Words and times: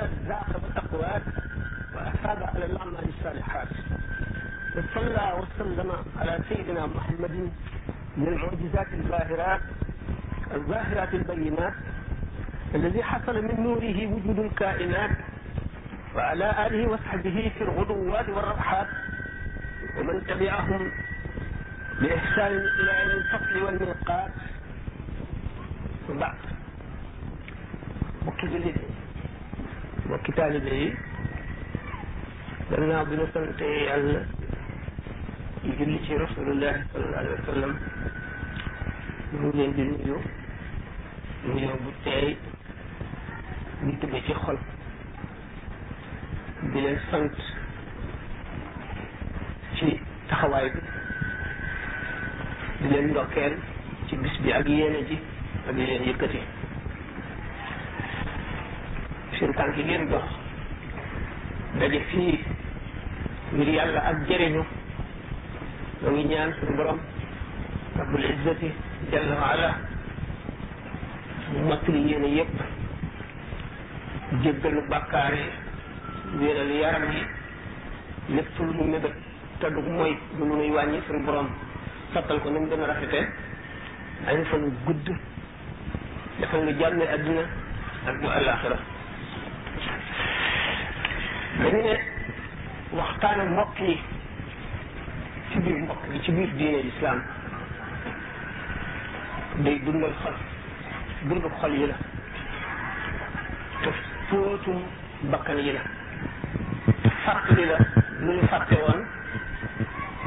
أخذ 0.00 0.64
الاقوال 0.66 1.22
وأفاد 1.94 2.42
على 2.42 2.64
الأعمال 2.64 3.08
الصالحات 3.18 3.68
وصلى 4.76 5.42
وسلم 5.42 5.92
على 6.20 6.38
سيدنا 6.48 6.86
محمد 6.86 7.30
من 8.16 8.28
المعجزات 8.28 8.86
الظاهرات 8.92 9.60
الظاهرات 10.54 11.14
البينات 11.14 11.74
الذي 12.74 13.02
حصل 13.02 13.42
من 13.42 13.60
نوره 13.62 14.06
وجود 14.06 14.38
الكائنات 14.38 15.10
وعلى 16.16 16.66
آله 16.66 16.88
وصحبه 16.92 17.52
في 17.58 17.64
الغدوات 17.64 18.28
والرحات 18.28 18.86
ومن 19.98 20.26
تبعهم 20.26 20.90
بإحسان 22.00 22.52
إلى 22.80 23.02
الفصل 23.12 23.62
والميقات 23.62 24.32
وبعد 26.10 26.36
وكذلك 28.26 28.89
mbokki 30.10 30.32
taalibe 30.38 30.72
yi 30.82 30.88
gannaaw 32.68 33.04
bi 33.08 33.14
ñu 33.18 33.26
sante 33.32 33.62
yàlla 33.88 34.20
julli 35.76 35.96
ci 36.04 36.12
rasulullahi 36.22 36.80
sallallahu 36.90 37.20
alayhi 37.20 37.36
wa 37.38 37.46
sallam 37.54 37.72
ñu 39.32 39.40
ngi 39.46 39.56
leen 39.58 39.72
di 39.76 39.82
nuyu 39.90 40.16
nuyoo 41.46 41.76
bu 41.82 41.90
ci 44.26 44.34
xol 44.42 44.58
di 46.72 46.78
leen 46.84 47.00
sant 47.10 47.34
ci 49.76 49.88
taxawaay 50.28 50.68
bi 50.74 50.80
di 52.80 52.86
leen 52.94 53.06
ndokkeel 53.10 53.54
ci 54.06 54.12
bis 54.22 54.36
bi 54.42 54.52
ak 54.58 54.66
yéene 54.76 55.00
ji 55.08 55.16
ak 55.68 55.74
di 55.76 55.82
leen 55.86 56.02
yëkkati 56.08 56.40
sirkal 59.40 59.68
gi 59.74 59.82
jox 60.12 60.28
daje 61.80 62.00
fii 62.12 62.34
ngir 63.56 63.68
yàlla 63.76 64.00
ak 64.10 64.16
jëriñu 64.28 64.62
ñoo 66.02 66.10
ngi 66.12 66.24
ñaan 66.30 66.50
suñu 66.60 66.76
borom 66.76 66.98
rabbul 67.96 68.20
izzati 68.24 68.68
jalla 69.10 69.34
wa 69.40 69.46
ala 69.52 69.70
mu 71.52 71.58
mottali 71.68 72.00
yéene 72.08 72.26
yépp 72.36 72.54
jéggalu 74.42 74.80
bàkkaar 74.90 75.32
yi 75.34 75.44
wéeral 76.40 76.70
yaram 76.82 77.04
yi 77.12 77.22
lépp 78.36 78.58
lu 78.58 78.72
ñu 78.74 78.84
mébét 78.92 79.14
te 79.60 79.66
du 79.72 79.80
mooy 79.82 80.12
du 80.36 80.44
lu 80.44 80.54
nuy 80.56 80.70
wàññi 80.70 81.00
suñu 81.08 81.24
borom 81.24 81.48
sottal 82.12 82.40
ko 82.42 82.50
ni 82.50 82.58
mu 82.58 82.66
gën 82.68 82.82
a 82.82 82.86
rafetee 82.86 83.26
ay 84.26 84.44
fan 84.44 84.68
gudd 84.84 85.08
defal 86.40 86.60
lu 86.64 86.72
jàmme 86.78 87.04
àdduna 87.14 87.42
ak 88.06 88.16
mu 88.20 88.28
àllaaxira 88.28 88.78
dañu 91.60 91.94
waxtaan 92.96 93.40
ak 93.44 93.48
mbokk 93.52 93.78
yi 93.84 93.94
ci 95.50 95.56
biir 95.64 95.76
mbokk 95.84 96.02
yi 96.12 96.18
ci 96.24 96.30
biir 96.32 96.50
diine 96.58 96.78
lislaam 96.86 97.18
day 99.62 99.80
la 99.84 100.10
te 103.80 104.70
bakkan 105.22 105.58
yi 105.58 105.72
la 105.72 105.82
te 107.02 107.10
fàttali 107.24 107.66
la 107.70 107.78
lu 108.20 108.32
ñu 108.32 108.46
fàtte 108.50 108.74
woon 108.84 109.04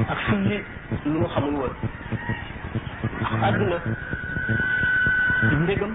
ak 0.08 0.18
fii 0.26 0.62
lu 1.04 1.18
ñu 1.20 1.26
xamul 1.34 1.54
woon 1.58 1.72
ndax 3.20 3.42
àdduna 3.48 3.76
di 5.50 5.56
mbégam 5.56 5.94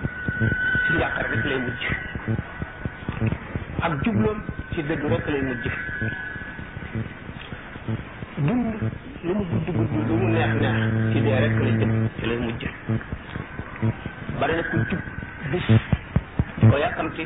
ci 0.88 0.94
njàqare 0.94 1.60
ak 3.82 4.04
jubloom 4.04 4.42
ci 4.80 4.86
dëddu 4.88 5.08
rek 5.08 5.26
lay 5.28 5.42
mujj 5.44 5.68
dund 8.46 8.66
lu 9.26 9.32
mu 9.36 9.44
gudd 9.50 9.68
gudd 9.76 9.92
lu 10.08 10.16
mu 10.22 10.28
neex 10.34 10.54
neex 10.60 11.12
ci 11.12 11.18
dee 11.24 11.40
rek 11.44 11.56
lay 11.64 11.74
jëm 11.80 11.92
ci 12.18 12.24
lay 12.30 12.38
mujj 12.44 12.64
bari 14.40 14.54
na 14.58 14.64
ku 14.70 14.76
jub 14.90 15.02
bis 15.52 15.66
ko 16.70 16.76
yàkkamti 16.84 17.24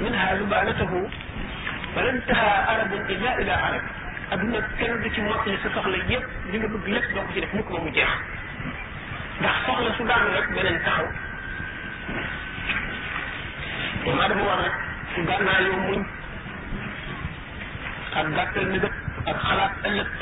منها 0.00 0.28
lubaanatahu 0.38 0.98
wala 1.96 2.08
intaha 2.14 2.52
arabun 2.72 3.02
illa 3.10 3.30
ila 3.42 3.54
arab 3.68 3.84
aduna 4.34 4.58
kenn 4.78 4.94
du 5.02 5.08
ci 5.14 5.20
mottali 5.26 5.56
sa 5.62 5.68
soxla 5.74 5.98
yépp 6.10 6.24
li 6.50 6.56
nga 6.62 6.68
bëgg 6.74 6.86
lépp 6.94 7.06
doo 7.14 7.22
ko 7.26 7.30
ci 7.34 7.40
def 7.42 7.52
mukk 7.58 7.68
ba 7.74 7.78
mu 7.84 7.90
jeex 7.96 8.12
ndax 9.40 9.56
soxla 9.66 9.90
su 9.98 10.02
daanu 10.10 10.30
rek 10.36 10.46
beneen 10.54 10.78
taxaw 10.86 11.06
doomu 14.04 14.22
adama 14.26 14.44
war 14.50 14.58
rek 14.66 14.76
su 15.14 15.26
gànnaa 15.30 15.58
yow 15.66 15.76
muñ 15.88 16.00
ak 18.20 18.26
gàttal 18.38 18.68
nëgëb 18.74 18.94
ak 19.32 19.36
xalaat 19.48 19.84
ëllëg 19.90 20.16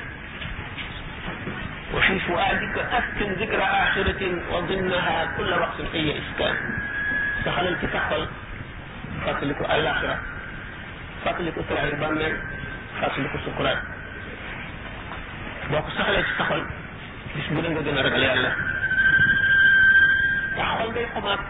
وفي 1.94 2.19
فؤادك 2.26 2.76
أسكن 2.98 3.31
ذكر 3.41 3.60
آخرة 3.62 4.20
وظنها 4.53 5.16
كل 5.37 5.50
وقت 5.62 5.78
أي 5.94 6.08
إسكان 6.19 6.56
فخلل 7.44 7.75
تسخل 7.82 8.22
fàttaliku 9.26 9.64
alaxira 9.75 10.17
fàttaliku 11.25 11.62
tiraay 11.69 11.93
bàmmeel 12.00 12.34
fàttaliku 13.00 13.38
sukuraat 13.44 13.81
boo 15.70 15.81
ko 15.82 15.88
saxalee 15.96 16.23
ci 16.23 16.32
saxol 16.38 16.62
bis 17.34 17.46
bu 17.52 17.61
ne 17.62 17.69
nga 17.69 17.81
gën 17.84 17.99
a 17.99 18.02
ragal 18.02 18.23
yàlla 18.26 18.50
ndax 20.55 20.70
xol 20.78 20.93
day 20.94 21.06
xomaat 21.14 21.40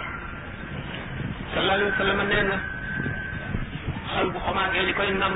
sallallahu 1.53 1.79
alayhi 1.79 1.91
wa 1.93 1.99
sallam 1.99 2.21
nee 2.31 2.43
na 2.49 2.57
xol 4.15 4.31
bu 4.33 4.39
xomaatee 4.47 4.83
li 4.87 4.93
koy 4.99 5.11
namm 5.21 5.35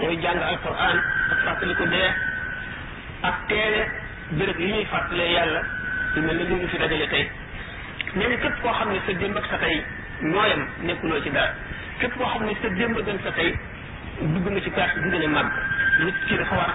mooy 0.00 0.16
jàng 0.22 0.42
alquran 0.50 0.98
ak 1.32 1.38
fàttaliku 1.44 1.84
dee 1.92 2.10
ak 3.22 3.36
teele 3.48 3.80
béréb 4.30 4.58
yi 4.60 4.72
ñuy 4.72 4.86
fàttalee 4.92 5.30
yàlla 5.36 5.60
yu 6.16 6.22
mel 6.22 6.36
ne 6.36 6.44
li 6.44 6.54
ñu 6.54 6.68
fi 6.68 6.78
dajale 6.78 7.06
tey 7.12 7.24
nee 8.16 8.28
na 8.28 8.36
képp 8.42 8.62
koo 8.62 8.72
xam 8.78 8.88
ne 8.92 9.00
sa 9.06 9.12
démb 9.12 9.36
ak 9.36 9.46
sa 9.50 9.58
tey 9.66 9.78
nooyam 10.22 10.66
nekkuloo 10.82 11.20
ci 11.22 11.30
dara 11.30 11.52
képp 12.00 12.14
koo 12.16 12.26
xam 12.26 12.42
ne 12.46 12.52
sa 12.62 12.68
démb 12.70 12.96
gën 13.06 13.18
sa 13.22 13.30
tey 13.32 13.56
dugg 14.20 14.48
na 14.52 14.60
ci 14.60 14.70
kaat 14.70 14.94
bu 15.00 15.10
gën 15.10 15.22
a 15.24 15.28
màgg 15.28 15.52
nit 16.04 16.14
ki 16.26 16.36
dafa 16.36 16.54
war 16.56 16.72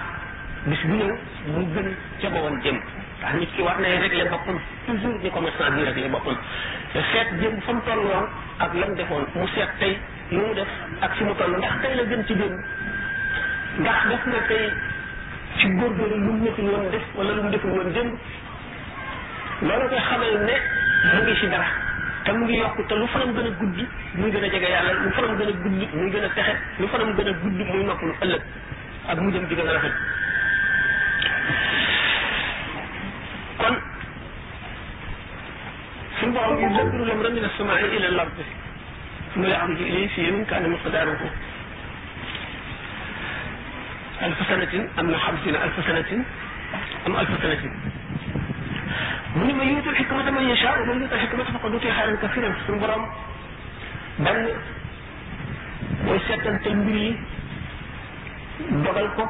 bis 0.66 0.82
bu 0.84 0.94
ñëw 0.94 1.10
mu 1.52 1.66
gën 1.74 1.94
ca 2.20 2.28
bawoon 2.30 2.60
jëm 2.62 2.74
ndax 3.20 3.32
rek 3.38 3.52
ki 3.56 3.62
war 3.62 3.78
na 3.80 3.88
régler 4.00 4.28
boppam 4.30 4.58
toujours 4.86 5.18
ni 5.22 5.30
commerçant 5.30 5.70
bi 5.76 5.82
régler 5.84 6.08
boppam 6.10 6.36
te 6.92 6.98
seet 7.12 7.34
jëm 7.40 7.60
fa 7.60 7.72
mu 7.72 7.80
tolloon 7.84 8.26
ak 8.60 8.72
lam 8.74 8.94
defoon 8.96 9.24
mu 9.34 9.46
seet 9.54 9.68
tey 9.78 9.98
lu 10.30 10.38
mu 10.40 10.54
def 10.54 10.68
ak 11.00 11.14
fi 11.16 11.24
mu 11.24 11.34
toll 11.34 11.56
ndax 11.56 11.72
tey 11.82 11.94
la 11.96 12.04
gën 12.04 12.24
ci 12.26 12.34
démb 12.34 12.58
ndax 13.80 14.08
def 14.08 14.26
na 14.26 14.40
tey 14.48 14.70
ci 15.58 15.68
góorgóorlu 15.68 16.16
lu 16.16 16.32
mu 16.32 16.44
nekkul 16.44 16.64
woon 16.70 16.90
def 16.90 17.02
wala 17.14 17.32
lu 17.32 17.42
mu 17.42 17.50
deful 17.50 17.70
woon 17.72 17.92
démb 17.92 18.12
loolu 19.62 19.88
koy 19.88 19.98
xamal 19.98 20.32
ne 20.46 20.54
mu 21.12 21.22
ngi 21.24 21.36
ci 21.40 21.46
dara 21.48 21.92
te 22.24 22.30
mu 22.32 22.44
ngi 22.44 22.56
yokk 22.58 22.80
te 22.88 22.94
lu 22.96 23.06
fanam 23.06 23.34
gën 23.36 23.46
a 23.52 23.54
gudd 23.60 23.76
muy 24.16 24.30
gën 24.32 24.42
a 24.44 24.48
jege 24.48 24.68
yàlla 24.72 24.92
lu 25.04 25.10
fanam 25.16 25.36
gën 25.38 25.46
a 25.46 25.50
gudd 25.50 25.88
muy 25.94 26.10
gën 26.10 26.24
a 26.24 26.28
texe 26.36 26.54
lu 26.80 26.86
fanam 26.88 27.12
gën 27.16 27.28
a 27.28 27.32
gudd 27.42 27.56
muy 27.68 27.84
noppalu 27.84 28.14
ëllëg 28.24 28.42
ak 29.12 29.18
mu 29.20 29.30
dem 29.30 29.44
di 29.48 29.54
gën 29.54 29.68
a 29.68 29.72
rafet 29.72 29.92
kon 33.60 33.76
suñ 36.18 36.32
borom 36.36 36.58
yi 36.62 36.68
dëgg 36.76 37.06
lam 37.10 37.20
ramina 37.26 37.50
samaai 37.58 37.88
ila 37.96 38.08
lardi 38.16 38.44
mu 39.34 39.44
la 39.46 39.58
am 39.64 39.74
ji 39.76 39.84
ilay 39.88 40.08
fi 40.14 40.20
yemin 40.22 40.46
kaane 40.46 40.68
muqdaaruhu 40.68 41.28
alf 44.24 44.46
sanatin 44.48 44.88
am 44.96 45.10
na 45.10 45.18
xamsina 45.18 45.58
alf 45.60 45.84
sanatin 45.86 46.24
am 47.04 47.16
alf 47.16 47.36
sanatin 47.42 48.02
waaye 50.74 50.86
man 50.86 50.98
li 51.00 51.06
ko 51.08 51.14
xikma 51.22 51.44
fa 51.52 51.58
ko 51.62 51.68
dutee 51.74 51.90
xaaral 51.96 52.16
ka 52.22 52.28
firal 52.34 52.54
suñu 52.66 52.78
borom 52.82 53.02
benn 54.16 54.48
mooy 56.06 56.20
settantal 56.28 56.74
mbir 56.80 56.96
yi 57.02 57.12
dogal 58.84 59.08
ko 59.16 59.22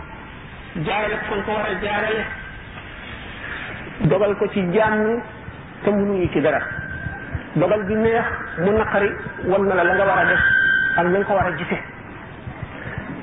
jaarale 0.87 1.17
ko 1.29 1.35
ko 1.47 1.53
war 1.59 1.67
a 1.67 1.75
jaarale 1.85 2.23
dogal 4.13 4.33
ko 4.41 4.49
ci 4.55 4.61
jàmm 4.73 5.23
te 5.83 5.91
mënuñu 5.91 6.29
ci 6.33 6.41
dara 6.41 6.61
dogal 7.55 7.85
bi 7.89 7.95
neex 7.95 8.25
mu 8.65 8.71
naqari 8.79 9.11
wan 9.51 9.65
na 9.69 9.75
la 9.75 9.83
la 9.85 9.95
nga 9.95 10.05
war 10.09 10.19
a 10.19 10.25
def 10.25 10.45
ak 10.97 11.05
na 11.05 11.09
nga 11.13 11.25
ko 11.29 11.33
war 11.35 11.47
a 11.53 11.57
gisee 11.61 11.83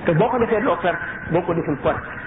te 0.05 0.11
boo 0.13 0.27
ko 0.29 0.37
defee 0.37 0.61
doo 0.61 0.77
perte 0.81 1.05
boo 1.31 1.41
ko 1.41 1.53
deful 1.53 1.77
perte 1.83 2.20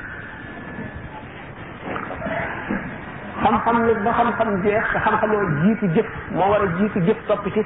xam-xam 3.45 3.79
nag 3.87 4.03
ba 4.07 4.13
xam-xam 4.19 4.49
jeex 4.65 4.85
te 4.93 4.99
xam-xamoo 5.05 5.49
jiitu 5.63 5.87
jëf 5.97 6.09
moo 6.39 6.49
war 6.53 6.63
a 6.63 6.67
jiitu 6.79 7.01
jëf 7.09 7.19
topp 7.29 7.47
ci 7.57 7.63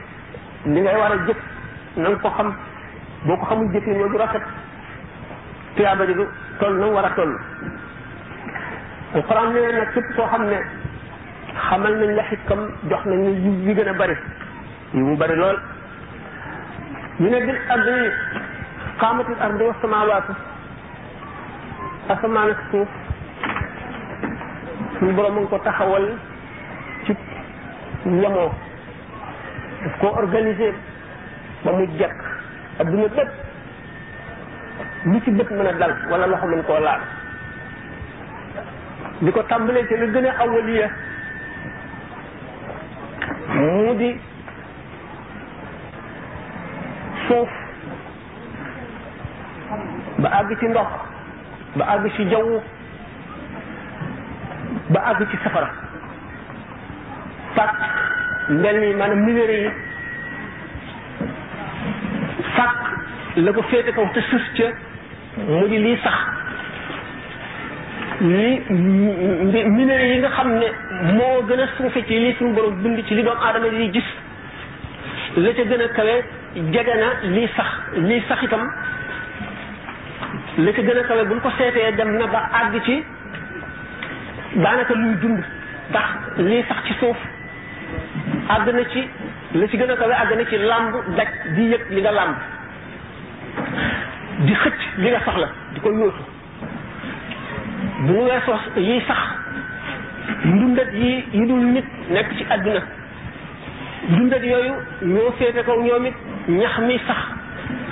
li 0.74 0.80
ngay 0.84 0.96
war 1.00 1.10
a 1.12 1.16
jëf 1.26 1.38
na 1.96 2.08
ko 2.22 2.28
xam 2.36 2.48
boo 3.26 3.36
ko 3.40 3.44
xamul 3.50 3.70
jëf 3.74 3.86
yi 3.90 3.94
ñoo 3.98 4.08
du 4.12 4.16
rafet 4.18 4.42
tuyaaba 5.76 6.06
ji 6.06 6.14
du 6.18 6.24
toll 6.60 6.78
na 6.80 6.86
mu 6.86 6.92
war 6.92 7.04
a 7.04 7.10
toll 7.18 7.32
alquran 9.14 9.52
nee 9.54 9.86
képp 9.94 10.06
soo 10.16 10.26
xam 10.32 10.44
ne 10.50 10.58
xamal 11.68 11.94
nañ 12.02 12.10
la 12.16 12.22
xikkam 12.30 12.60
jox 12.90 13.04
nañ 13.06 13.18
ni 13.22 13.30
yi 13.64 13.74
gën 13.74 13.88
a 13.88 13.92
bari 13.98 14.16
yi 14.94 15.00
mu 15.00 15.16
bari 15.16 15.36
lool 15.36 15.58
ñu 17.20 17.28
ne 17.30 17.38
bil 17.46 17.58
ardi 17.74 18.10
qaamatil 19.00 19.36
ardi 19.46 19.62
wa 19.64 19.74
samawaatu 19.80 20.32
asamaan 22.08 22.50
ak 22.50 22.58
suuf 22.70 22.88
suñu 24.98 25.12
borom 25.14 25.34
mu 25.34 25.48
ko 25.48 25.58
taxawal 25.58 26.04
ci 27.06 27.12
yemoo 28.22 28.50
daf 29.82 29.98
koo 30.00 30.08
organisé 30.22 30.72
ba 31.64 31.72
mu 31.72 31.86
jekk 31.98 32.16
adduna 32.80 33.08
bépp 33.16 33.30
lu 35.04 35.20
ci 35.24 35.30
bët 35.30 35.50
mën 35.50 35.66
a 35.66 35.72
dal 35.78 35.94
wala 36.10 36.26
loxo 36.26 36.46
mën 36.46 36.62
koo 36.64 36.80
laal 36.84 37.00
li 39.22 39.32
ko 39.32 39.42
tàmbalee 39.42 39.86
ci 39.88 39.94
lu 39.96 40.10
gën 40.12 40.26
a 40.26 40.32
awaliya 40.42 40.88
mu 43.54 43.94
di 43.98 44.20
suuf 47.28 47.48
ba 50.18 50.28
àgg 50.38 50.58
ci 50.58 50.66
ndox 50.66 50.90
ba 51.76 51.84
àgg 51.94 52.10
ci 52.16 52.28
jaw 52.30 52.60
ba 54.90 55.00
àgg 55.10 55.28
ci 55.30 55.36
safara 55.44 55.68
fàtt 57.54 57.74
mel 58.62 58.78
ni 58.80 58.94
maanaam 58.96 59.24
minerai 59.24 59.60
yi 59.64 59.70
fàtt 62.56 63.36
la 63.44 63.52
ko 63.52 63.62
féete 63.70 63.92
kaw 63.92 64.06
te 64.14 64.20
suuf 64.30 64.46
ca 64.56 64.68
mu 65.46 65.66
di 65.68 65.78
lii 65.78 65.98
sax 66.04 66.18
li 68.20 68.50
minerai 69.76 70.08
yi 70.12 70.18
nga 70.18 70.30
xam 70.36 70.48
ne 70.58 70.66
moo 71.16 71.42
gën 71.48 71.60
a 71.62 71.66
suufe 71.76 72.00
ci 72.06 72.18
lii 72.24 72.34
suñu 72.38 72.54
borom 72.54 72.80
bind 72.82 73.04
ci 73.06 73.14
li 73.14 73.22
doomu 73.22 73.40
aadama 73.42 73.68
di 73.68 73.90
gis 73.92 74.08
la 75.36 75.52
ca 75.52 75.62
gën 75.70 75.82
a 75.84 75.88
kawe 75.96 76.14
jege 76.54 76.94
na 77.02 77.08
lii 77.34 77.48
sax 77.56 77.68
lii 78.08 78.22
sax 78.28 78.42
itam 78.42 78.64
la 80.64 80.72
ca 80.72 80.82
gën 80.82 80.98
a 81.02 81.08
kawe 81.08 81.22
buñ 81.28 81.40
ko 81.42 81.50
seetee 81.58 81.92
dem 81.96 82.16
na 82.18 82.26
ba 82.26 82.40
àgg 82.64 82.82
ci 82.86 83.04
daanaka 84.56 84.94
luy 84.94 85.14
dund 85.20 85.38
ndax 85.90 86.08
lii 86.38 86.62
sax 86.68 86.80
ci 86.86 86.92
suuf 87.00 87.16
àgg 88.48 88.78
ci 88.92 89.02
la 89.54 89.66
ci 89.68 89.76
gën 89.76 89.90
a 89.90 89.96
kawe 89.96 90.12
àgg 90.14 90.36
na 90.36 90.44
ci 90.46 90.56
làmb 90.56 90.94
daj 91.16 91.28
di 91.54 91.62
yëg 91.70 91.82
li 91.90 92.00
nga 92.00 92.10
làmb 92.10 92.36
di 94.46 94.54
xëcc 94.54 94.80
li 94.96 95.10
nga 95.10 95.20
soxla 95.24 95.48
di 95.74 95.80
ko 95.80 95.90
yóotu 95.90 96.22
bu 98.00 98.12
ñu 98.12 98.22
weesoo 98.24 98.58
yiy 98.76 99.00
sax 99.06 99.18
ndundat 100.44 100.92
yi 100.92 101.24
yi 101.32 101.46
dul 101.46 101.64
nit 101.72 101.84
nekk 102.10 102.36
ci 102.36 102.44
àdduna 102.50 102.80
ndundat 104.10 104.42
yooyu 104.44 104.72
ñoo 105.02 105.30
féete 105.38 105.62
kaw 105.64 105.78
ñoom 105.82 106.06
it 106.06 106.14
ñax 106.48 106.78
mi 106.86 106.98
sax 107.06 107.18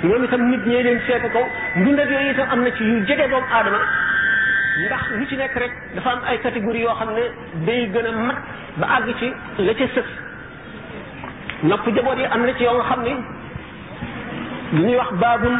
ñoom 0.03 0.23
itam 0.23 0.49
nit 0.49 0.65
ñee 0.65 0.83
leen 0.83 0.99
féete 1.01 1.29
kaw 1.31 1.43
ndundat 1.75 2.09
yooyu 2.11 2.31
itam 2.31 2.47
am 2.51 2.61
na 2.63 2.71
ci 2.73 2.83
yu 2.83 3.05
jege 3.05 3.27
doomu 3.29 3.45
aadama 3.53 3.77
ndax 4.83 5.03
lu 5.09 5.25
ci 5.25 5.35
nekk 5.37 5.55
rek 5.57 5.71
dafa 5.95 6.09
am 6.11 6.21
ay 6.27 6.37
catégorie 6.41 6.81
yoo 6.83 6.93
xam 6.95 7.09
ne 7.13 7.23
day 7.65 7.89
gën 7.93 8.05
a 8.05 8.11
mat 8.11 8.37
ba 8.77 8.87
àgg 8.97 9.15
ci 9.19 9.33
la 9.65 9.73
ca 9.73 9.85
sëf 9.93 10.05
nopp 11.63 11.85
jaboot 11.95 12.17
yi 12.17 12.25
am 12.25 12.41
na 12.45 12.53
ci 12.55 12.63
yoo 12.63 12.73
nga 12.77 12.83
xam 12.89 13.01
ni 13.01 13.13
lu 14.73 14.81
ñuy 14.85 14.95
wax 14.97 15.11
baabul 15.21 15.55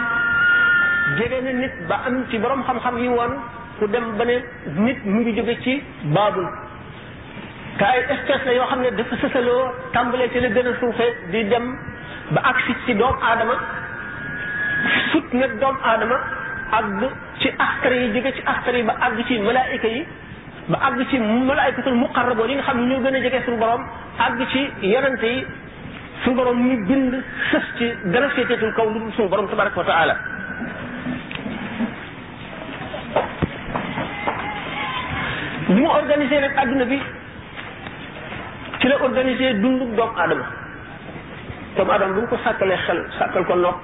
jege 1.18 1.42
na 1.44 1.52
nit 1.54 1.74
ba 1.88 1.96
am 2.06 2.26
ci 2.30 2.38
boroom 2.38 2.62
xam-xam 2.64 2.98
yi 2.98 3.08
woon 3.08 3.34
ku 3.80 3.88
dem 3.88 4.06
ba 4.18 4.26
ne 4.26 4.44
nit 4.76 5.00
mu 5.04 5.20
ngi 5.20 5.34
jóge 5.36 5.58
ci 5.64 5.84
baabul 6.14 6.48
kaay 7.80 7.98
espèce 8.14 8.46
la 8.46 8.54
yoo 8.54 8.66
xam 8.70 8.82
ne 8.82 8.90
dafa 8.92 9.16
sësaloo 9.16 9.72
tàmbalee 9.94 10.30
ci 10.32 10.40
la 10.40 10.50
gën 10.50 10.68
a 10.68 10.74
suufee 10.80 11.16
di 11.32 11.44
dem 11.48 11.76
ba 12.32 12.42
agsi 12.42 12.76
ci 12.86 12.94
doomu 12.96 13.18
aadama 13.22 13.56
sut 15.12 15.34
nag 15.34 15.60
doomu 15.60 15.80
aadama 15.84 16.18
àgg 16.76 17.02
ci 17.42 17.50
askar 17.66 17.92
ci 18.36 18.42
askar 18.54 18.76
yi 18.76 18.84
ba 18.84 18.94
àgg 19.06 19.26
ci 19.28 19.40
malaayika 19.40 19.88
yi 19.88 20.06
ba 20.70 20.78
àgg 20.88 21.08
ci 21.10 21.18
malaayikatul 21.20 21.94
muqarraboon 21.96 22.50
yi 22.50 22.56
nga 22.56 22.64
xam 22.64 22.78
ne 22.82 22.94
ñoo 22.96 23.02
gën 23.04 23.16
a 23.16 23.20
jege 23.22 23.42
suñu 23.46 23.58
borom 23.58 23.84
àgg 24.20 24.42
ci 24.52 24.70
yonente 24.82 25.24
yi 25.26 25.46
suñu 26.24 26.36
borom 26.36 26.58
ñu 26.60 26.86
bind 26.88 27.14
ci 27.78 27.88
gën 28.12 28.24
a 28.24 28.30
féeteetul 28.30 28.74
kaw 28.74 28.86
lu 28.90 29.00
dul 29.00 29.14
suñu 29.16 29.30
borom 29.30 29.48
tabaraka 29.50 29.78
wa 29.80 29.86
taala 29.86 30.16
li 35.70 35.76
mu 35.82 35.86
organisé 35.90 36.40
nag 36.40 36.58
àdduna 36.58 36.86
bi 36.86 37.02
ci 38.80 38.88
la 38.88 38.96
organisé 39.02 39.54
dundu 39.54 39.86
doomu 39.96 40.18
aadama 40.20 40.46
doomu 41.78 41.92
aadama 41.92 42.14
bu 42.14 42.28
ko 42.28 42.38
sàkkalee 42.44 42.78
xel 42.86 43.06
sàkkal 43.18 43.46
ko 43.46 43.56
nopp 43.56 43.78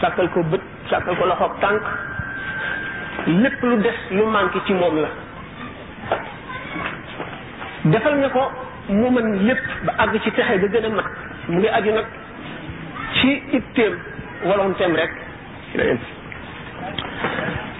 sàkkal 0.00 0.28
sàkkal 0.94 1.14
ko 1.18 1.24
loxoog 1.30 1.54
tànk 1.60 1.82
lépp 3.26 3.62
lu 3.62 3.76
des 3.82 3.98
lu 4.10 4.22
manqué 4.26 4.58
ci 4.66 4.72
moom 4.72 4.96
la 5.02 5.08
defal 7.84 8.16
na 8.18 8.28
ko 8.28 8.42
mu 8.88 9.10
mën 9.10 9.28
lépp 9.46 9.64
ba 9.84 9.92
àgg 10.04 10.20
ci 10.22 10.30
texe 10.32 10.56
ga 10.60 10.68
gën 10.70 10.84
a 10.84 10.88
mat 10.88 11.04
mu 11.48 11.58
ngi 11.58 11.66
aju 11.68 11.90
nag 11.92 12.06
ci 13.14 13.40
itteem 13.58 13.98
volontéem 14.44 14.94
rek 14.94 15.12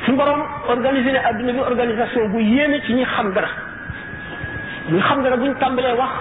suñu 0.04 0.16
borom 0.18 0.42
organisé 0.68 1.12
ne 1.12 1.18
adduna 1.18 1.52
bi 1.52 1.58
organisation 1.58 2.28
bu 2.32 2.38
yéeme 2.40 2.80
ci 2.86 2.92
ñu 2.94 3.04
xam 3.04 3.32
dara 3.32 3.46
ñu 4.92 5.00
xam 5.00 5.22
dara 5.22 5.36
buñ 5.36 5.54
tàmbalee 5.60 5.94
wax 5.96 6.12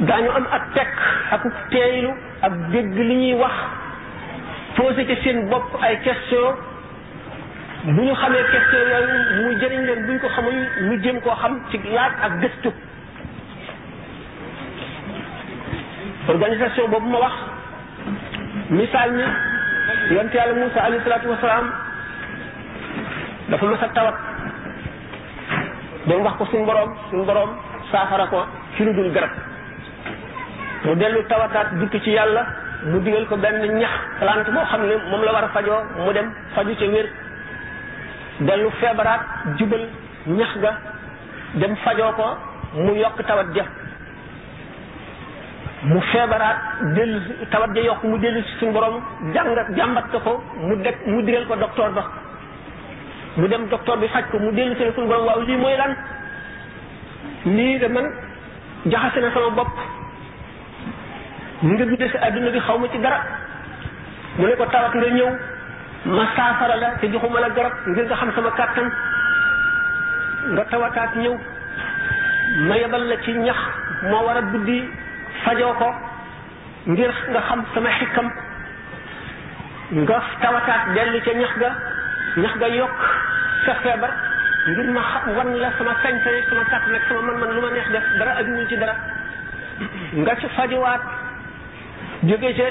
daañu 0.00 0.30
am 0.36 0.46
ak 0.52 0.72
tekk 0.74 0.94
ak 1.30 1.42
teeylu 1.70 2.10
ak 2.42 2.52
dégg 2.72 2.94
li 2.98 3.14
ñuy 3.16 3.34
wax 3.40 3.56
posé 4.76 5.04
ci 5.06 5.16
seen 5.22 5.48
bopp 5.48 5.64
ay 5.80 5.96
question 6.00 6.54
bu 7.94 8.00
ñu 8.06 8.14
xamee 8.14 8.42
question 8.50 8.86
yooyu 8.90 9.44
mu 9.44 9.58
jëriñ 9.60 9.82
leen 9.86 10.06
bu 10.06 10.18
ko 10.20 10.28
xamul 10.28 10.54
ñu 10.88 11.02
jëm 11.02 11.20
koo 11.20 11.34
xam 11.34 11.58
ci 11.70 11.78
laaj 11.92 12.12
ak 12.22 12.32
gëstu 12.40 12.70
organisation 16.28 16.88
boobu 16.88 17.08
ma 17.10 17.18
wax 17.18 17.32
misaal 18.70 19.10
ni 19.12 19.22
yonte 20.14 20.34
yàlla 20.36 20.54
Moussa 20.54 20.80
alayhi 20.80 21.02
salaatu 21.04 21.28
wasalaam 21.28 21.72
dafa 23.50 23.66
mas 23.66 23.82
a 23.82 23.88
tawat 23.94 24.14
doon 26.06 26.22
wax 26.22 26.36
ko 26.38 26.44
suñu 26.46 26.64
boroom 26.66 26.90
suñu 27.10 27.24
boroom 27.24 27.50
saafara 27.90 28.26
ko 28.26 28.44
lu 28.80 28.92
dul 28.94 29.10
garab 29.12 29.30
mu 30.84 30.94
dellu 30.96 31.22
tawataat 31.28 31.74
dikk 31.78 32.02
ci 32.04 32.10
yàlla 32.10 32.61
mu 32.90 32.98
digal 33.00 33.24
ko 33.30 33.36
benn 33.38 33.58
ñax 33.78 33.90
plante 34.18 34.50
boo 34.50 34.64
xam 34.70 34.80
moom 35.10 35.22
la 35.24 35.32
war 35.32 35.44
a 35.44 35.48
fajoo 35.48 35.80
mu 35.98 36.12
dem 36.12 36.26
faju 36.54 36.74
ca 36.74 36.86
wér 36.94 37.06
dellu 38.40 38.70
feebaraat 38.80 39.20
jubal 39.58 39.84
ñax 40.26 40.52
ga 40.62 40.72
dem 41.54 41.76
fajoo 41.84 42.12
ko 42.12 42.26
mu 42.74 42.92
yokk 42.94 43.22
tawat 43.26 43.46
ja 43.54 43.64
mu 45.82 46.00
feebaraat 46.10 46.56
dellu 46.96 47.18
tawat 47.50 47.70
ja 47.76 47.82
yokk 47.82 48.02
mu 48.02 48.18
dellu 48.18 48.42
ci 48.42 48.52
suñu 48.58 48.72
borom 48.72 48.94
jàngat 49.34 49.68
jàmbat 49.76 50.04
ko 50.24 50.42
mu 50.60 50.76
de 50.82 50.90
mu 51.06 51.22
digal 51.22 51.46
ko 51.46 51.56
doktoor 51.56 51.90
ba 51.94 52.02
mu 53.36 53.46
dem 53.46 53.68
docteur 53.68 53.96
bi 53.98 54.08
faj 54.08 54.24
ko 54.30 54.38
mu 54.38 54.50
dellu 54.52 54.74
ci 54.76 54.90
suñu 54.94 55.06
borom 55.08 55.24
waaw 55.26 55.40
lii 55.40 55.56
mooy 55.56 55.76
lan 55.76 55.94
lii 57.44 57.78
de 57.78 57.86
man 57.88 58.06
jaxase 58.84 59.18
na 59.20 59.30
sama 59.30 59.50
bopp 59.50 59.76
mu 61.62 61.74
nga 61.78 61.84
bidde 61.86 62.06
si 62.10 62.16
àdduna 62.18 62.50
bi 62.50 62.58
xaw 62.60 62.76
ma 62.78 62.88
ci 62.92 62.98
dara 62.98 63.20
mu 64.36 64.46
ne 64.46 64.54
ko 64.56 64.66
tawat 64.66 64.94
nga 64.94 65.08
ñëw 65.16 65.30
ma 66.06 66.24
saafara 66.36 66.76
la 66.76 66.88
te 67.00 67.06
joxuma 67.08 67.38
la 67.40 67.50
garab 67.50 67.72
ngir 67.86 68.02
nga 68.04 68.12
xam 68.16 68.30
sama 68.34 68.50
kàttan 68.50 68.88
nga 70.54 70.64
tawataat 70.70 71.14
ñëw 71.22 71.34
ma 72.68 72.76
yebal 72.76 73.02
la 73.06 73.16
ci 73.24 73.32
ñax 73.32 73.56
moo 74.10 74.24
war 74.26 74.36
a 74.36 74.42
buddi 74.42 74.90
fajoo 75.44 75.72
ko 75.74 75.88
ngir 76.86 77.12
nga 77.30 77.40
xam 77.40 77.64
sama 77.74 77.90
xikkam 77.90 78.28
nga 79.92 80.16
tawataat 80.40 80.82
dellu 80.94 81.20
ca 81.20 81.32
ñax 81.32 81.52
ga 81.60 81.70
ñax 82.42 82.54
ga 82.58 82.66
yokk 82.68 82.98
sa 83.66 83.74
feebar 83.74 84.12
ngir 84.66 84.90
ma 84.90 85.00
xam 85.12 85.34
wan 85.36 85.54
la 85.62 85.70
sama 85.78 85.94
sañ-sañ 86.02 86.36
sama 86.48 86.64
kàttan 86.70 86.94
ak 86.94 87.02
sama 87.08 87.22
man-man 87.22 87.50
lu 87.54 87.60
ma 87.62 87.70
neex 87.70 87.88
def 87.92 88.04
dara 88.18 88.32
ajuwul 88.40 88.66
ci 88.68 88.76
dara 88.76 88.96
nga 90.12 90.34
ci 90.40 90.46
fajowaat 90.56 91.02
jóge 92.22 92.52
ca 92.56 92.64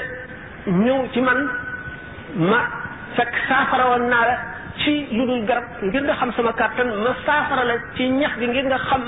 ñëw 0.66 1.00
ci 1.12 1.20
man 1.20 1.38
ma 2.38 2.60
fekk 3.16 3.32
saafara 3.48 3.86
woon 3.88 4.08
naa 4.08 4.38
ci 4.78 5.06
lu 5.10 5.26
dul 5.26 5.44
garab 5.46 5.64
ngir 5.82 6.02
nga 6.02 6.14
xam 6.14 6.32
sama 6.32 6.52
kàttan 6.52 6.88
ma 7.04 7.10
saafara 7.26 7.64
la 7.64 7.74
ci 7.96 8.08
ñax 8.08 8.32
gi 8.38 8.46
ngir 8.46 8.64
nga 8.64 8.78
xam 8.78 9.02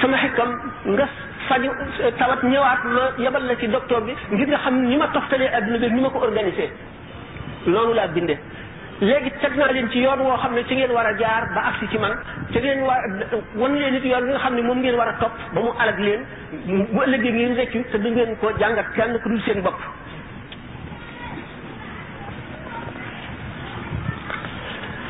sama 0.00 0.16
xikam 0.18 0.50
nga 0.86 1.08
faju 1.48 1.70
tawat 2.18 2.42
ñëwaat 2.42 2.80
ma 2.84 3.02
yabal 3.18 3.42
la 3.46 3.56
ci 3.56 3.66
docteur 3.68 4.00
bi 4.02 4.12
ngir 4.30 4.48
nga 4.48 4.58
xam 4.58 4.74
ni 4.86 4.96
ma 4.96 5.06
toftalee 5.08 5.48
adduna 5.52 5.78
bi 5.78 5.90
ni 5.94 6.00
ma 6.00 6.08
ko 6.10 6.18
organisé 6.18 6.70
loolu 7.66 7.94
laa 7.94 8.06
bindee 8.06 8.38
léegi 9.00 9.30
teg 9.40 9.56
naa 9.56 9.72
leen 9.72 9.88
ci 9.90 9.98
yoon 10.02 10.20
woo 10.20 10.36
xam 10.36 10.52
ne 10.54 10.62
ci 10.66 10.74
ngeen 10.74 10.92
war 10.92 11.06
a 11.06 11.16
jaar 11.16 11.44
ba 11.54 11.60
agsi 11.70 11.88
ci 11.90 11.98
man 11.98 12.12
te 12.52 12.60
ngeen 12.60 12.80
war 12.84 13.00
wan 13.56 13.74
leen 13.74 13.94
it 13.94 14.04
yoon 14.04 14.24
bi 14.24 14.30
nga 14.30 14.38
xam 14.38 14.54
ne 14.54 14.60
moom 14.62 14.78
ngeen 14.80 14.94
war 14.96 15.08
a 15.08 15.14
topp 15.18 15.32
ba 15.54 15.60
mu 15.60 15.70
alag 15.80 15.98
leen 15.98 16.22
bu 16.92 17.00
ëllëgee 17.02 17.32
ngeen 17.32 17.54
reccu 17.56 17.82
te 17.90 17.96
du 17.98 18.10
ngeen 18.10 18.36
ko 18.38 18.50
jàngat 18.58 18.92
kenn 18.94 19.18
ku 19.22 19.28
dul 19.30 19.40
seen 19.42 19.62
bopp 19.62 19.78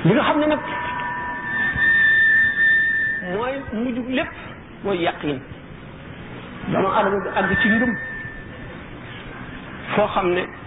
li 0.05 0.13
nga 0.15 0.23
xam 0.23 0.39
ne 0.39 0.47
nag 0.47 0.61
mooy 3.35 3.55
mu 3.73 3.81
mujj 3.85 4.15
lépp 4.15 4.31
mooy 4.85 4.99
yàqin 5.03 5.41
dama 6.69 6.89
adama 6.97 7.21
bi 7.25 7.29
àgg 7.39 7.59
ci 7.63 7.69
ngëm 7.69 7.93
foo 9.95 10.07
xam 10.15 10.27
ne 10.35 10.60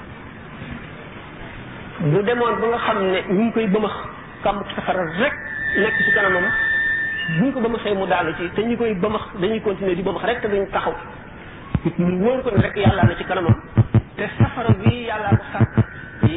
bu 2.12 2.20
demoon 2.28 2.56
ba 2.62 2.68
nga 2.74 2.80
xam 2.86 2.98
ne 3.12 3.20
ñu 3.32 3.42
ngi 3.44 3.52
koy 3.56 3.68
bëmax 3.74 3.96
kàmb 4.44 4.60
safara 4.76 5.04
rek 5.22 5.36
nekk 5.82 5.96
ci 6.06 6.12
kanamam 6.16 6.44
buñ 7.40 7.50
ko 7.54 7.60
bëmaxee 7.62 7.94
mu 7.96 8.06
daanu 8.08 8.34
ci 8.38 8.44
te 8.56 8.62
ñu 8.68 8.76
koy 8.78 8.94
bëmax 8.96 9.24
dañuy 9.40 9.62
continuer 9.62 9.96
di 9.96 10.04
bëmax 10.04 10.24
rek 10.26 10.42
te 10.42 10.48
duñ 10.48 10.64
taxaw 10.72 10.96
mu 11.98 12.20
wóor 12.26 12.44
ko 12.44 12.50
ne 12.52 12.62
rek 12.62 12.76
yàllaa 12.76 13.08
na 13.08 13.16
ci 13.16 13.24
kanamam 13.24 13.56
te 14.18 14.24
safara 14.38 14.74
bi 14.84 15.08
yàllaa 15.08 15.32
ko 15.40 15.44
sàkk 15.54 15.76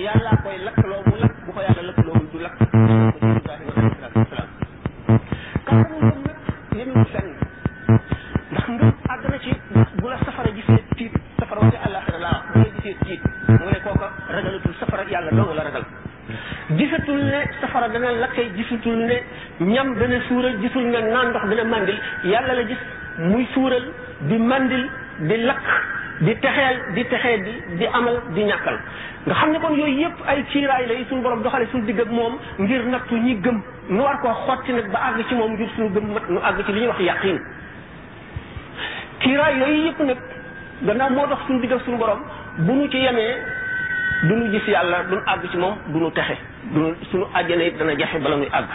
yàllaa 0.07 0.39
koy 0.45 0.55
lakkaloo 0.65 1.03
mu 1.07 1.15
lakk 1.23 1.35
bu 1.47 1.53
ko 1.53 1.61
yàlla 1.67 1.83
lakkaloo 1.89 2.21
du 2.33 2.39
lakk 2.39 2.59
lakkee 18.21 18.49
gisutul 18.57 18.97
ne 19.11 19.17
ñam 19.73 19.89
dana 20.01 20.19
suural 20.29 20.57
gisul 20.63 20.85
ne 20.93 20.99
naan 21.13 21.29
ndox 21.31 21.43
dana 21.51 21.65
mandil 21.73 21.97
yàlla 22.33 22.53
la 22.59 22.63
gis 22.71 22.81
muy 23.31 23.45
suural 23.55 23.85
di 24.29 24.37
mandil 24.51 24.83
di 25.29 25.37
lakk 25.49 25.69
di 26.27 26.33
texeel 26.45 26.77
di 26.95 27.03
texee 27.13 27.37
di 27.47 27.53
di 27.79 27.87
amal 27.99 28.17
di 28.35 28.43
ñàkkal 28.51 28.77
nga 29.27 29.35
xam 29.35 29.51
ne 29.53 29.59
kon 29.61 29.75
yooyu 29.79 29.97
yëpp 30.03 30.17
ay 30.27 30.45
ciiraay 30.53 30.87
lay 30.87 31.05
suñu 31.09 31.21
borom 31.23 31.43
doxalee 31.43 31.69
suñu 31.73 31.85
digg 31.87 32.01
ak 32.01 32.11
moom 32.11 32.35
ngir 32.59 32.85
nattu 32.87 33.17
ñi 33.17 33.35
gëm 33.43 33.61
nu 33.89 34.01
war 34.03 34.19
koo 34.21 34.33
xotti 34.47 34.73
nag 34.73 34.91
ba 34.93 34.99
àgg 35.09 35.25
ci 35.29 35.35
moom 35.35 35.53
ngir 35.53 35.69
suñu 35.77 35.89
gëm 35.95 36.07
nu 36.29 36.39
àgg 36.41 36.65
ci 36.67 36.73
li 36.73 36.81
ñuy 36.81 36.87
wax 36.89 37.01
yàqiin 37.01 37.39
ciiraay 39.21 39.59
yooyu 39.59 39.87
yëpp 39.87 40.01
nag 40.05 40.17
gannaaw 40.83 41.11
moo 41.11 41.27
dox 41.27 41.39
suñu 41.47 41.61
digg 41.61 41.73
ak 41.73 41.81
suñu 41.85 41.97
borom 41.99 42.21
bu 42.59 42.73
nu 42.73 42.89
ci 42.89 42.99
yemee 42.99 43.37
du 44.29 44.35
nu 44.37 44.51
gis 44.53 44.71
yàlla 44.71 45.03
du 45.05 45.15
nu 45.17 45.23
àgg 45.27 45.51
ci 45.51 45.57
moom 45.57 45.75
du 45.87 45.99
nu 45.99 46.11
texe 46.13 46.56
du 46.75 46.81
suñu 47.13 47.25
àjjana 47.35 47.63
it 47.65 47.77
dana 47.79 47.95
jaxe 47.95 48.19
bala 48.21 48.37
muy 48.37 48.49
àgg 48.53 48.69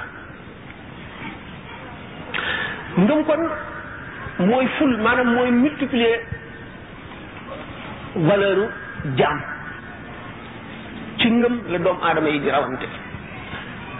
ngëm 2.97 3.23
kon 3.25 3.43
mooy 4.45 4.65
ful 4.77 4.97
maanaam 5.01 5.33
mooy 5.35 5.51
multiplier 5.51 6.19
valeur 8.15 8.69
jaam 9.17 9.39
ci 11.17 11.29
ngëm 11.31 11.55
la 11.69 11.77
doomu 11.79 12.01
aadama 12.03 12.29
yi 12.29 12.39
di 12.39 12.49
rawante 12.49 12.85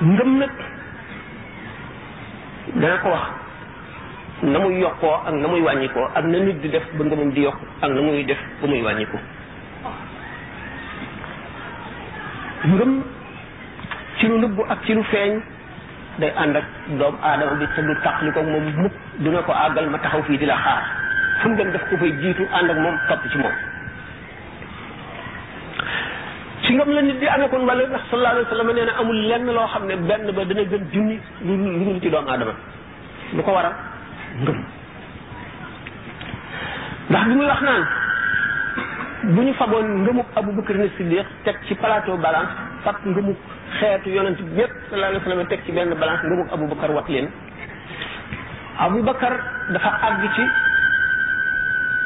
ngëm 0.02 0.38
nag 0.40 0.52
dana 2.76 2.98
ko 2.98 3.10
wax 3.10 3.28
na 4.44 4.60
muy 4.60 4.80
yokkoo 4.80 5.16
ak 5.28 5.34
na 5.34 5.48
muy 5.48 5.62
wàññikoo 5.62 6.08
ak 6.16 6.26
na 6.26 6.38
nit 6.38 6.62
di 6.62 6.70
def 6.70 6.84
ba 6.94 7.04
ngëmam 7.04 7.30
di 7.34 7.42
yokk 7.42 7.58
ak 7.82 7.92
na 7.92 8.02
muy 8.02 8.24
def 8.26 8.40
ba 8.62 8.68
muy 8.68 8.82
wàññikoo 8.82 9.20
ngëm 12.66 13.04
ci 14.22 14.28
lu 14.30 14.38
nëbbu 14.38 14.62
ak 14.70 14.86
ci 14.86 14.94
lu 14.94 15.02
feeñ 15.10 15.42
day 16.22 16.30
ànd 16.38 16.56
ak 16.56 16.66
doom 17.02 17.16
aadama 17.26 17.56
bi 17.58 17.66
te 17.76 17.82
du 17.82 17.96
tàqli 18.06 18.32
ko 18.32 18.44
moom 18.44 18.70
mukk 18.78 18.94
duna 19.18 19.42
ko 19.42 19.52
àggal 19.52 19.90
ma 19.90 19.98
taxaw 19.98 20.22
fii 20.28 20.38
di 20.38 20.46
la 20.46 20.56
xaar 20.56 20.82
fu 21.42 21.50
mu 21.50 21.56
dem 21.56 21.72
ko 21.90 21.98
fay 21.98 22.14
jiitu 22.22 22.48
ànd 22.54 22.70
ak 22.70 22.78
moom 22.78 22.98
topp 23.10 23.22
ci 23.32 23.38
moom 23.38 23.54
ci 26.66 26.74
ngam 26.74 26.90
la 26.94 27.02
nit 27.02 27.18
di 27.20 27.26
amee 27.28 27.50
kon 27.50 27.66
wala 27.66 27.84
ndax 27.88 28.02
sallallahu 28.12 28.32
alayhi 28.32 28.48
wasallam 28.48 28.76
nee 28.76 28.86
na 28.86 28.94
amul 29.02 29.22
lenn 29.28 29.46
loo 29.52 29.66
xam 29.68 29.86
ne 29.88 29.96
benn 29.96 30.32
ba 30.32 30.46
dana 30.46 30.64
gën 30.64 30.84
junni 30.94 31.20
lu 31.42 31.56
lu 31.58 31.84
dul 31.86 32.00
ci 32.02 32.10
doomu 32.10 32.30
aadama 32.30 32.52
lu 33.34 33.42
ko 33.44 33.52
waral 33.52 33.74
ngëm 34.44 34.52
ndax 37.10 37.26
bi 37.28 37.34
muy 37.36 37.46
wax 37.48 37.62
naan 37.62 37.84
bu 39.36 39.42
ñu 39.42 39.54
faboon 39.54 39.86
ngëmub 40.04 40.26
abou 40.36 40.52
bakr 40.54 40.76
ne 40.78 40.90
siddiq 40.98 41.26
teg 41.44 41.56
ci 41.68 41.74
plateau 41.76 42.18
balance 42.18 42.70
fab 42.84 42.96
ngëmug 43.06 43.38
xeetu 43.80 44.10
yonent 44.16 44.40
bi 44.42 44.52
yépp 44.60 44.74
sallallahu 44.90 45.12
alayhi 45.12 45.24
wa 45.24 45.32
sallam 45.32 45.48
teg 45.50 45.60
ci 45.66 45.72
benn 45.72 45.94
balance 46.00 46.24
ngëmug 46.26 46.48
Aboubacar 46.54 46.92
wat 46.98 47.08
leen 47.10 47.28
Aboubacar 48.86 49.34
dafa 49.74 49.90
àgg 50.08 50.24
ci 50.36 50.44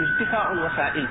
istifaaul 0.06 0.60
wasail 0.64 1.06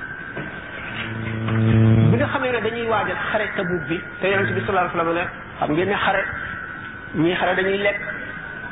bi 2.11 2.15
nga 2.17 2.27
xamee 2.33 2.51
ne 2.51 2.61
dañuy 2.61 2.87
waajal 2.89 3.17
xare 3.31 3.45
Tabuk 3.55 3.83
bi 3.89 3.97
te 4.21 4.27
yonent 4.31 4.53
bi 4.55 4.61
sallallahu 4.61 4.87
alayhi 4.87 4.97
wa 4.97 5.13
sallam 5.13 5.29
xam 5.59 5.69
ngeen 5.73 5.91
xare 6.03 6.21
ñii 7.15 7.35
xare 7.35 7.55
dañuy 7.55 7.77
lekk 7.77 7.99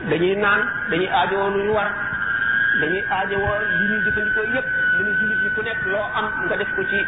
dañuy 0.10 0.36
naan 0.36 0.62
dañuy 0.90 1.08
aajowoo 1.10 1.50
lu 1.50 1.64
ñu 1.64 1.74
war 1.74 1.90
dañuy 2.82 3.02
aajowoo 3.10 3.58
li 3.78 3.86
ñuy 3.90 4.00
jëfandikoo 4.06 4.48
yépp 4.56 4.68
mu 4.96 5.02
ne 5.06 5.12
jullit 5.20 5.42
yi 5.42 5.50
ku 5.56 5.62
nekk 5.64 5.80
loo 5.92 6.06
am 6.18 6.26
nga 6.48 6.56
def 6.58 6.70
ko 6.76 6.84
ci 6.86 7.00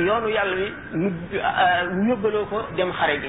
ci 0.00 0.06
yoonu 0.06 0.28
yàlla 0.28 0.54
wi 0.54 0.72
euh, 0.92 1.92
mu 1.92 2.08
yóbbaloo 2.10 2.46
ko 2.50 2.58
dem 2.76 2.90
xare 2.92 3.16
ji 3.20 3.28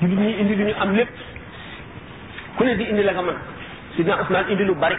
jullit 0.00 0.18
ñi 0.18 0.38
indi 0.40 0.54
lu 0.54 0.64
ñu 0.64 0.74
am 0.82 0.94
lépp 0.96 1.10
ku 2.56 2.64
ne 2.64 2.76
di 2.76 2.84
indi 2.88 3.02
la 3.02 3.12
nga 3.12 3.20
mën 3.22 3.36
sidna 3.96 4.16
Usmaan 4.22 4.44
indi 4.48 4.64
lu 4.64 4.74
bari 4.74 4.96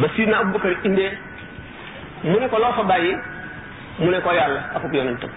ba 0.00 0.06
sidna 0.14 0.38
Abubakar 0.38 0.72
indee 0.84 1.10
mu 2.22 2.38
ne 2.40 2.48
ko 2.48 2.58
loo 2.58 2.72
fa 2.72 2.82
bàyyi 2.82 3.12
mu 3.98 4.10
ne 4.10 4.20
ko 4.20 4.30
yàlla 4.32 4.60
akub 4.74 4.92
yonentam 4.92 5.30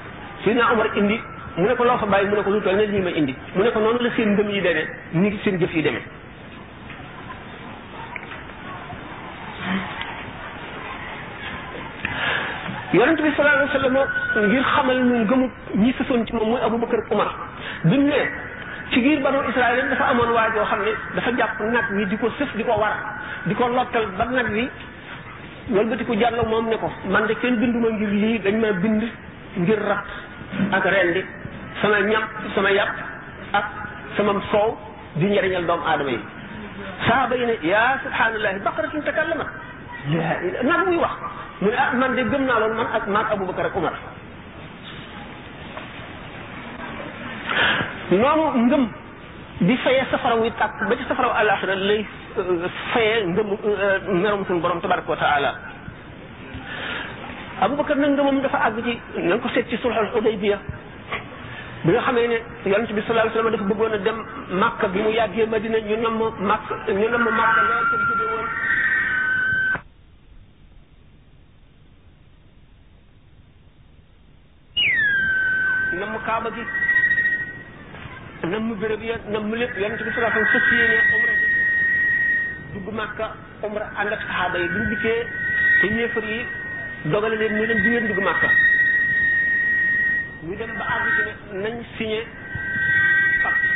sidna 0.43 0.71
Umar 0.73 0.89
indi 0.95 1.19
mu 1.57 1.65
ne 1.67 1.73
ko 1.75 1.83
loo 1.83 1.97
fa 1.97 2.05
bàyyi 2.05 2.29
mu 2.29 2.35
ne 2.35 2.43
ko 2.43 2.49
lu 2.51 2.61
toll 2.61 2.75
ne 2.75 2.85
lii 2.85 3.01
ma 3.01 3.09
indi 3.09 3.35
mu 3.55 3.63
ne 3.63 3.71
ko 3.71 3.79
noonu 3.79 3.99
la 3.99 4.09
seen 4.15 4.29
ndëm 4.35 4.49
yi 4.49 4.61
demee 4.61 4.87
ni 5.13 5.27
ngi 5.27 5.39
seen 5.43 5.57
jëf 5.59 5.73
yi 5.73 5.81
demee 5.81 6.03
yonent 12.95 13.19
bi 13.19 13.29
sallallahu 13.35 13.59
alayhi 13.59 13.73
wasallam 13.73 13.95
ngir 14.51 14.63
xamal 14.73 14.99
nu 15.09 15.17
gëmu 15.31 15.45
ñi 15.83 15.93
sësoon 15.97 16.25
ci 16.27 16.33
moom 16.35 16.49
mooy 16.51 16.61
Abu 16.67 16.77
Bakar 16.83 16.99
Umar 17.15 17.29
bi 17.83 17.97
mu 17.97 18.07
ne 18.09 18.19
ci 18.91 19.01
biir 19.05 19.19
banu 19.25 19.41
Israël 19.51 19.89
dafa 19.91 20.05
amoon 20.13 20.31
waa 20.31 20.51
xam 20.71 20.81
ne 20.87 20.91
dafa 21.15 21.31
jàpp 21.41 21.59
nag 21.75 21.85
wi 21.97 22.05
di 22.11 22.17
ko 22.23 22.29
sëf 22.39 22.55
di 22.55 22.63
ko 22.63 22.77
war 22.83 22.95
di 23.45 23.53
ko 23.55 23.67
lottal 23.67 24.05
ba 24.17 24.25
nag 24.25 24.47
wi 24.53 24.69
walbatiku 25.75 26.17
jàll 26.21 26.39
moom 26.47 26.69
ne 26.69 26.77
ko 26.77 26.91
man 27.15 27.25
de 27.27 27.33
kenn 27.41 27.57
binduma 27.59 27.89
ngir 27.97 28.11
lii 28.23 28.37
dañ 28.45 28.55
ma 28.63 28.71
bind 28.81 29.03
ngir 29.63 29.79
rat 29.89 30.09
ak 30.71 30.85
rendi 30.85 31.25
sama 31.81 31.99
ñam 32.09 32.23
sama 32.55 32.71
yàpp 32.71 32.95
ak 33.53 33.65
sama 34.17 34.39
soow 34.51 34.77
di 35.15 35.25
njariñal 35.27 35.65
doomu 35.65 35.83
aadama 35.83 36.09
yi 36.11 36.19
saaba 37.09 37.35
yi 37.35 37.45
ne 37.45 37.55
yaa 37.61 37.99
subhaanallahi 38.03 38.63
baqaratun 38.63 39.01
takallamat 39.03 39.51
nag 40.05 40.79
muy 40.85 40.97
wax 41.01 41.15
mu 41.61 41.69
ne 41.71 41.75
a 41.77 41.81
ah, 41.89 41.93
man 41.95 42.15
de 42.15 42.21
gëm 42.23 42.45
naa 42.45 42.59
man 42.67 42.87
ak 42.93 43.05
maag 43.07 43.31
Aboubacar 43.31 43.65
ak 43.65 43.75
Umar 43.75 43.93
noonu 48.11 48.45
ngëm 48.67 48.83
di 49.67 49.77
fayee 49.77 50.05
safara 50.11 50.35
wuy 50.35 50.51
tàkk 50.59 50.83
ba 50.89 50.95
ci 50.97 51.03
safaraw 51.07 51.31
àllaaxira 51.33 51.75
lay 51.75 52.05
euh, 52.37 52.69
fayee 52.93 53.25
ngëm 53.25 53.49
euh, 53.65 53.99
merom 54.21 54.45
suñu 54.45 54.59
borom 54.61 54.81
tabaraka 54.81 55.09
wa 55.09 55.17
taala 55.17 55.51
Aboubacar 57.61 57.97
nag 57.97 58.11
ngëmam 58.13 58.41
dafa 58.41 58.57
àgg 58.69 58.83
ci 58.85 58.99
na 59.21 59.35
nga 59.35 59.41
ko 59.41 59.49
seet 59.49 59.69
ci 59.69 59.77
sulxul 59.77 60.09
Hudaybiya 60.13 60.59
bi 61.83 61.93
nga 61.93 62.01
xamee 62.01 62.27
ne 62.27 62.37
yonent 62.69 62.91
bi 62.93 63.01
sallallahu 63.01 63.25
alayhi 63.25 63.33
wasallam 63.33 63.53
dafa 63.57 63.69
bëggoon 63.73 63.93
a 63.93 63.97
dem 63.97 64.19
Màkka 64.59 64.87
bi 64.87 65.01
mu 65.01 65.09
yàggee 65.09 65.45
Madina 65.49 65.79
ñu 65.79 65.97
namm 65.97 66.21
Màkka 66.45 66.91
ñu 66.93 67.09
namm 67.09 67.25
Màkka 67.31 67.61
lool 67.65 67.85
te 67.89 68.64
kaaba 76.25 76.49
gi 76.55 76.63
nam 78.51 78.63
mu 78.67 78.75
béréb 78.81 79.01
ya 79.09 79.15
nam 79.33 79.43
mu 79.49 79.55
lépp 79.61 79.75
yonente 79.81 80.03
bi 80.05 80.11
salaa 80.15 80.31
sallam 80.33 80.49
fas 80.53 80.71
yéene 80.71 80.97
umra 81.13 81.33
dugg 82.73 82.87
màkka 82.99 83.25
umra 83.65 83.85
ànd 83.99 84.13
ak 84.15 84.21
saxaaba 84.23 84.57
yi 84.61 84.67
duñ 84.73 84.85
dikkee 84.89 85.19
te 85.81 85.87
ñéefar 85.97 86.23
yi 86.31 86.39
dogale 87.11 87.35
leen 87.41 87.53
ñu 87.57 87.65
leen 87.65 87.81
du 87.83 87.89
ngeen 87.89 88.07
dugg 88.09 88.23
màkka 88.29 88.49
ñu 90.47 90.57
dem 90.61 90.71
ba 90.79 90.85
àgg 90.95 91.05
ci 91.15 91.21
ne 91.27 91.61
nañ 91.63 91.77
signé 91.97 92.19
pacte 93.43 93.67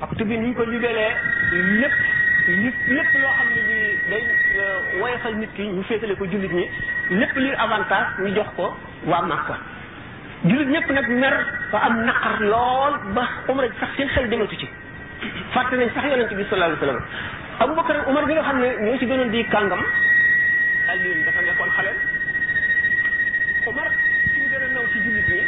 pacte 0.00 0.22
bi 0.28 0.38
ñu 0.42 0.52
ko 0.58 0.64
libelee 0.64 1.14
lépp 1.52 1.96
lépp 2.48 2.78
lépp 2.96 3.10
loo 3.20 3.32
xam 3.38 3.48
ne 3.54 3.60
lii 3.68 3.98
day 4.10 4.22
euh, 4.26 5.00
woyofal 5.00 5.34
nit 5.38 5.50
ki 5.56 5.62
ñu 5.74 5.82
féetale 5.84 6.14
ko 6.16 6.24
jullit 6.32 6.52
ñi 6.58 6.66
lépp 7.20 7.34
luy 7.36 7.50
avantage 7.64 8.08
ñu 8.22 8.34
jox 8.34 8.48
ko 8.56 8.76
waa 9.06 9.22
màkka 9.32 9.58
jullit 10.44 10.68
ñëpp 10.68 10.90
nag 10.92 11.08
mer 11.08 11.34
ba 11.72 11.78
am 11.78 12.04
naqar 12.06 12.40
lool 12.40 12.98
ba 13.14 13.22
umra 13.48 13.66
sax 13.80 13.90
seen 13.96 14.08
xel 14.08 14.28
dematu 14.28 14.56
ci 14.56 14.68
fàtte 15.50 15.74
nañ 15.74 15.88
sax 15.94 16.04
yonente 16.06 16.34
bi 16.34 16.44
sallallahu 16.48 16.76
alayhi 16.76 16.80
wasallam 16.80 17.02
abubakar 17.58 17.96
umar 18.08 18.24
bi 18.26 18.32
nga 18.32 18.42
xam 18.42 18.58
ne 18.60 18.68
ñoo 18.86 18.98
ci 18.98 19.06
gënoon 19.06 19.30
di 19.30 19.44
kàngam 19.46 19.82
Alioune 20.88 21.24
dafa 21.24 21.40
nekkoon 21.42 21.70
xale 21.76 21.90
umar 23.66 23.88
ci 24.34 24.38
mu 24.40 24.46
gën 24.48 24.62
a 24.62 24.66
naw 24.74 24.86
ci 24.92 24.98
jullit 25.02 25.28
ñi 25.28 25.42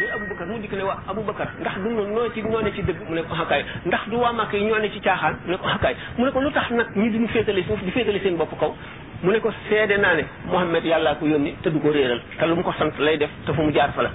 muy 0.00 0.10
abubakar 0.10 0.46
mu 0.46 0.58
dikk 0.60 0.72
ne 0.72 0.82
waa 0.84 1.02
abubakar 1.08 1.48
ndax 1.60 1.76
du 1.78 1.88
noo 1.90 2.32
ci 2.32 2.40
ñoo 2.40 2.60
ne 2.62 2.72
ci 2.72 2.82
dëgg 2.82 3.00
mu 3.08 3.14
ne 3.14 3.22
ko 3.22 3.34
xakaay 3.34 3.64
ndax 3.84 4.08
du 4.08 4.16
waa 4.18 4.32
màkk 4.32 4.52
yi 4.54 4.64
ñoo 4.64 4.78
ne 4.78 4.90
ci 4.92 5.00
caaxaan 5.00 5.36
mu 5.44 5.50
ne 5.52 5.56
ko 5.58 5.68
xakaay 5.68 5.94
mu 6.16 6.24
ne 6.24 6.30
ko 6.30 6.40
lu 6.40 6.50
tax 6.52 6.70
nag 6.70 6.88
ñi 6.96 7.10
duñu 7.10 7.28
féetale 7.28 7.62
suuf 7.64 7.80
di 7.82 7.90
féetale 7.90 8.20
seen 8.20 8.36
bopp 8.36 8.56
kaw 8.58 8.72
mu 9.22 9.30
ne 9.32 9.40
ko 9.40 9.50
seede 9.68 9.96
naa 10.00 10.14
ne 10.14 10.24
Muhammad 10.50 10.84
yàllaa 10.84 11.14
ko 11.18 11.26
yónni 11.26 11.54
te 11.62 11.70
du 11.70 11.78
ko 11.80 11.90
réeral 11.90 12.20
te 12.38 12.46
lu 12.46 12.54
mu 12.56 12.62
ko 12.62 12.72
sant 12.78 12.92
lay 12.98 13.16
def 13.16 13.30
te 13.46 13.52
fu 13.52 13.60
mu 13.62 13.70
jaar 13.72 13.90
fa 13.94 14.02
la 14.02 14.10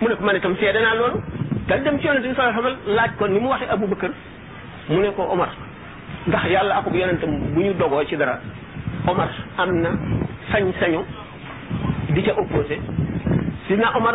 mu 0.00 0.08
ne 0.08 0.14
ko 0.14 0.22
man 0.22 0.36
itam 0.36 0.56
seede 0.58 0.78
naa 0.78 0.94
loolu 0.94 1.20
dal 1.68 1.82
dem 1.82 1.98
ci 1.98 2.06
yonente 2.06 2.28
bi 2.28 2.34
sallallahu 2.34 2.60
alayhi 2.66 2.78
laaj 2.94 3.10
ko 3.18 3.26
ni 3.26 3.40
mu 3.40 3.48
waxee 3.48 3.68
Abu 3.70 3.86
Bakar 3.86 4.10
mu 4.88 5.00
ne 5.00 5.10
ko 5.16 5.22
Omar 5.30 5.48
ndax 6.28 6.44
yàlla 6.50 6.74
akub 6.76 6.94
yonentam 6.94 7.30
bu 7.54 7.60
ñu 7.60 7.72
dogoo 7.74 8.04
ci 8.04 8.16
dara 8.16 8.38
Omar 9.08 9.28
am 9.58 9.72
na 9.82 9.90
sañ-sañu 10.52 11.04
di 12.10 12.22
ca 12.22 12.32
opposé 12.38 12.78
sidna 13.66 13.90
Omar 13.96 14.14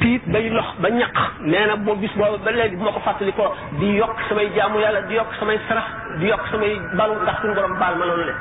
piit 0.00 0.20
bay 0.28 0.50
lox 0.50 0.66
ba 0.78 0.90
ñaq 0.90 1.14
nee 1.40 1.66
na 1.66 1.76
boo 1.76 1.94
bis 1.94 2.10
boobu 2.16 2.44
ba 2.44 2.50
léegi 2.50 2.76
bu 2.76 2.84
ma 2.84 2.92
ko 2.92 3.00
fàttali 3.00 3.32
di 3.80 3.96
yokk 3.96 4.14
samay 4.28 4.48
jaamu 4.54 4.78
yàlla 4.78 5.00
di 5.08 5.14
yokk 5.14 5.32
samay 5.40 5.58
sarax 5.68 5.86
di 6.18 6.26
yokk 6.28 6.42
samay 6.50 6.74
balu 6.98 7.14
ndax 7.22 7.36
suñu 7.40 7.54
borom 7.54 7.78
baal 7.78 7.94
ma 7.98 8.04
loolu 8.06 8.24
le 8.26 8.34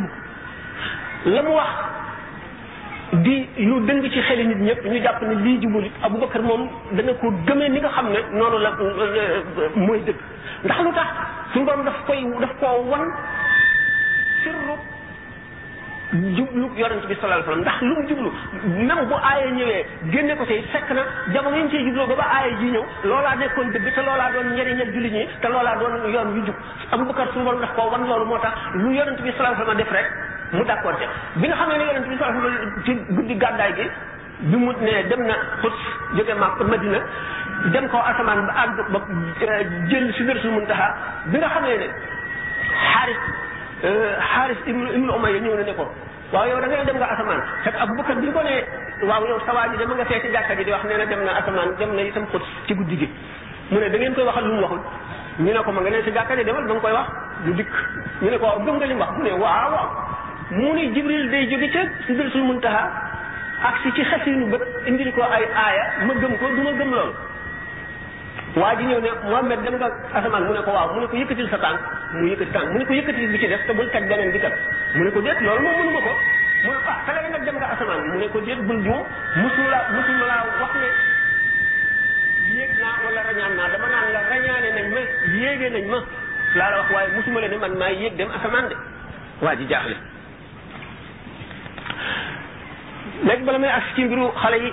la 1.35 1.43
mu 1.43 1.53
wax 1.55 1.73
di 3.27 3.49
lu 3.67 3.81
dëng 3.87 4.03
ci 4.09 4.21
xeli 4.23 4.45
nit 4.47 4.57
ñëpp 4.63 4.85
ñu 4.87 5.03
jàpp 5.03 5.21
ne 5.23 5.35
lii 5.35 5.59
jubul 5.63 5.85
it 5.87 5.93
Aboubacar 6.03 6.43
moom 6.43 6.69
dana 6.93 7.15
ko 7.15 7.27
gëmee 7.47 7.69
ni 7.71 7.81
nga 7.81 7.89
xam 7.89 8.09
ne 8.13 8.21
noonu 8.33 8.59
la 8.59 8.71
mooy 9.75 10.01
dëgg 10.07 10.17
ndax 10.65 10.79
lu 10.83 10.93
tax 10.95 11.09
suñu 11.53 11.65
borom 11.67 11.85
daf 11.85 11.99
koy 12.07 12.23
daf 12.41 12.53
koo 12.61 12.87
wan 12.87 13.05
sirru 14.45 14.79
jublu 16.13 16.67
yonent 16.77 17.07
bi 17.07 17.15
sallallahu 17.15 17.51
alayhi 17.51 17.51
wasallam 17.51 17.61
ndax 17.61 17.81
lu 17.83 17.95
mu 17.95 18.07
jublu 18.09 18.31
même 18.89 19.03
bu 19.11 19.15
aaya 19.23 19.47
ñëwee 19.47 19.87
génne 20.11 20.35
ko 20.41 20.45
say 20.47 20.59
fekk 20.73 20.91
na 20.91 21.03
jamono 21.33 21.55
yi 21.57 21.63
ñu 21.63 21.69
ciy 21.71 21.85
jubloo 21.87 22.07
ba 22.09 22.15
ba 22.17 22.25
aaya 22.35 22.51
ji 22.59 22.67
ñëw 22.73 22.85
loolaa 23.05 23.35
nekkoon 23.39 23.71
dëgg 23.73 23.95
te 23.95 24.03
loolaa 24.03 24.33
doon 24.33 24.51
njëriñal 24.55 24.91
jullit 24.95 25.13
ñi 25.13 25.27
te 25.41 25.47
loolaa 25.49 25.77
doon 25.79 26.11
yoon 26.11 26.35
yu 26.37 26.47
jub 26.47 26.55
Abubakar 26.91 27.29
suñu 27.33 27.45
borom 27.45 27.61
daf 27.61 27.75
koo 27.75 27.91
wan 27.91 28.07
loolu 28.09 28.25
moo 28.27 28.39
tax 28.39 28.55
lu 28.75 28.91
yonent 28.93 29.21
bi 29.23 29.31
sallallahu 29.37 29.71
alayhi 29.71 29.71
wasallam 29.71 29.77
def 29.77 29.91
rek 29.91 30.07
mu 30.53 30.65
d'accord 30.65 30.97
te 30.99 31.07
bi 31.39 31.47
nga 31.47 31.55
xamee 31.57 31.79
ne 31.79 31.85
yonent 31.85 32.07
bi 32.09 32.17
sallallahu 32.19 32.41
alayhi 32.41 32.57
wasallam 32.59 32.83
ci 32.85 33.15
guddi 33.15 33.37
gàddaay 33.37 33.75
ne 34.81 35.09
dem 35.09 35.23
na 35.27 35.35
xut 35.63 35.77
jóge 36.17 36.35
ma 36.35 36.51
Madina 36.65 36.99
dem 37.71 37.87
koo 37.89 38.03
asamaan 38.03 38.47
ba 38.47 38.53
àgg 38.67 38.91
ba 38.91 38.99
jël 39.89 40.13
si 40.17 40.25
dërsul 40.25 40.51
muntaha 40.51 40.93
bi 41.27 41.39
nga 41.39 41.49
xamee 41.55 41.79
ne 41.79 41.87
xaaris 41.87 43.19
xaaris 43.83 44.59
eh, 44.65 44.71
ibnu 44.71 44.85
ibnu 44.97 45.13
umayya 45.17 45.41
ñëw 45.45 45.55
na 45.57 45.65
ne 45.65 45.73
ko 45.75 45.85
waaw 46.33 46.47
yow 46.47 46.61
da 46.61 46.67
ngay 46.69 46.85
dem 46.87 46.97
nga 47.01 47.09
asamaan 47.11 47.41
fekk 47.65 47.77
abubakar 47.81 48.17
bi 48.21 48.33
ko 48.33 48.41
ne 48.45 48.55
waaw 49.09 49.25
yow 49.27 49.39
sa 49.47 49.53
waa 49.57 49.67
ji 49.73 49.77
dama 49.81 49.95
nga 49.97 50.05
fee 50.05 50.21
ci 50.21 50.29
jàkka 50.29 50.55
ji 50.57 50.65
di 50.65 50.71
wax 50.71 50.85
nee 50.85 50.97
na 50.97 51.05
dem 51.07 51.25
na 51.25 51.33
asamaan 51.41 51.75
dem 51.79 51.95
na 51.97 52.03
itam 52.03 52.27
xut 52.31 52.43
ci 52.67 52.75
guddi 52.75 52.97
gi 52.99 53.09
mu 53.71 53.79
ne 53.81 53.89
da 53.89 53.97
ngeen 53.99 54.13
koy 54.15 54.25
waxal 54.25 54.45
lu 54.45 54.55
mu 54.55 54.61
waxul 54.63 54.83
ñu 55.41 55.53
ne 55.53 55.63
ko 55.65 55.71
ma 55.73 55.81
nga 55.81 55.91
ne 55.91 56.03
ci 56.03 56.11
jàkka 56.13 56.37
ji 56.37 56.45
demal 56.45 56.65
ba 56.67 56.73
nga 56.75 56.81
koy 56.81 56.93
wax 56.93 57.09
du 57.45 57.53
dikk 57.55 57.73
ñu 58.21 58.31
ne 58.31 58.37
ko 58.39 58.45
waaw 58.47 58.61
gëm 58.61 58.77
nga 58.77 58.87
li 58.87 58.93
mu 58.95 59.01
wax 59.01 59.11
mu 59.17 59.23
ne 59.25 59.31
waaw 59.33 59.71
waaw 59.75 59.89
mu 60.51 60.73
ne 60.77 60.93
jibril 60.93 61.31
day 61.31 61.45
jóge 61.51 61.69
ca 61.71 61.81
sidratul 62.07 62.43
muntaha 62.45 62.83
ak 63.69 63.75
si 63.83 63.93
ci 63.93 64.03
xasinu 64.05 64.47
bët 64.51 64.63
indil 64.87 65.11
ko 65.13 65.23
ay 65.23 65.45
aaya 65.57 66.05
ma 66.07 66.13
gëm 66.15 66.37
ko 66.39 66.45
du 66.57 66.61
ma 66.63 66.73
gëm 66.79 66.91
loolu 66.95 67.13
waa 68.57 68.75
ji 68.75 68.85
ñëw 68.85 69.01
ne 69.05 69.11
Mouhamed 69.29 69.61
dem 69.63 69.75
nga 69.79 69.89
asamaan 70.17 70.45
mu 70.47 70.53
ne 70.55 70.63
ko 70.67 70.71
waaw 70.75 70.89
mu 70.95 71.01
ne 71.01 71.07
ko 71.07 71.15
yëkkatil 71.15 71.49
sa 71.51 71.59
tànk 71.63 71.79
mu 72.19 72.27
yëkkati 72.27 72.51
tànk 72.51 72.69
mu 72.73 72.79
ne 72.79 72.85
ko 72.89 72.93
yëkkatil 72.99 73.29
bi 73.31 73.39
ci 73.39 73.47
def 73.47 73.63
te 73.67 73.73
bul 73.77 73.87
teg 73.95 74.05
mu 74.97 75.03
ne 75.07 75.11
ko 75.15 75.21
déet 75.23 75.39
loolu 75.41 75.63
moom 75.63 75.77
mënu 75.79 75.91
ma 75.93 76.01
ko 76.01 76.11
mu 76.67 76.71
ne 76.71 76.79
ah 76.91 76.99
fële 77.07 77.31
nag 77.31 77.31
mu 77.31 77.47
ne 77.47 78.29
ko 78.29 78.41
laa 80.27 80.47
wax 80.61 80.73
ne 80.83 80.89
yéeg 82.59 82.73
naa 82.79 82.99
wala 83.07 83.21
rañaan 83.23 83.55
naa 83.57 83.69
dama 83.71 83.87
naan 83.89 84.13
la 84.15 84.21
rañaane 84.31 84.71
nañ 84.79 84.87
ma 84.95 85.01
yéegee 85.39 85.71
nañ 85.71 85.85
ma 85.87 85.99
laa 86.59 86.71
la 86.71 86.77
wax 86.81 86.91
waaye 86.91 87.09
musuma 87.15 87.41
la 87.41 87.49
ne 87.49 87.57
man 87.57 87.77
maa 87.79 87.93
yéeg 88.01 88.17
dem 88.17 88.31
asamaan 88.39 88.67
de 88.69 88.75
waa 89.43 89.55
ji 89.55 89.65
jaaxle 89.71 89.97
léegi 93.25 93.45
bala 93.47 93.59
may 93.59 93.71
ak 93.71 93.85
ci 93.95 94.05
mbiru 94.05 94.33
xale 94.43 94.55
yi 94.63 94.73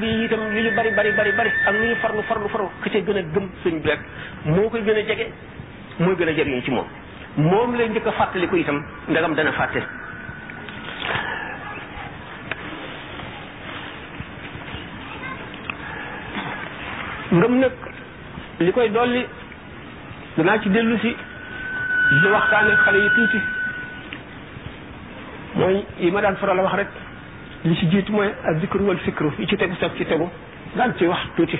bari 0.05 0.91
bari 1.01 1.13
bari 1.17 1.33
bari 1.39 1.51
ak 1.69 1.75
li 1.81 1.89
ñu 1.89 1.97
farlu 2.05 2.23
farlu 2.29 2.49
farlu 2.53 2.69
ke 2.85 2.91
ca 2.93 3.01
gën 3.01 3.17
a 3.17 3.23
gëm 3.33 3.47
sëñ 3.65 3.77
moo 4.55 4.69
koy 4.69 4.83
gën 4.83 4.99
a 6.29 6.33
jege 6.37 6.63
ci 6.65 6.71
moom 6.71 6.87
moom 7.37 7.75
lay 7.75 7.89
njëkk 7.89 8.07
a 8.07 8.13
fàttaliku 8.13 8.57
itam 8.57 8.83
ndegam 9.09 9.35
dana 9.35 9.51
fàtte 9.53 9.81
ngëm 17.33 17.53
nag 17.59 17.73
li 18.61 18.73
koy 18.73 18.89
dolli 18.91 19.27
danaa 20.37 20.59
ci 20.63 20.69
dellu 20.69 20.97
si 20.99 21.15
di 22.23 22.29
waxtaane 22.31 22.77
xale 22.85 22.97
yi 22.99 23.09
tuuti 23.15 23.41
mooy 25.55 25.85
yi 25.99 26.11
ma 26.13 26.21
daan 26.21 26.37
faral 26.37 26.59
a 26.61 26.63
wax 26.63 26.75
rek 26.75 26.89
li 27.65 27.75
ci 27.77 27.87
jiit 27.91 28.09
mooy 28.11 28.31
ak 28.45 28.61
zikru 28.61 28.85
wal 28.87 28.99
fikru 28.99 29.33
yi 29.39 29.47
ci 29.49 29.57
tegu 29.57 29.75
sag 29.81 29.91
ci 29.97 30.05
tegu 30.07 30.31
daan 30.77 30.95
ci 30.99 31.05
wax 31.07 31.21
tuuti 31.37 31.59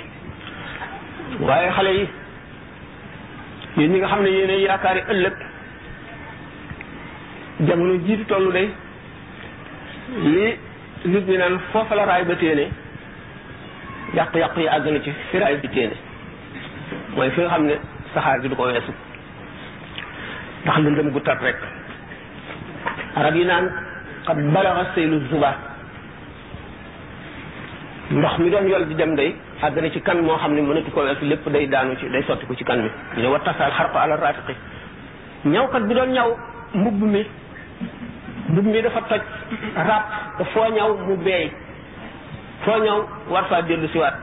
waaye 1.41 1.69
xale 1.71 1.87
yi 1.89 2.07
yéen 3.77 3.91
ñi 3.91 3.97
nga 3.99 4.07
xam 4.07 4.21
ne 4.23 4.29
yéen 4.29 4.59
yaakaari 4.61 5.01
ëllëg 5.11 5.54
jamono 7.61 7.95
jiitu 8.03 8.25
tollu 8.27 8.51
day 8.51 8.67
li 10.23 10.53
nit 11.05 11.27
ñi 11.29 11.37
naan 11.37 11.59
foofa 11.71 11.95
la 11.95 12.05
raay 12.05 12.25
ba 12.25 12.35
téene 12.35 12.67
yàqu-yàqu 14.15 14.59
yi 14.59 14.67
àgg 14.67 14.85
na 14.91 14.99
ci 15.01 15.13
fi 15.31 15.37
raay 15.39 15.55
bi 15.57 15.69
téene 15.69 15.95
mooy 17.15 17.29
fi 17.31 17.41
nga 17.41 17.49
xam 17.49 17.65
ne 17.65 17.77
saxaar 18.13 18.41
gi 18.41 18.49
du 18.49 18.55
ko 18.55 18.63
weesu 18.63 18.91
ndax 20.63 20.77
lëndëm 20.79 21.11
gu 21.11 21.19
tat 21.21 21.39
rek 21.41 21.55
arab 23.15 23.35
yi 23.35 23.45
naan 23.45 23.71
xat 24.25 24.35
balaxa 24.37 24.91
seylu 24.95 25.19
zubaat 25.29 25.55
ndox 28.11 28.37
mi 28.39 28.49
doon 28.51 28.67
yol 28.67 28.85
di 28.87 28.95
dem 28.95 29.15
day 29.15 29.33
àgg 29.61 29.79
na 29.81 29.89
ci 29.91 30.01
kan 30.01 30.15
moo 30.17 30.35
xam 30.37 30.53
ne 30.55 30.61
mënatu 30.61 30.91
ko 30.91 31.01
weesu 31.03 31.23
lépp 31.25 31.47
day 31.49 31.67
daanu 31.67 31.95
ci 31.95 32.09
day 32.09 32.23
sotti 32.27 32.45
ko 32.45 32.53
ci 32.53 32.63
kan 32.65 32.81
bi 32.81 32.91
ñu 33.15 33.21
ne 33.21 33.27
wa 33.27 33.39
tasaal 33.39 33.71
xarqu 33.71 33.97
ala 33.97 34.15
raatiqi 34.17 34.55
ñawkat 35.45 35.83
bi 35.87 35.93
doon 35.93 36.11
ñaw 36.11 36.37
mbubb 36.73 37.01
mi 37.03 37.25
mbub 38.55 38.67
mi 38.71 38.81
dafa 38.81 39.01
toj 39.09 39.19
rab 39.75 40.03
te 40.37 40.43
fooñaw 40.53 40.91
mu 41.07 41.15
beey 41.25 41.51
fooñaw 42.63 42.99
war 43.31 43.43
faa 43.49 43.61
dellu 43.63 43.87
siwaat 43.91 44.15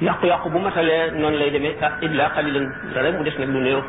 yàqu 0.00 0.26
yàqu 0.26 0.48
bu 0.50 0.58
matalee 0.60 1.10
noonu 1.18 1.36
lay 1.38 1.50
demee 1.50 1.74
ah 1.82 1.92
illa 2.02 2.30
qalilan 2.34 2.66
la 2.94 3.02
rek 3.02 3.14
mu 3.18 3.24
des 3.24 3.38
nag 3.38 3.48
lu 3.48 3.60
néew 3.60 3.80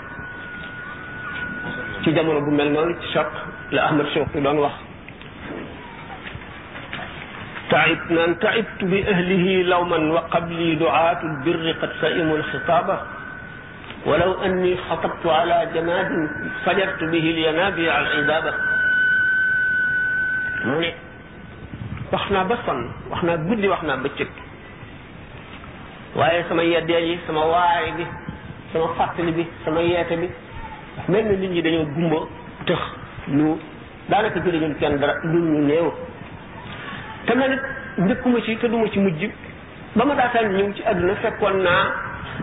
ci 2.03 2.13
jamono 2.15 2.41
bu 2.41 2.49
mel 2.51 2.71
noonu 2.71 2.97
ci 3.01 3.13
choc 3.13 3.27
la 3.71 3.85
ahmad 3.87 4.07
shawqi 4.13 4.41
doon 4.41 4.57
wax 4.57 4.73
تعبت 7.71 8.11
من 8.11 8.39
تعبت 8.39 8.83
بأهله 8.83 9.45
لوما 9.63 9.97
وقبلي 10.11 10.75
دعاة 10.75 11.19
البر 11.23 11.71
قد 11.81 11.91
سئموا 12.01 12.37
الخطابة 12.37 12.97
ولو 14.05 14.31
أني 14.43 14.75
خطبت 14.89 15.25
على 15.25 15.57
جماد 15.73 16.09
فجرت 16.65 17.01
به 17.03 17.25
الينابيع 17.31 17.93
العذابة 17.99 18.53
mu 20.65 20.73
ne 20.77 20.87
wax 22.11 22.23
naa 22.29 22.43
ba 22.45 22.57
sonn 22.65 22.81
wax 23.09 23.21
naa 23.27 23.37
guddi 23.47 23.67
wax 23.67 23.81
naa 23.83 23.97
bëccëg 24.03 24.27
waaye 26.15 26.43
sama 26.47 26.63
yeddeel 26.63 27.03
yi 27.09 27.19
sama 27.25 27.43
waare 27.51 27.91
bi 27.97 28.05
sama 28.73 28.87
fàttali 28.97 29.31
bi 29.31 29.43
sama 29.65 29.81
yeete 29.81 30.15
bi 30.19 30.27
mel 31.07 31.25
ni 31.25 31.37
nit 31.37 31.51
yi 31.55 31.61
dañoo 31.61 31.85
gumba 31.95 32.17
tëx 32.65 32.79
lu 33.29 33.55
daanaka 34.09 34.39
jëriñul 34.41 34.75
kenn 34.79 34.97
dara 34.99 35.13
lu 35.23 35.39
ñu 35.51 35.61
néew 35.67 35.91
te 37.25 37.33
man 37.35 37.53
it 37.53 37.61
njëkkuma 37.99 38.41
ci 38.41 38.57
te 38.57 38.67
duma 38.67 38.87
ci 38.89 38.99
mujj 38.99 39.25
ba 39.95 40.05
ma 40.05 40.13
daataan 40.15 40.51
ñëw 40.51 40.73
ci 40.73 40.83
àdduna 40.85 41.15
fekkoon 41.15 41.61
naa 41.63 41.91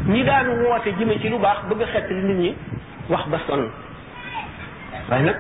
ñi 0.06 0.24
daan 0.24 0.48
woote 0.64 0.88
jëme 0.98 1.20
ci 1.20 1.28
lu 1.28 1.36
baax 1.38 1.64
bëgg 1.68 1.82
a 1.82 1.86
xett 1.86 2.10
li 2.10 2.22
nit 2.24 2.36
ñi 2.42 2.56
wax 3.10 3.26
ba 3.28 3.38
sonn 3.46 3.68
waaye 5.10 5.24
nag 5.24 5.36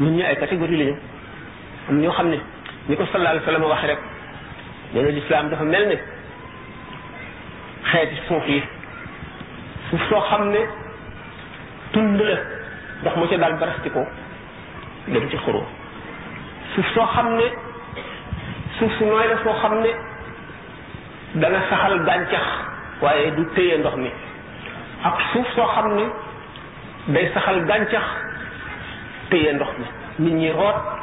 ñun 0.00 0.14
ñu 0.16 0.22
ay 0.24 0.36
catégorie 0.36 0.76
la 0.84 0.96
ñoo 1.96 2.12
xam 2.12 2.28
ne 2.30 2.36
ni 2.88 2.96
ko 2.96 3.02
sallallahu 3.06 3.32
alayhi 3.32 3.46
wasallam 3.46 3.68
wax 3.70 3.82
rek 3.84 3.98
nee 4.94 5.02
na 5.02 5.08
lislaam 5.10 5.48
dafa 5.50 5.64
mel 5.64 5.86
ne 5.88 5.96
xeeti 7.92 8.16
suuf 8.28 8.46
yi 8.48 8.62
suuf 9.90 10.00
soo 10.10 10.20
xam 10.20 10.50
ne 10.52 10.58
tund 11.92 12.20
la 12.20 12.36
ndox 13.00 13.16
mu 13.16 13.26
ca 13.28 13.36
daal 13.36 13.54
barasti 13.58 13.90
ko 13.90 14.00
dem 15.06 15.28
ci 15.30 15.36
xuroo 15.36 15.64
suuf 16.74 16.86
soo 16.94 17.06
xam 17.06 17.36
ne 17.36 17.44
suuf 18.78 18.92
su 18.98 19.04
nooy 19.04 19.28
la 19.28 19.36
soo 19.42 19.52
xam 19.62 19.80
ne 19.80 19.90
dana 21.40 21.58
saxal 21.70 21.98
gàncax 22.04 22.44
waaye 23.00 23.30
du 23.36 23.44
téye 23.54 23.78
ndox 23.78 23.94
mi 23.96 24.10
ak 25.04 25.14
suuf 25.32 25.46
soo 25.54 25.66
xam 25.74 25.96
ne 25.96 26.04
day 27.14 27.30
saxal 27.34 27.64
gàncax 27.64 28.04
téye 29.30 29.52
ndox 29.52 29.70
mi 29.78 29.84
nit 30.24 30.34
ñi 30.34 30.50
root 30.52 30.97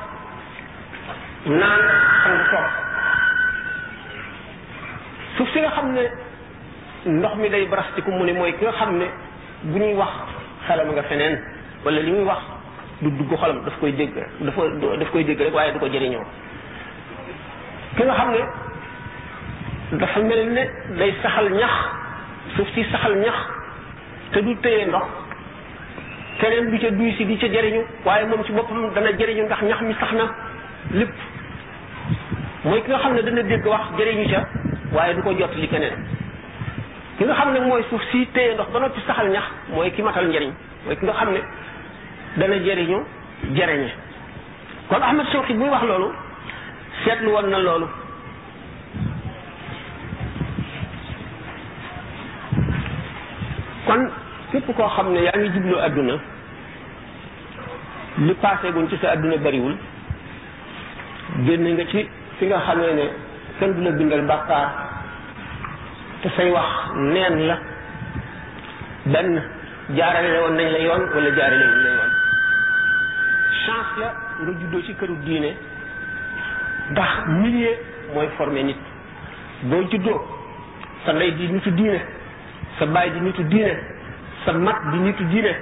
naan 1.50 1.82
ak 2.26 2.42
toog 2.50 2.70
suuf 5.38 5.50
si 5.54 5.62
nga 5.62 5.70
xam 5.78 5.94
ne 5.94 6.10
ndox 7.06 7.36
mi 7.38 7.50
day 7.50 7.66
barastiku 7.70 8.10
mu 8.12 8.26
ne 8.26 8.34
mooy 8.34 8.54
ki 8.58 8.66
nga 8.66 8.74
xam 8.74 8.98
ne 8.98 9.06
bu 9.70 9.78
ñuy 9.78 9.94
wax 9.94 10.12
xelam 10.68 10.90
nga 10.94 11.04
feneen 11.04 11.38
wala 11.86 12.00
li 12.02 12.12
muy 12.12 12.26
wax 12.26 12.42
du 13.02 13.10
dugg 13.12 13.32
xolam 13.38 13.62
daf 13.66 13.78
koy 13.80 13.92
dégg 13.92 14.12
dafa 14.42 14.62
daf 15.00 15.10
koy 15.12 15.24
dégg 15.24 15.42
rek 15.42 15.54
waaye 15.54 15.72
du 15.74 15.80
ko 15.80 15.86
jëriñoo 15.88 16.26
ki 17.96 18.04
nga 18.04 18.14
xam 18.14 18.30
ne 18.34 18.42
dafa 20.02 20.20
mel 20.22 20.50
ne 20.50 20.68
day 20.98 21.14
saxal 21.22 21.52
ñax 21.54 21.74
suuf 22.56 22.68
si 22.74 22.84
saxal 22.92 23.18
ñax 23.22 23.36
te 24.32 24.40
du 24.42 24.56
téye 24.66 24.86
ndox 24.88 25.06
keneen 26.42 26.72
du 26.74 26.80
ca 26.80 26.90
duy 26.90 27.14
si 27.14 27.26
di 27.26 27.38
ca 27.38 27.48
jëriñu 27.48 27.86
waaye 28.04 28.26
moom 28.26 28.44
ci 28.46 28.52
boppam 28.52 28.94
dana 28.96 29.12
jëriñu 29.14 29.46
ndax 29.46 29.62
ñax 29.62 29.82
mi 29.82 29.94
sax 29.94 30.12
na 30.18 30.26
lépp 30.92 31.14
mooy 32.66 32.82
ki 32.84 32.90
nga 32.92 33.00
xam 33.00 33.14
ne 33.16 33.22
dana 33.26 33.44
dégg 33.44 33.66
wax 33.68 33.86
jëriñu 33.98 34.26
ca 34.34 34.42
waaye 34.94 35.14
du 35.16 35.22
ko 35.22 35.32
jot 35.38 35.54
li 35.56 35.68
keneen 35.68 35.94
ki 37.18 37.24
nga 37.26 37.34
xam 37.36 37.54
ne 37.54 37.60
mooy 37.60 37.84
suuf 37.90 38.02
si 38.12 38.26
téye 38.34 38.54
ndox 38.56 38.70
ba 38.74 38.80
noppi 38.80 39.00
saxal 39.06 39.30
ñax 39.30 39.46
mooy 39.74 39.92
ki 39.92 40.02
matal 40.02 40.26
njëriñ 40.28 40.52
mooy 40.86 40.96
ki 40.98 41.06
nga 41.06 41.14
xam 41.14 41.30
ne 41.34 41.42
dana 42.38 42.56
jëriñu 42.66 42.98
jëriñe 43.56 43.92
kon 44.90 45.02
Ahmad 45.04 45.28
Shawqi 45.32 45.54
buy 45.54 45.70
wax 45.70 45.84
loolu 45.86 46.08
seetlu 47.04 47.30
woon 47.30 47.48
na 47.50 47.60
loolu 47.60 47.86
kon 53.86 54.10
képp 54.52 54.74
koo 54.76 54.90
xam 54.90 55.14
ne 55.14 55.22
yaa 55.22 55.38
ngi 55.38 55.52
jublu 55.54 55.78
àdduna 55.78 56.18
li 58.18 58.34
passé 58.42 58.72
guñ 58.72 58.90
ci 58.90 58.98
sa 58.98 59.12
àdduna 59.12 59.38
bariwul 59.38 59.76
génn 61.46 61.74
nga 61.76 61.86
ci 61.92 62.08
fi 62.40 62.46
nga 62.48 62.60
xamee 62.68 62.94
ne 62.94 63.06
kenn 63.60 63.72
du 63.76 63.82
la 63.82 63.92
bindal 63.92 64.22
bàkkaar 64.30 64.68
te 66.22 66.30
say 66.36 66.50
wax 66.52 66.70
neen 67.14 67.36
la 67.50 67.58
benn 69.14 69.32
jaarale 69.98 70.30
woon 70.42 70.56
nañ 70.60 70.68
la 70.76 70.80
yoon 70.88 71.02
wala 71.16 71.30
jaarale 71.38 71.66
wuñ 71.70 71.82
la 71.84 71.90
yoon 72.00 72.12
chance 73.66 74.00
la 74.00 74.14
nga 74.46 74.52
juddoo 74.60 74.82
ci 74.86 74.94
këru 74.96 75.16
diine 75.26 75.56
ndax 76.92 77.14
milieu 77.28 77.74
mooy 78.14 78.28
forme 78.38 78.64
nit 78.64 78.78
boo 79.64 79.84
juddoo 79.92 80.20
sa 81.06 81.14
ndey 81.14 81.32
di 81.36 81.48
nitu 81.48 81.70
diine 81.72 82.00
sa 82.80 82.86
baay 82.86 83.12
di 83.12 83.20
nitu 83.20 83.44
diine 83.44 83.74
sa 84.46 84.52
mag 84.52 84.78
di 84.92 84.98
nitu 84.98 85.24
diine 85.24 85.56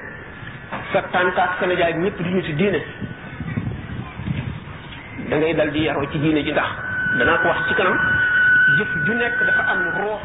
sa 0.91 1.01
tàntaak 1.11 1.51
sa 1.59 1.65
nijaay 1.67 1.93
ñëpp 1.93 2.17
di 2.23 2.29
nitu 2.33 2.51
diine 2.55 2.79
dangay 5.33 5.49
ngay 5.53 5.57
dal 5.57 5.69
di 5.73 5.81
yaroo 5.89 6.05
ci 6.11 6.17
diine 6.21 6.41
ji 6.45 6.51
ndax 6.53 6.69
danaa 7.17 7.41
ko 7.41 7.45
wax 7.49 7.59
ci 7.67 7.73
kanam 7.73 7.97
jëf 8.77 8.91
ju 9.05 9.13
nekk 9.17 9.41
dafa 9.47 9.63
am 9.73 9.81
roox 9.97 10.21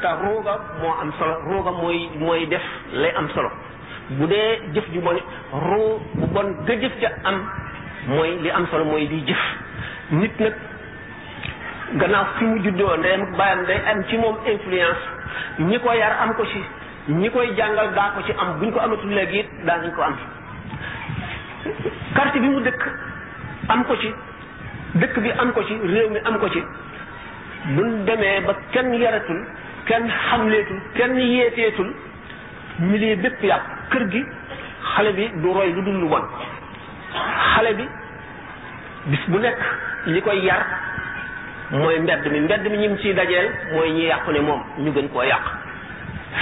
te 0.00 0.08
rooga 0.20 0.54
moo 0.80 0.92
am 1.00 1.10
solo 1.18 1.34
rooga 1.48 1.70
mooy 1.80 2.00
mooy 2.20 2.46
def 2.46 2.62
lay 2.92 3.10
am 3.16 3.28
solo 3.34 3.48
bu 4.18 4.26
dee 4.26 4.60
jëf 4.74 4.86
ju 4.92 5.00
bon 5.00 5.16
roo 5.52 6.00
bu 6.14 6.26
bon 6.34 6.48
ga 6.66 6.74
jëf 6.76 6.92
am 7.24 7.36
mooy 8.08 8.36
li 8.42 8.50
am 8.50 8.66
solo 8.70 8.84
mooy 8.84 9.08
di 9.08 9.22
jëf 9.24 9.42
nit 10.10 10.38
nag 10.40 10.56
gannaaw 12.00 12.26
fi 12.38 12.44
mu 12.44 12.60
juddoo 12.62 12.96
ndeyam 12.96 13.22
ak 13.28 13.36
baayam 13.38 13.64
day 13.66 13.80
am 13.94 14.04
ci 14.08 14.16
moom 14.16 14.36
influence 14.44 15.02
ñi 15.58 15.78
ko 15.80 15.92
yar 15.92 16.12
am 16.20 16.34
ko 16.34 16.44
ci 16.52 16.60
ñi 17.08 17.30
koy 17.30 17.54
jàngal 17.56 17.92
daa 17.94 18.12
ko 18.14 18.20
ci 18.28 18.32
am 18.36 18.58
buñ 18.60 18.70
ko 18.72 18.78
amatul 18.80 19.08
léegi 19.14 19.40
it 19.40 19.48
daa 19.66 19.78
nañ 19.80 19.92
ko 19.96 20.02
am 20.02 20.16
quartier 22.14 22.40
bi 22.42 22.48
mu 22.48 22.60
dëkk 22.60 22.82
am 23.68 23.84
ko 23.84 23.96
ci 23.96 24.14
dëkk 24.98 25.18
bi 25.22 25.30
am 25.38 25.52
ko 25.54 25.62
ci 25.68 25.72
réew 25.86 26.10
mi 26.10 26.18
am 26.26 26.38
ko 26.42 26.48
ci 26.50 26.62
buñ 27.76 28.04
demee 28.04 28.40
ba 28.46 28.54
kenn 28.72 28.92
yaratul 28.98 29.42
kenn 29.86 30.08
xamleetul 30.10 30.80
kenn 30.96 31.14
yeeteetul 31.20 31.90
milieu 32.78 33.16
bépp 33.22 33.44
yàq 33.44 33.62
kër 33.92 34.08
gi 34.10 34.24
xale 34.94 35.12
bi 35.16 35.30
du 35.42 35.52
roy 35.52 35.70
lu 35.72 35.82
dul 35.82 35.98
lu 36.00 36.08
bon 36.08 36.24
xale 37.54 37.74
bi 37.78 37.86
bis 39.06 39.24
bu 39.28 39.38
nekk 39.38 39.60
li 40.06 40.20
koy 40.22 40.42
yar 40.44 40.64
mooy 41.70 41.98
mbedd 42.00 42.26
mi 42.32 42.40
mbedd 42.40 42.66
mi 42.70 42.78
ñim 42.82 42.96
ciy 42.98 43.14
dajeel 43.14 43.50
mooy 43.74 43.90
ñi 43.92 44.04
yàqu 44.08 44.30
ne 44.32 44.40
moom 44.40 44.60
ñu 44.78 44.90
gën 44.92 45.08
koo 45.12 45.22
yàq 45.22 45.44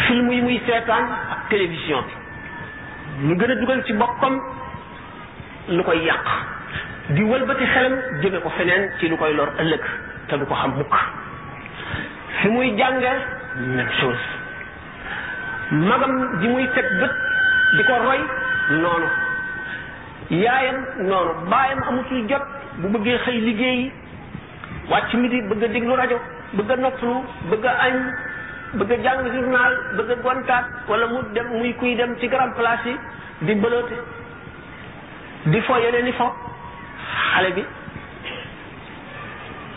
film 0.06 0.30
yi 0.30 0.40
muy 0.40 0.60
seetaan 0.66 1.04
ak 1.34 1.48
télévision 1.50 2.02
bi 3.18 3.26
ñu 3.28 3.36
gën 3.36 3.50
a 3.50 3.54
dugal 3.56 3.84
ci 3.84 3.92
bokkam 3.92 4.40
lu 5.68 5.82
koy 5.84 5.98
yàq 6.06 6.56
di 7.14 7.22
wëlbati 7.24 7.64
xelam 7.72 7.92
jëme 8.20 8.40
ko 8.44 8.48
feneen 8.56 8.82
ci 8.98 9.08
lu 9.08 9.16
koy 9.16 9.32
lor 9.32 9.48
ëllëg 9.62 9.80
te 10.28 10.36
du 10.36 10.44
ko 10.44 10.54
xam 10.54 10.74
mukk 10.76 10.94
fi 12.40 12.48
muy 12.52 12.74
jànge 12.76 13.12
même 13.56 14.16
magam 15.88 16.12
ji 16.40 16.48
muy 16.48 16.66
teg 16.76 16.84
bët 17.00 17.12
di 17.76 17.82
ko 17.88 17.92
roy 18.04 18.18
noonu 18.82 19.08
yaayam 20.42 20.82
noonu 21.08 21.48
baayam 21.48 21.80
amutul 21.88 22.28
jot 22.28 22.44
bu 22.82 22.88
bëggee 22.98 23.18
xëy 23.24 23.40
liggéeyi 23.46 23.90
wàcc 24.90 25.14
midi 25.14 25.40
bëgg 25.48 25.62
a 25.62 25.68
déglu 25.72 25.94
rajo 25.96 26.20
bëgg 26.52 26.70
a 26.70 26.76
noppalu 26.76 27.20
bëgg 27.50 27.64
a 27.64 27.70
añ 27.86 27.96
bëgg 28.74 29.02
jàng 29.02 29.24
journal 29.34 29.72
bëgg 29.96 30.10
a 30.10 30.14
gontaat 30.22 30.64
wala 30.88 31.06
mu 31.06 31.20
dem 31.34 31.48
muy 31.56 31.72
kuy 31.80 31.96
dem 31.96 32.18
ci 32.20 32.28
grand 32.28 32.52
place 32.54 32.86
yi 32.86 32.96
di 33.40 33.54
bëloote 33.54 33.96
di 35.46 35.60
fo 35.60 35.76
yeneen 35.78 36.06
i 36.08 36.12
fo 36.12 36.30
xale 37.22 37.50
bi 37.56 37.62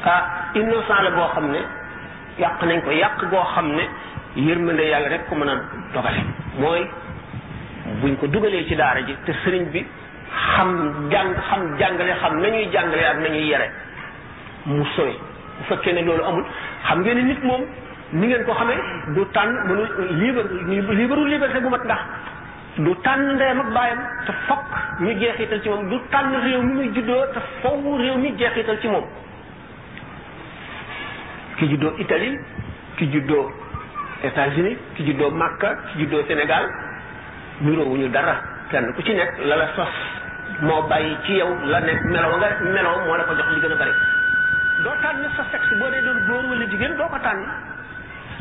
ah 0.04 0.22
innocent 0.60 1.02
la 1.06 1.10
boo 1.12 1.28
xam 1.34 1.46
ne 1.52 1.60
yàq 2.38 2.64
nañ 2.68 2.82
ko 2.82 2.92
yàq 3.02 3.18
goo 3.32 3.44
xam 3.56 3.68
ne 3.78 3.84
yërmande 4.36 4.84
yàlla 4.92 5.10
rek 5.10 5.28
ko 5.30 5.36
mën 5.36 5.50
a 5.50 5.56
dogale 5.94 6.22
mooy 6.60 6.82
buñ 8.02 8.16
ko 8.20 8.28
dugalee 8.28 8.64
ci 8.68 8.76
daara 8.76 9.02
ji 9.02 9.14
te 9.26 9.32
sëriñ 9.44 9.66
bi 9.74 9.84
xam 10.56 10.70
jàng 11.12 11.34
xam 11.50 11.78
jàngale 11.80 12.14
xam 12.22 12.42
nañuy 12.42 12.66
jàngale 12.74 13.04
ak 13.04 13.18
nañuy 13.18 13.48
yere 13.50 13.70
mu 14.66 14.84
sowe 14.96 15.14
bu 15.58 15.64
fekkee 15.70 15.94
ne 15.94 16.02
loolu 16.02 16.24
amul 16.26 16.44
xam 16.88 17.02
ngeen 17.04 17.18
ne 17.18 17.24
nit 17.24 17.44
moom 17.44 17.62
ni 18.12 18.28
ngeen 18.28 18.46
ko 18.46 18.54
xamee 18.54 18.78
bu 19.16 19.26
tànn 19.34 19.52
mënul 19.68 19.88
libre 20.22 20.44
libre 21.00 21.26
liberté 21.26 21.60
bu 21.62 21.70
mat 21.70 21.84
ndax 21.86 22.02
du 22.78 22.94
tànn 23.04 23.36
ndeyam 23.36 23.60
ak 23.60 23.74
baayam 23.74 24.00
te 24.26 24.32
fokk 24.48 24.66
ñu 25.00 25.12
jeexital 25.20 25.62
ci 25.62 25.70
moom 25.70 25.90
du 25.90 26.00
tànn 26.10 26.36
réew 26.42 26.62
mi 26.62 26.74
muy 26.74 26.92
juddoo 26.96 27.26
te 27.34 27.40
faww 27.62 27.98
réew 27.98 28.18
mi 28.18 28.34
jeexital 28.38 28.80
ci 28.82 28.88
moom 28.88 29.04
ki 31.58 31.68
juddoo 31.70 31.92
Italie 32.00 32.40
ki 32.98 33.06
juddoo 33.12 33.52
États-Unis 34.24 34.78
ki 34.96 35.04
juddoo 35.06 35.32
Makka 35.32 35.76
ki 35.88 36.00
juddoo 36.00 36.24
Sénégal 36.28 36.66
niroowuñu 37.62 38.08
dara 38.10 38.42
kenn 38.72 38.94
ku 38.94 39.02
ci 39.02 39.14
nekk 39.14 39.38
la 39.46 39.56
la 39.56 39.68
sos 39.76 39.92
moo 40.62 40.84
bàyyi 40.88 41.18
ci 41.26 41.34
yow 41.34 41.52
la 41.66 41.80
nekk 41.82 42.04
meloo 42.06 42.38
nga 42.38 42.50
meloo 42.62 43.00
moo 43.06 43.16
la 43.18 43.24
ko 43.24 43.34
jox 43.36 43.50
li 43.54 43.62
gën 43.62 43.72
a 43.72 43.76
bari 43.76 43.92
doo 44.84 44.94
tànn 45.02 45.24
sa 45.36 45.44
sexe 45.52 45.76
boo 45.78 45.90
dee 45.90 46.02
doon 46.02 46.20
góor 46.28 46.50
wala 46.50 46.66
jigéen 46.66 46.98
doo 46.98 47.08
ko 47.10 47.20
tànn 47.24 47.44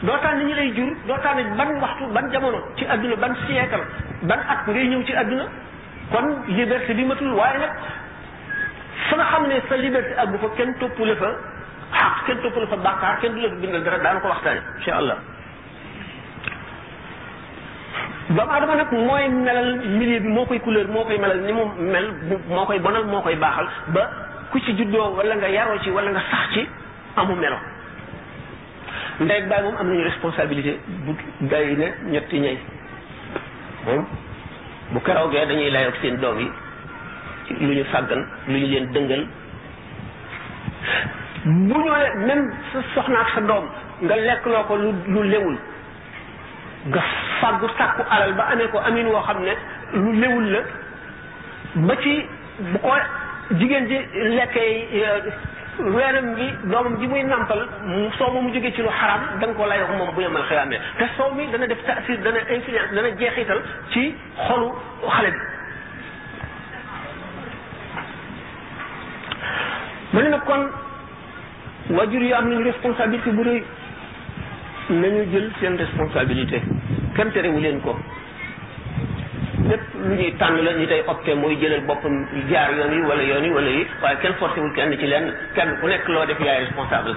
doo 0.02 0.16
tànn 0.22 0.46
ñu 0.46 0.54
lay 0.54 0.72
jur 0.76 0.88
doo 1.08 1.16
tànn 1.22 1.56
ban 1.56 1.80
waxtu 1.80 2.04
ban 2.14 2.30
jamono 2.32 2.58
ci 2.76 2.84
àdduna 2.86 3.16
ban 3.16 3.34
siècle 3.46 3.82
ban 4.22 4.38
at 4.48 4.66
ngay 4.68 4.86
ñëw 4.88 5.02
ci 5.06 5.14
àdduna 5.14 5.44
kon 6.12 6.26
liberté 6.48 6.94
bi 6.94 7.04
matul 7.04 7.34
waaye 7.34 7.58
nag 7.58 7.70
fa 9.08 9.16
nga 9.16 9.24
xam 9.24 9.46
ne 9.46 9.60
sa 9.68 9.74
ak 9.74 10.18
àggu 10.22 10.38
fa 10.38 10.48
kenn 10.56 10.72
toppule 10.78 11.14
fa 11.16 11.28
xaq 11.92 12.26
kenn 12.26 12.38
toppule 12.42 12.66
fa 12.66 12.76
bàkkaar 12.76 13.18
kenn 13.20 13.34
du 13.34 13.40
la 13.40 13.48
fa 13.48 13.54
bindal 13.56 13.82
dara 13.84 13.98
daana 13.98 14.20
ko 14.20 14.28
waxtaane 14.28 14.60
incha 14.78 14.96
allah 14.96 15.16
doomu 18.28 18.52
adama 18.52 18.74
nag 18.74 18.92
mooy 18.92 19.28
melal 19.28 19.70
milieu 19.98 20.20
bi 20.20 20.28
moo 20.28 20.44
koy 20.46 20.60
couleur 20.60 20.86
moo 20.88 21.04
koy 21.04 21.18
melal 21.18 21.38
ni 21.46 21.52
mu 21.52 21.64
mel 21.78 22.06
moo 22.48 22.64
koy 22.64 22.78
bonal 22.78 23.04
moo 23.04 23.20
koy 23.22 23.34
baaxal 23.36 23.66
ba 23.88 24.02
ku 24.50 24.58
ci 24.60 24.72
juddoo 24.76 25.14
wala 25.16 25.34
nga 25.36 25.48
yaroo 25.48 25.78
ci 25.82 25.90
wala 25.90 26.10
nga 26.10 26.22
sax 26.30 26.44
ci 26.52 26.68
amu 27.16 27.34
melo 27.34 27.56
ndey 29.20 29.36
ak 29.36 29.48
moom 29.62 29.76
am 29.76 29.88
nañu 29.88 30.02
responsabilité 30.04 30.78
bu 31.04 31.12
day 31.50 31.76
ne 31.76 31.86
ñetti 32.10 32.38
ñay 32.40 32.56
moom 33.86 34.06
bu 34.92 34.98
gee 35.06 35.46
dañuy 35.48 35.70
layoog 35.70 35.94
seen 36.02 36.16
doom 36.20 36.38
yi 36.38 36.48
ci 37.46 37.54
lu 37.60 37.74
ñu 37.74 37.84
sàggan 37.92 38.22
lu 38.48 38.58
ñu 38.58 38.66
leen 38.68 38.86
dëngal 38.92 39.26
mu 41.44 41.74
ñu 41.74 41.84
le 41.84 42.26
même 42.26 42.50
sa 43.34 43.40
doom 43.48 43.64
nga 44.02 44.16
lekk 44.16 44.46
loo 44.46 44.64
ko 44.68 44.76
lu 44.76 44.92
lu 45.06 45.22
lewul 45.22 45.56
nga 46.88 47.00
fàggu 47.40 47.66
sàkku 47.78 48.02
alal 48.10 48.32
ba 48.32 48.42
amee 48.52 48.68
ko 48.72 48.78
amin 48.78 49.06
woo 49.06 49.20
xam 49.22 49.42
ne 49.44 49.52
lu 49.92 50.12
lewul 50.12 50.50
la 50.52 50.60
ba 51.74 51.94
ci 52.02 52.22
bu 52.58 52.78
ko 52.78 52.90
jigéen 53.58 53.86
ji 53.86 53.96
lekkee 54.36 54.88
weenam 55.78 56.34
bi 56.36 56.54
doomam 56.72 56.96
ji 57.00 57.06
muy 57.06 57.22
nampal 57.22 57.60
soo 58.18 58.30
mu 58.42 58.50
jógee 58.52 58.72
ci 58.72 58.82
lu 58.82 58.88
xaram 58.90 59.20
da 59.40 59.46
nga 59.46 59.54
ko 59.56 59.66
layoog 59.66 59.92
moom 59.96 60.14
bu 60.14 60.20
yemal 60.20 60.42
xiyaamee 60.48 60.78
te 60.98 61.04
soow 61.16 61.32
mi 61.34 61.46
dana 61.52 61.66
def 61.66 61.82
taasir 61.86 62.16
dana 62.24 62.38
influence 62.48 62.92
dana 62.94 63.08
jeexital 63.20 63.62
ci 63.90 64.14
xolu 64.46 64.74
xale 65.08 65.30
bi 65.30 65.38
ma 70.12 70.22
ne 70.22 70.28
nag 70.28 70.44
kon 70.44 70.66
waajur 71.94 72.22
yi 72.22 72.32
am 72.32 72.48
nañu 72.48 72.64
responsabilité 72.64 73.30
bu 73.30 73.42
rëy 73.42 73.62
nañu 74.88 75.26
jël 75.32 75.50
seen 75.60 75.76
responsabilité 75.76 76.62
kenn 77.16 77.32
terewu 77.32 77.60
leen 77.60 77.80
ko 77.80 77.96
lépp 79.68 79.80
lu 79.94 80.14
ñuy 80.16 80.32
tànn 80.38 80.56
la 80.64 80.72
ñu 80.72 80.86
tey 80.86 81.02
opté 81.06 81.34
mooy 81.34 81.56
jëlal 81.60 81.80
boppam 81.86 82.26
jaar 82.50 82.70
yoon 82.76 82.92
yi 82.94 83.02
wala 83.02 83.22
yoon 83.22 83.42
yi 83.44 83.50
wala 83.50 83.70
yi 83.70 83.86
waaye 84.02 84.16
kenn 84.22 84.34
forcé 84.38 84.60
wul 84.60 84.72
kenn 84.74 84.96
ci 84.98 85.06
leen 85.06 85.32
kenn 85.54 85.76
ku 85.80 85.86
nekk 85.86 86.08
loo 86.08 86.24
def 86.24 86.40
yaay 86.40 86.64
responsable 86.64 87.14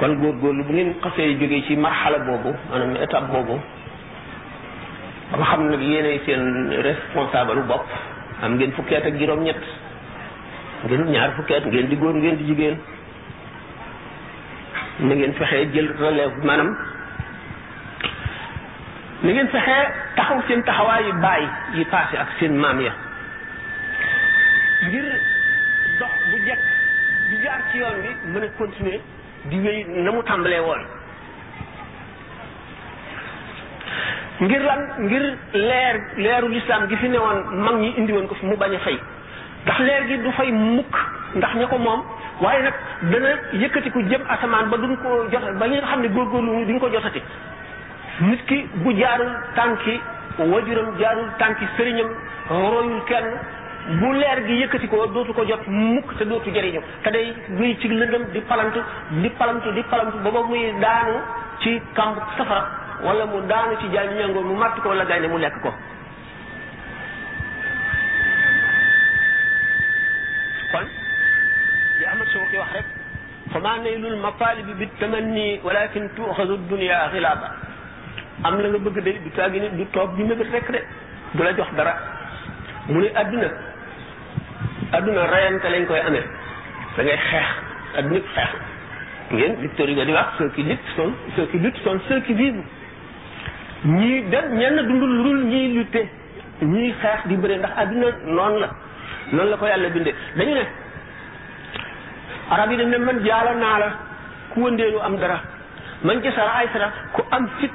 kon 0.00 0.12
góorgóorlu 0.16 0.64
bu 0.64 0.72
ngeen 0.72 0.94
xasee 1.02 1.32
jógee 1.38 1.62
ci 1.66 1.76
marxala 1.76 2.18
boobu 2.18 2.54
maanaam 2.70 2.96
étape 2.96 3.26
boobu 3.32 3.58
ba 5.30 5.36
nga 5.38 5.44
xam 5.44 5.68
nag 5.70 5.80
yéenay 5.80 6.20
seen 6.26 6.70
responsable 6.88 7.62
bopp 7.68 7.86
am 8.42 8.56
ngeen 8.56 8.72
fukki 8.72 8.96
ak 8.96 9.04
juróom-ñett 9.18 9.60
ngeen 10.88 11.06
ñaar 11.12 11.30
fukki 11.36 11.54
ngeen 11.66 11.88
di 11.88 11.96
góor 11.96 12.14
ngeen 12.14 12.36
di 12.36 12.44
jigéen 12.44 12.76
na 15.00 15.14
ngeen 15.14 15.32
fexee 15.34 15.66
jël 15.72 15.88
relève 15.98 16.44
maanaam 16.44 16.74
li 19.24 19.32
ngeen 19.34 19.46
fexee 19.52 19.86
taxaw 20.16 20.40
seen 20.48 20.60
taxawaayu 20.62 21.12
baay 21.22 21.42
yi 21.74 21.84
paase 21.92 22.14
ak 22.18 22.28
seen 22.40 22.52
maam 22.56 22.78
ya 22.84 22.92
ngir 24.86 25.04
dox 26.00 26.10
bu 26.30 26.38
jekk 26.46 26.60
di 27.30 27.36
jaar 27.44 27.58
ci 27.72 27.78
yoon 27.78 27.96
bi 28.02 28.10
mën 28.32 28.48
continuer 28.58 29.00
di 29.50 29.56
wéy 29.60 29.84
na 29.86 30.10
mu 30.12 30.22
tàmbalee 30.22 30.60
woon 30.60 30.82
ngir 34.40 34.60
lan 34.62 34.80
ngir 34.98 35.24
leer 35.52 35.96
leeru 36.16 36.48
lislaam 36.48 36.86
gi 36.88 36.96
fi 37.00 37.08
ne 37.08 37.18
woon 37.18 37.38
mag 37.64 37.74
ñi 37.74 37.90
indi 37.98 38.12
woon 38.12 38.28
ko 38.28 38.34
fi 38.40 38.46
mu 38.46 38.56
bañ 38.56 38.74
a 38.76 38.78
fay 38.84 38.98
ndax 39.64 39.78
leer 39.80 40.02
gi 40.08 40.16
du 40.24 40.30
fay 40.30 40.50
mukk 40.52 40.94
ndax 41.34 41.54
ña 41.56 41.66
ko 41.66 41.78
moom 41.78 42.00
waaye 42.40 42.62
nag 42.62 42.74
dana 43.10 43.30
yëkkati 43.52 43.90
ko 43.90 44.00
jëm 44.10 44.22
asamaan 44.28 44.66
ba 44.70 44.76
duñ 44.76 44.94
ko 45.02 45.10
jot 45.32 45.44
ba 45.60 45.66
ñi 45.66 45.76
nga 45.76 45.86
xam 45.90 46.02
ne 46.02 46.08
góorgóorlu 46.08 46.64
duñ 46.66 46.78
ko 46.80 46.88
jotati 46.88 47.22
nit 48.26 48.40
ki 48.48 48.56
bu 48.84 48.90
jaarul 49.00 49.32
tànki 49.54 49.94
wajuram 50.38 50.88
jaarul 51.00 51.28
tànki 51.38 51.66
sëriñam 51.76 52.08
royul 52.50 53.02
kenn 53.06 53.26
bu 54.00 54.12
leer 54.12 54.42
gi 54.46 54.56
yëkkati 54.62 54.88
ko 54.90 55.06
dootu 55.14 55.32
ko 55.34 55.44
jot 55.48 55.64
mukk 55.66 56.16
te 56.18 56.24
dootu 56.24 56.50
jëriñu 56.50 56.80
te 57.02 57.10
day 57.10 57.32
muy 57.48 57.76
ci 57.80 57.86
lëndëm 57.88 58.24
di 58.32 58.40
palantu 58.48 58.80
di 59.22 59.30
palantu 59.38 59.70
di 59.72 59.82
palantu 59.90 60.16
ba 60.24 60.30
muy 60.48 60.72
daanu 60.80 61.14
ci 61.60 61.80
kamb 61.94 62.16
safara 62.36 62.64
wala 63.04 63.24
mu 63.26 63.40
daanu 63.48 63.76
ci 63.80 63.86
jaay 63.94 64.08
ñango 64.18 64.40
mu 64.42 64.54
màtt 64.54 64.80
ko 64.82 64.88
wala 64.88 65.04
gaynde 65.04 65.28
mu 65.28 65.38
lekk 65.38 65.60
ko 65.62 65.72
kon 70.72 70.84
li 71.98 72.04
Ahmad 72.06 72.26
Shawqi 72.32 72.56
wax 72.58 72.72
rek 72.72 72.84
fa 73.52 73.58
maa 73.60 73.78
naylul 73.78 74.16
mataalibi 74.18 74.72
bi 74.74 74.86
tamanni 74.98 75.60
walakin 75.64 76.10
tuxadu 76.16 76.56
dunia 76.68 77.08
xilaaba 77.12 77.67
am 78.46 78.54
la 78.62 78.68
nga 78.68 78.78
bëgg 78.84 78.98
de 79.04 79.12
du 79.24 79.30
caagi 79.36 79.58
ni 79.60 79.68
du 79.76 79.86
toog 79.92 80.10
di 80.16 80.22
mébét 80.22 80.50
rekk 80.52 80.68
de 80.70 80.80
du 81.34 81.42
la 81.42 81.50
jox 81.56 81.70
dara 81.74 81.94
mu 82.86 83.00
ne 83.00 83.08
àdduna 83.20 83.48
àdduna 84.96 85.24
rayante 85.30 85.68
lañ 85.70 85.86
koy 85.86 85.98
amee 86.00 86.24
da 86.96 87.02
xeex 87.02 87.48
adduna 87.98 88.20
xeex 88.34 88.50
ngeen 89.32 89.54
Victor 89.60 89.88
Hugo 89.88 90.04
di 90.04 90.12
wax 90.12 90.28
ceux 90.38 90.48
qui 90.54 90.62
luttent 90.62 90.94
sont 90.96 91.12
ceux 91.36 91.46
qui 91.50 91.58
luttent 91.58 91.82
sont 91.84 92.00
ceux 92.08 92.20
qui 92.20 92.32
vivent 92.34 92.62
ñii 93.84 94.22
dem 94.30 94.54
ñenn 94.56 94.76
dundul 94.86 95.12
lu 95.16 95.22
dul 95.22 95.44
ñiy 95.44 95.74
lutte 95.74 96.02
ñiy 96.62 96.94
xeex 97.00 97.20
di 97.26 97.36
bëre 97.36 97.56
ndax 97.58 97.72
adduna 97.76 98.06
noonu 98.24 98.58
la 98.60 98.68
noonu 99.32 99.50
la 99.50 99.56
ko 99.56 99.66
yàlla 99.66 99.88
bindee 99.88 100.14
dañu 100.36 100.54
ne 100.54 100.66
arab 102.50 102.70
yi 102.70 102.76
dañ 102.76 102.88
ne 102.88 102.98
man 102.98 103.18
jaala 103.24 103.52
naa 103.54 103.78
la 103.78 103.88
ku 104.52 104.60
wëndeelu 104.62 104.98
am 105.02 105.16
dara 105.16 105.40
man 106.02 106.22
ci 106.22 106.30
sara 106.30 106.50
ay 106.62 106.68
ku 107.14 107.22
am 107.30 107.48
fit 107.58 107.72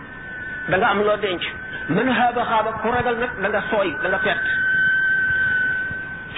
da 0.70 0.78
nga 0.78 0.88
am 0.92 1.02
loo 1.02 1.18
denc 1.18 1.42
man 1.90 2.08
haaba 2.08 2.44
xaaba 2.46 2.72
ku 2.82 2.88
ragal 2.92 3.16
nag 3.18 3.30
da 3.42 3.48
nga 3.50 3.62
sooy 3.70 3.92
da 4.02 4.08
nga 4.10 4.18
bi 4.18 4.24
perte 4.32 4.42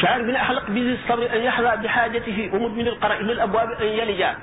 شاعر 0.01 0.21
من 0.23 0.35
أحلق 0.35 0.69
به 0.71 0.97
الصبر 0.99 1.33
أن 1.35 1.39
يحظى 1.41 1.71
بحاجته 1.83 2.49
ومدمن 2.53 2.88
القرأ 2.88 3.15
للأبواب 3.15 3.69
an 3.79 3.85
يلجأ 3.85 4.35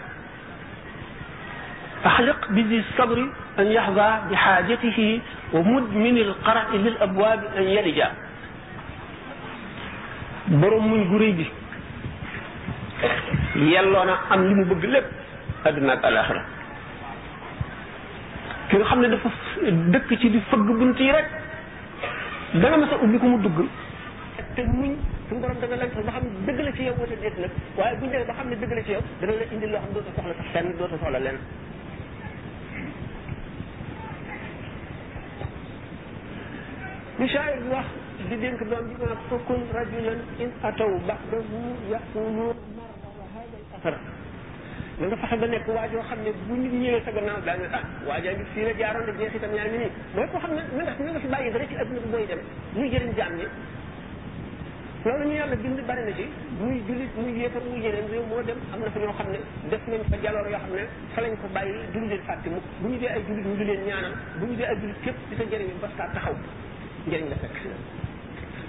أحلق 2.07 2.49
بذي 2.49 2.85
الصبر 2.85 3.33
أن 3.59 3.67
يحظى 3.67 4.19
بحاجته 4.31 5.21
ومدمن 5.53 6.17
القرع 6.17 6.65
للأبواب 6.73 7.45
أن 7.57 7.63
يلجا 7.63 8.11
borom 10.51 10.85
muñ 10.89 11.07
gu 11.09 11.17
rëy 11.19 11.33
bi 11.35 11.47
yelloo 13.75 14.05
na 14.05 14.15
am 14.31 14.43
li 14.57 14.65
bëgg 14.65 14.85
lépp 14.93 15.07
àdduna 15.69 15.93
ak 15.95 16.05
alaxira 16.05 16.43
ki 18.69 18.77
nga 18.77 18.85
xam 18.89 19.01
ne 19.01 19.09
dafa 19.09 19.29
dëkk 19.93 20.09
ci 20.21 20.29
di 20.31 20.41
fëgg 20.51 20.69
bunt 20.81 20.99
yi 21.01 21.11
rek 21.13 21.29
dana 22.61 22.77
mës 22.77 22.93
a 22.93 22.97
ubbi 23.03 23.19
ko 23.19 23.27
mu 23.27 23.39
dugg 23.39 23.59
te 24.55 24.63
muñ 24.65 24.95
suñu 25.29 25.41
borom 25.41 25.59
dana 25.61 25.77
la 25.77 25.87
ba 25.87 26.13
xam 26.13 26.25
ne 26.47 26.53
dëgg 26.53 26.61
la 26.65 26.73
ci 26.73 26.83
yow 26.83 26.95
wala 26.99 27.17
déet 27.21 27.37
nag 27.39 27.51
waaye 27.77 27.97
buñu 27.99 28.11
demee 28.13 28.27
ba 28.27 28.33
xam 28.35 28.49
ne 28.51 28.57
dëgg 28.59 28.73
la 28.73 28.83
ci 28.85 28.91
yow 28.93 29.03
dana 29.21 29.33
la 29.33 29.45
indil 29.55 29.71
loo 29.71 29.81
xam 29.81 29.93
doota 29.93 30.11
soxla 30.17 30.35
sax 30.39 30.49
lenn 30.55 30.77
doota 30.79 30.97
soxla 30.99 31.19
lenn 31.19 31.39
li 37.19 37.29
shaayir 37.29 37.59
bi 37.63 37.69
wax 37.75 37.87
di 38.29 38.37
dénk 38.39 38.63
doom 38.69 38.85
bi 38.89 38.95
naan 39.01 39.19
fa 39.29 39.37
kun 39.47 39.61
rajulan 39.73 40.21
in 40.39 40.51
ataw 40.63 40.91
ba'dahu 41.09 41.59
yaqulu 41.93 42.47
marra 42.77 43.11
wa 43.19 43.27
hada 43.35 43.57
al 43.59 43.77
athar 43.77 43.97
nga 45.09 45.17
fexe 45.19 45.37
ba 45.41 45.47
nekk 45.47 45.67
waajoo 45.67 46.03
xam 46.09 46.19
ne 46.25 46.33
bu 46.47 46.55
nit 46.55 46.73
ñëwee 46.83 47.03
sa 47.05 47.11
gannaaw 47.17 47.41
daañu 47.47 47.67
ah 47.79 47.83
waajaa 48.07 48.33
ngi 48.37 48.45
fii 48.55 48.63
la 48.67 48.73
jaaroon 48.81 49.07
na 49.07 49.13
jeexitam 49.19 49.53
yaa 49.57 49.67
ngi 49.71 49.79
nii 49.83 49.91
mooy 50.15 50.27
koo 50.33 50.39
xam 50.43 50.53
ne 50.55 50.63
na 50.63 50.83
nga 50.95 51.03
na 51.05 51.11
nga 51.15 51.21
fi 51.21 51.27
bàyyi 51.33 51.51
dara 51.53 51.67
ci 51.69 51.75
adduna 51.77 52.01
bi 52.03 52.09
booy 52.13 52.27
dem 52.27 52.39
muy 52.77 52.89
jëriñ 52.93 53.13
jaam 53.19 53.35
ñi 53.39 53.47
loolu 55.05 55.25
ñu 55.29 55.35
yàlla 55.41 55.57
bind 55.57 55.79
bari 55.89 56.03
na 56.07 56.13
ci 56.17 56.25
muy 56.61 56.77
julit 56.87 57.11
muy 57.17 57.33
yéefar 57.41 57.63
muy 57.63 57.81
yeneen 57.85 58.07
réew 58.11 58.25
moo 58.31 58.43
dem 58.43 58.59
am 58.73 58.81
na 58.81 58.91
fa 58.91 58.99
ñoo 58.99 59.15
xam 59.19 59.29
ne 59.31 59.39
def 59.71 59.83
nañ 59.89 60.03
fa 60.11 60.17
jaloor 60.23 60.47
yoo 60.49 60.59
xam 60.65 60.73
ne 60.79 60.85
fa 61.15 61.21
lañ 61.21 61.35
ko 61.43 61.47
bàyyi 61.57 61.73
duñu 61.93 62.07
leen 62.07 62.23
fàtte 62.23 62.49
mukk 62.49 62.65
bu 62.81 62.89
ñu 62.89 62.99
dee 62.99 63.09
ay 63.11 63.23
julit 63.27 63.45
ñu 63.47 63.57
di 63.57 63.65
leen 63.65 63.83
ñaanal 63.87 64.15
bu 64.39 64.47
ñu 64.47 64.55
dee 64.55 64.67
ay 64.67 64.77
julit 64.79 65.01
képp 65.03 65.17
ci 65.31 65.35
sa 65.37 65.43
jëriñ 65.51 65.71
parce 65.81 65.93
que 65.99 66.13
taxaw 66.15 66.35
njëriñ 67.07 67.29
la 67.29 67.37
fekk 67.43 67.57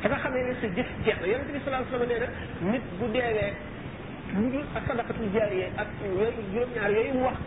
fa 0.02 0.08
nga 0.10 0.18
xamee 0.18 0.42
ne 0.44 0.54
sa 0.62 0.68
jëf 0.74 0.90
jeex 1.06 1.20
na 1.22 1.28
yonente 1.28 1.52
bi 1.54 1.60
salaa 1.64 1.84
sallam 1.92 2.08
nee 2.08 2.20
na 2.20 2.28
nit 2.72 2.82
bu 3.00 3.06
deewee 3.14 3.52
lu 4.38 4.50
dul 4.50 4.66
ak 4.74 4.84
sadaqatul 4.90 5.30
jaariye 5.34 5.70
ak 5.78 5.88
yooyu 6.02 6.32
juróom 6.50 6.70
ñaar 6.76 6.90
yooyu 6.90 7.14
mu 7.14 7.22
wax 7.30 7.38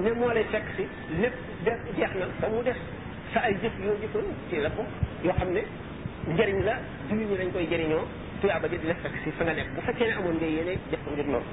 ne 0.00 0.10
moo 0.18 0.32
lay 0.32 0.44
fekk 0.52 0.64
si 0.76 0.84
lépp 1.20 1.36
def 1.64 1.78
jeex 1.96 2.10
na 2.16 2.26
ba 2.40 2.48
mu 2.48 2.62
def 2.64 2.76
sa 3.32 3.40
ay 3.40 3.54
jëf 3.60 3.72
yoo 3.84 3.96
jëfoon 4.00 4.24
ci 4.48 4.56
la 4.56 4.70
ko 4.70 4.82
yoo 5.24 5.34
xam 5.38 5.52
ne 5.52 5.60
njëriñ 6.32 6.58
la 6.64 6.74
julli 7.08 7.24
ñi 7.26 7.36
dañ 7.36 7.52
koy 7.52 7.66
jëriñoo 7.68 8.04
tuyaaba 8.40 8.68
ji 8.68 8.78
di 8.78 8.86
la 8.86 8.94
fekk 8.94 9.12
si 9.24 9.30
fa 9.32 9.44
nga 9.44 9.52
nekk 9.52 9.72
bu 9.74 9.80
fekkee 9.80 10.06
ne 10.06 10.12
amoon 10.14 10.36
ngay 10.36 10.52
yéene 10.52 10.78
def 10.90 11.00
ko 11.04 11.10
ngir 11.10 11.26
loolu 11.26 11.52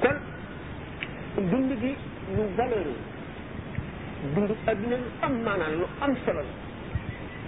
kon 0.00 0.18
dund 1.50 1.72
gi 1.80 1.94
lu 2.34 2.42
valeur 2.56 2.88
dund 4.34 4.50
adduna 4.66 4.96
lu 4.96 5.08
am 5.20 5.34
maanaan 5.42 5.74
lu 5.78 5.86
am 6.00 6.16
solo 6.24 6.40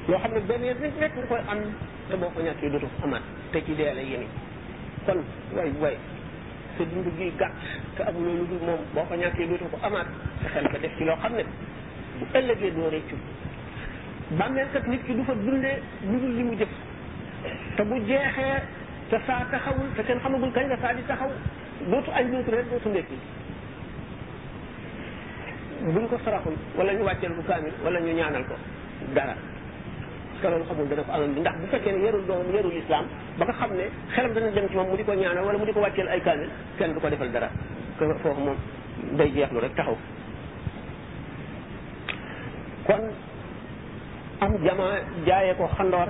loo 0.08 0.18
xam 0.20 0.32
ne 0.32 0.40
benn 0.40 0.60
nit 0.60 0.92
rek 1.00 1.12
nga 1.16 1.24
koy 1.26 1.40
am 1.48 1.60
te 2.08 2.16
boo 2.16 2.30
ko 2.30 2.40
ñàkkee 2.42 2.70
dootu 2.70 2.86
amaat 3.02 3.22
te 3.52 3.60
ci 3.66 3.72
dee 3.74 3.92
la 3.94 4.00
yéene 4.02 4.26
kon 5.06 5.16
way 5.54 5.70
way 5.80 5.96
sa 6.78 6.84
dund 6.84 7.06
gi 7.18 7.32
gàtt 7.38 7.50
te 7.96 8.02
amuloo 8.02 8.34
lu 8.38 8.46
dul 8.50 8.62
moom 8.66 8.78
boo 8.94 9.02
ko 9.08 9.14
ñàkkee 9.16 9.46
dootu 9.50 9.64
ko 9.72 9.78
amaat 9.86 10.06
te 10.42 10.46
xel 10.52 10.68
ko 10.70 10.78
def 10.78 10.92
ci 10.98 11.04
loo 11.04 11.16
xam 11.22 11.34
ne 11.34 11.44
bu 12.18 12.24
ëllëgee 12.38 12.70
doo 12.74 12.88
réccu 12.90 13.16
bàmmeel 14.38 14.68
kat 14.72 14.86
nit 14.86 15.02
ki 15.06 15.14
du 15.14 15.22
fa 15.24 15.34
dundee 15.34 15.82
lu 16.04 16.18
dul 16.20 16.36
li 16.36 16.42
mu 16.44 16.54
jëf 16.58 16.68
te 17.76 17.82
bu 17.82 17.98
jeexee 18.06 18.62
te 19.10 19.16
saa 19.26 19.44
taxawul 19.50 19.90
te 19.96 20.02
kenn 20.02 20.18
xamagul 20.20 20.52
kañ 20.52 20.68
la 20.68 20.76
saa 20.78 20.94
di 20.94 21.02
taxaw 21.06 21.30
dootu 21.90 22.10
añ 22.10 22.30
dootu 22.30 22.50
reer 22.50 22.64
dootu 22.70 22.88
ndekki 22.88 23.18
buñ 25.94 26.08
ko 26.08 26.18
saraxul 26.24 26.54
wala 26.76 26.92
ñu 26.92 27.02
wàcceel 27.04 27.32
bu 27.32 27.42
kaamil 27.42 27.72
wala 27.82 28.00
ñu 28.00 28.14
ñaanal 28.14 28.44
ko 28.46 28.54
dara 29.14 29.36
que 30.42 30.48
loolu 30.50 30.64
xamul 30.68 30.86
dana 30.90 31.02
ko 31.06 31.10
amal 31.16 31.28
ndax 31.40 31.54
bu 31.60 31.66
fekkee 31.72 31.92
ne 31.96 32.00
yarul 32.06 32.24
doomam 32.28 32.48
yarul 32.56 32.72
islam 32.80 33.04
ba 33.38 33.42
nga 33.46 33.52
xam 33.58 33.70
ne 33.78 33.84
xelam 34.14 34.32
dana 34.34 34.48
dem 34.56 34.68
ci 34.70 34.74
moom 34.76 34.88
mu 34.90 34.96
di 34.96 35.04
ko 35.06 35.12
ñaanal 35.12 35.44
wala 35.46 35.58
mu 35.58 35.64
di 35.68 35.72
ko 35.76 35.80
wàcceel 35.84 36.08
ay 36.08 36.20
kaamil 36.20 36.50
kenn 36.78 36.92
du 36.94 37.00
ko 37.00 37.08
defal 37.08 37.30
dara 37.32 37.48
foofu 37.98 38.40
moom 38.40 38.56
day 39.16 39.28
jeexlu 39.30 39.60
rek 39.60 39.74
taxaw 39.76 39.96
kon 42.86 43.02
am 44.40 44.52
jamaa 44.64 44.94
jaayee 45.26 45.54
ko 45.56 45.66
xandoor 45.76 46.08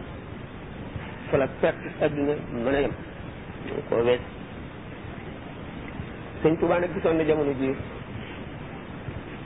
fa 1.31 1.37
la 1.37 1.47
perte 1.61 1.87
adduna 2.01 2.35
mën 2.65 2.75
a 2.75 2.81
yem 2.81 2.93
koo 3.89 4.03
wees 4.05 4.21
sëñ 6.43 6.57
Touba 6.61 6.79
nag 6.81 6.91
gisoon 6.95 7.17
na 7.17 7.25
jamono 7.25 7.53
ji 7.53 7.71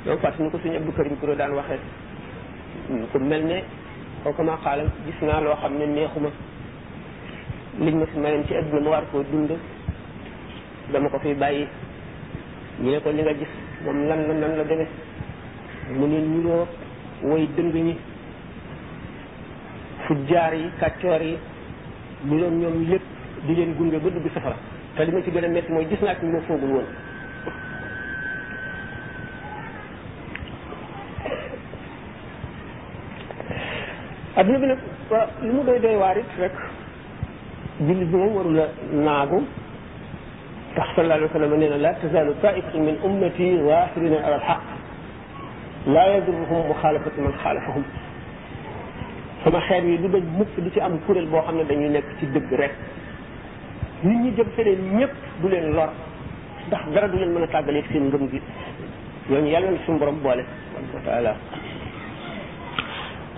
donc 0.05 0.21
fàttali 0.21 0.51
ko 0.51 0.59
suñu 0.59 0.77
Abdou 0.77 0.93
Karim 0.93 1.17
Kouré 1.21 1.37
daan 1.37 1.53
waxee 1.53 1.79
ku 3.13 3.19
mel 3.19 3.45
ne 3.45 3.63
kooku 4.25 4.43
ma 4.45 4.57
xaalam 4.65 4.89
gis 5.07 5.19
naa 5.27 5.41
loo 5.45 5.57
xam 5.63 5.73
ne 5.79 5.87
neexuma 5.87 6.29
liñ 7.85 7.95
ma 7.99 8.07
fi 8.07 8.19
mayoon 8.19 8.47
ci 8.47 8.55
adduna 8.55 8.81
ma 8.83 8.89
war 8.91 9.05
koo 9.11 9.23
dund 9.31 9.51
dama 10.93 11.09
ko 11.09 11.19
fi 11.21 11.33
bàyyi 11.35 11.67
ñu 12.83 12.91
ne 12.91 12.99
ko 13.01 13.11
li 13.11 13.23
nga 13.23 13.33
gis 13.33 13.49
moom 13.85 14.07
lan 14.09 14.27
la 14.29 14.35
nan 14.35 14.57
la 14.57 14.65
deme 14.65 14.87
mu 15.97 16.07
ne 16.07 16.19
niroo 16.21 16.67
way 17.23 17.47
dëng 17.57 17.73
ñi 17.73 17.97
fujjaar 20.07 20.55
yi 20.55 20.71
kàccoor 20.81 21.23
yi 21.23 21.39
ñu 22.25 22.39
doon 22.39 22.59
ñoom 22.61 22.89
lépp 22.91 23.05
di 23.47 23.55
leen 23.55 23.75
gunge 23.77 23.97
ba 24.03 24.11
dugg 24.11 24.31
safara 24.35 24.57
te 24.97 25.05
li 25.05 25.13
ma 25.13 25.23
ci 25.23 25.31
gën 25.31 25.45
a 25.45 25.49
métti 25.49 25.73
mooy 25.73 25.87
gis 25.89 26.01
naa 26.03 26.17
ci 26.19 26.27
ñu 26.27 26.33
ma 26.33 26.41
foogul 26.43 26.71
woon 26.73 26.87
aduna 34.41 34.59
bi 34.63 34.67
nag 34.67 34.79
li 35.45 35.51
mu 35.55 35.63
doy 35.65 35.79
doy 35.81 35.97
waar 36.01 36.17
it 36.19 36.25
rek 36.39 36.55
jullit 37.81 38.09
bi 38.11 38.17
moom 38.17 38.35
warula 38.37 38.67
naagu 39.09 39.41
tax 40.77 40.89
sallallahu 40.95 41.19
alayhi 41.19 41.33
wa 41.33 41.41
sallam 41.41 41.59
nee 41.61 41.69
na 41.69 41.77
la 41.85 41.91
tazalu 42.03 42.33
taifatun 42.45 42.81
min 42.89 42.97
ummati 43.09 43.49
zahirina 43.69 44.19
ala 44.27 44.37
alhaq 44.41 44.61
la 45.97 46.05
yadurruhum 46.15 46.63
muxaalafatu 46.73 47.21
man 47.27 47.33
xaalafahum 47.43 47.85
sama 49.45 49.61
xeer 49.69 49.85
yi 49.85 49.99
du 49.99 50.09
dañ 50.09 50.25
mukk 50.39 50.55
di 50.65 50.71
ci 50.73 50.81
am 50.81 50.99
kuréel 51.07 51.27
boo 51.27 51.43
xam 51.47 51.57
ne 51.57 51.65
dañuy 51.65 51.91
nekk 51.91 52.07
ci 52.19 52.27
dëgg 52.27 52.51
rek 52.63 52.73
nit 54.05 54.19
ñi 54.23 54.31
jëm 54.37 54.47
feneen 54.57 54.97
ñëpp 54.99 55.15
du 55.41 55.49
leen 55.49 55.73
lor 55.73 55.91
ndax 56.69 56.85
dara 56.95 57.09
du 57.09 57.19
leen 57.19 57.31
mën 57.33 57.43
a 57.45 57.49
tàggaleeg 57.49 57.87
seen 57.93 58.07
ngëm 58.09 58.29
gi 58.31 58.41
ñooñu 59.31 59.49
yàlla 59.53 59.71
na 59.71 59.79
suñu 59.85 59.99
borom 59.99 60.17
boole 60.23 60.43
subhanahu 60.89 60.97
wa 60.97 61.03
taala 61.13 61.35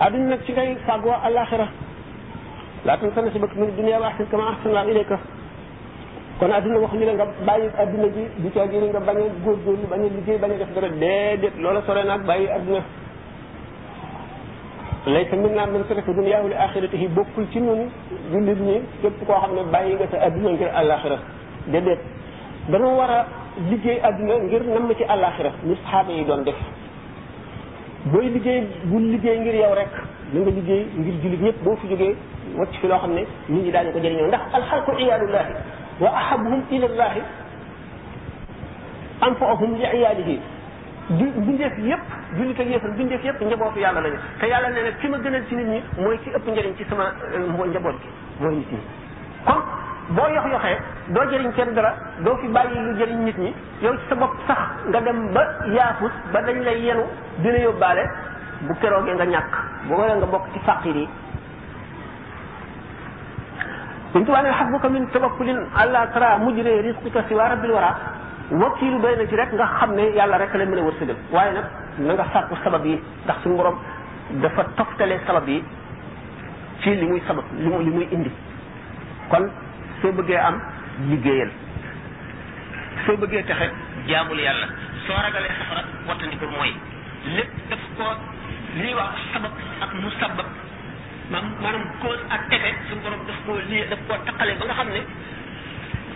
adduna 0.05 0.29
nag 0.35 0.41
ci 0.45 0.51
ngay 0.53 0.75
fàggoo 0.85 1.15
alaxira 1.27 1.67
laa 2.85 2.97
tan 2.99 3.09
sana 3.15 3.31
si 3.31 3.39
bëkk 3.39 3.53
min 3.55 3.71
dunya 3.77 3.99
wa 3.99 4.07
ahsin 4.07 4.27
kon 6.39 6.51
adduna 6.51 6.79
waxuñu 6.79 7.05
la 7.05 7.13
nga 7.13 7.27
bàyyi 7.47 7.69
adduna 7.81 8.07
ji 8.15 8.23
di 8.43 8.49
coo 8.51 8.65
gi 8.71 8.77
ni 8.77 8.87
nga 8.87 8.99
bañ 8.99 9.17
a 9.17 9.27
góorgóorlu 9.43 9.87
bañ 9.91 10.01
a 10.03 10.07
liggéey 10.15 10.37
bañ 10.39 10.51
def 10.57 10.69
dara 10.75 10.87
déedéet 10.89 11.55
loola 11.61 11.81
sore 11.85 12.03
naag 12.03 12.21
bàyyi 12.25 12.47
adduna 12.49 12.81
laysa 15.05 15.35
minnaa 15.35 15.65
man 15.67 15.83
taraka 15.87 16.11
dunyaahu 16.11 16.47
li 16.49 16.55
axiratihi 16.65 17.07
bokkul 17.15 17.47
ci 17.51 17.59
ñun 17.61 17.81
jullit 18.31 18.59
ñi 18.59 18.81
képp 19.01 19.17
koo 19.27 19.39
xam 19.41 19.51
ne 19.55 19.61
bàyyi 19.71 19.93
nga 19.95 20.07
sa 20.11 20.17
adduna 20.27 20.49
ngir 20.51 20.69
alaxira 20.75 21.17
déedéet 21.67 22.01
dañu 22.69 22.89
war 22.99 23.09
a 23.11 23.25
liggéey 23.69 23.99
adduna 24.03 24.35
ngir 24.43 24.63
namm 24.63 24.91
ci 24.97 25.03
alaxira 25.03 25.51
ni 25.63 25.75
saxaaba 25.75 26.11
yi 26.11 26.25
doon 26.25 26.43
def 26.43 26.59
booy 28.11 28.27
liggéey 28.33 28.67
bu 28.85 28.99
liggéey 28.99 29.37
ngir 29.39 29.55
yow 29.55 29.75
rek 29.75 29.87
na 30.33 30.39
nga 30.41 30.51
liggéey 30.51 30.83
ngir 30.97 31.13
jullit 31.23 31.41
ñëpp 31.41 31.63
boo 31.63 31.75
fi 31.81 31.87
jógee 31.87 32.15
wacc 32.57 32.73
fi 32.81 32.87
loo 32.87 32.97
xam 32.99 33.11
ne 33.13 33.21
nit 33.21 33.27
ñi 33.47 33.71
ñu 33.83 33.91
ko 33.93 33.99
jëriñoo 33.99 34.27
ndax 34.27 34.41
alxalqu 34.53 34.91
iyadullahi 34.99 35.53
wa 36.01 36.09
ahabuhum 36.09 36.61
ilallahi 36.71 37.21
anfa'uhum 39.21 39.73
li 39.77 39.85
iyalihi 39.99 40.39
du 41.11 41.25
bindeef 41.47 41.77
yëpp 41.77 42.05
jullit 42.37 42.59
ak 42.59 42.67
yëfal 42.73 42.93
bindeef 42.97 43.23
yëpp 43.23 43.41
njabootu 43.41 43.79
yàlla 43.79 44.01
lañu 44.01 44.17
te 44.39 44.45
yàlla 44.47 44.69
nee 44.71 44.83
na 44.83 44.91
ki 44.99 45.07
ma 45.07 45.17
gënal 45.19 45.45
ci 45.47 45.55
nit 45.55 45.65
ñi 45.67 45.81
mooy 45.97 46.19
ci 46.23 46.29
ëpp 46.29 46.45
njëriñ 46.47 46.75
ci 46.75 46.83
sama 46.89 47.05
euh, 47.33 47.65
njaboot 47.67 47.95
gi 48.01 48.09
mooy 48.43 48.55
nit 48.55 48.67
ñi 48.71 48.77
kon 49.45 49.61
boo 50.11 50.21
yox 50.27 50.45
yoxee 50.51 50.77
doo 51.15 51.23
jëriñ 51.31 51.51
kenn 51.53 51.73
dara 51.75 51.91
doo 52.19 52.37
fi 52.41 52.47
bàyyi 52.47 52.75
lu 52.83 52.93
jëriñ 52.99 53.23
nit 53.23 53.37
ñi 53.37 53.53
yow 53.81 53.93
ci 53.95 54.03
sa 54.09 54.15
bopp 54.15 54.33
sax 54.47 54.57
nga 54.87 54.99
dem 55.01 55.31
ba 55.31 55.43
yaafus 55.67 56.11
ba 56.31 56.41
dañ 56.41 56.61
lay 56.63 56.81
yenu 56.81 57.03
dina 57.37 57.57
yóbbaale 57.57 58.03
bu 58.61 58.73
keroogee 58.79 59.13
nga 59.13 59.25
ñàkk 59.25 59.53
boo 59.87 59.95
waree 59.97 60.15
nga 60.15 60.25
bokk 60.25 60.43
ci 60.53 60.59
fàqir 60.59 60.95
yi 60.95 61.07
suñ 64.11 64.25
tubaab 64.25 64.43
ne 64.43 64.51
xasbuka 64.51 64.89
min 64.89 65.05
tawakkulin 65.07 65.59
àlla 65.75 66.07
tara 66.07 66.37
mujree 66.37 66.81
risquka 66.81 67.23
si 67.27 67.33
waa 67.33 67.47
rabbil 67.47 67.71
wara 67.71 67.95
wakiilu 68.51 68.99
doy 68.99 69.15
na 69.15 69.25
ci 69.27 69.35
rek 69.35 69.53
nga 69.53 69.67
xam 69.79 69.93
ne 69.93 70.03
yàlla 70.11 70.37
rek 70.37 70.53
la 70.53 70.65
mën 70.65 70.79
a 70.79 70.81
wërsëgal 70.83 71.15
waaye 71.31 71.53
nag 71.53 71.65
na 71.99 72.13
nga 72.13 72.25
sàkku 72.33 72.55
sabab 72.63 72.85
yi 72.85 73.01
ndax 73.23 73.37
suñu 73.41 73.55
borom 73.55 73.77
dafa 74.29 74.63
toftale 74.75 75.15
sabab 75.25 75.47
yi 75.47 75.63
ci 76.81 76.93
li 76.95 77.07
muy 77.07 77.21
sabab 77.27 77.45
li 77.57 77.69
muy 77.69 78.07
indi 78.11 78.31
kon 79.29 79.47
soo 80.03 80.11
bëggee 80.17 80.37
am 80.47 80.55
liggéeyal 81.09 81.51
soo 83.05 83.15
bëggee 83.21 83.43
taxe 83.49 83.67
jaamul 84.09 84.39
yàlla 84.45 84.65
soo 85.05 85.19
ragalee 85.25 85.51
safara 85.59 85.83
wattandi 86.07 86.35
pour 86.41 86.49
mooy 86.55 86.71
lépp 87.35 87.51
daf 87.71 87.83
ko 87.97 88.07
li 88.81 88.91
wax 88.99 89.21
sabab 89.33 89.51
ak 89.85 89.91
mu 90.01 90.09
sabab 90.19 90.47
maam 91.31 91.45
maanaam 91.61 91.85
cause 92.03 92.21
ak 92.37 92.51
effet 92.57 92.75
suñu 92.89 93.01
borom 93.05 93.21
daf 93.29 93.37
koo 93.45 93.57
lii 93.69 93.83
daf 93.93 93.99
koo 94.09 94.17
taqale 94.27 94.53
ba 94.59 94.65
nga 94.69 94.73
xam 94.79 94.89
ne 94.95 95.01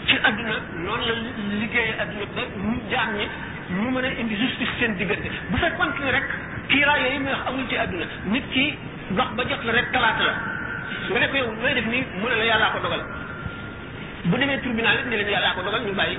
ci 0.07 0.15
àdduna 0.29 0.57
noonu 0.83 1.03
la 1.09 1.13
liggéeye 1.59 1.93
àdduna 2.03 2.25
ba 2.35 2.41
ñu 2.63 2.73
jaam 2.91 3.15
ñi 3.17 3.25
ñu 3.77 3.89
mën 3.91 4.03
a 4.05 4.09
indi 4.21 4.35
justice 4.35 4.75
seen 4.79 4.95
diggante 4.97 5.31
bu 5.49 5.57
fekkoon 5.63 5.93
ki 5.97 6.11
rek 6.15 6.25
kiira 6.69 6.97
yooyu 6.99 7.19
muy 7.21 7.31
wax 7.31 7.43
amul 7.47 7.63
ci 7.69 7.77
àdduna 7.77 8.05
nit 8.35 8.49
ki 8.51 8.65
wax 9.17 9.29
ba 9.35 9.43
jot 9.47 9.63
la 9.63 9.71
rek 9.79 9.91
talaata 9.91 10.23
la 10.23 10.35
nga 11.09 11.19
ne 11.19 11.27
ko 11.29 11.35
yow 11.38 11.51
looy 11.63 11.73
def 11.75 11.85
nii 11.88 12.03
mu 12.19 12.27
ne 12.29 12.35
la 12.35 12.43
yàllaa 12.51 12.71
ko 12.71 12.79
dogal 12.83 13.01
bu 14.32 14.39
demee 14.39 14.59
tribunal 14.61 14.97
it 14.99 15.07
ne 15.09 15.17
leen 15.19 15.53
ko 15.55 15.61
dogal 15.65 15.82
ñu 15.88 15.93
bàyyi 15.99 16.17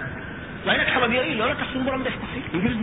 waaye 0.67 0.79
nag 0.83 0.89
sabab 0.95 1.13
yooyu 1.13 1.35
loolu 1.39 1.55
tax 1.61 1.69
su 1.73 1.79
borom 1.81 2.03
def 2.05 2.13
ko 2.21 2.27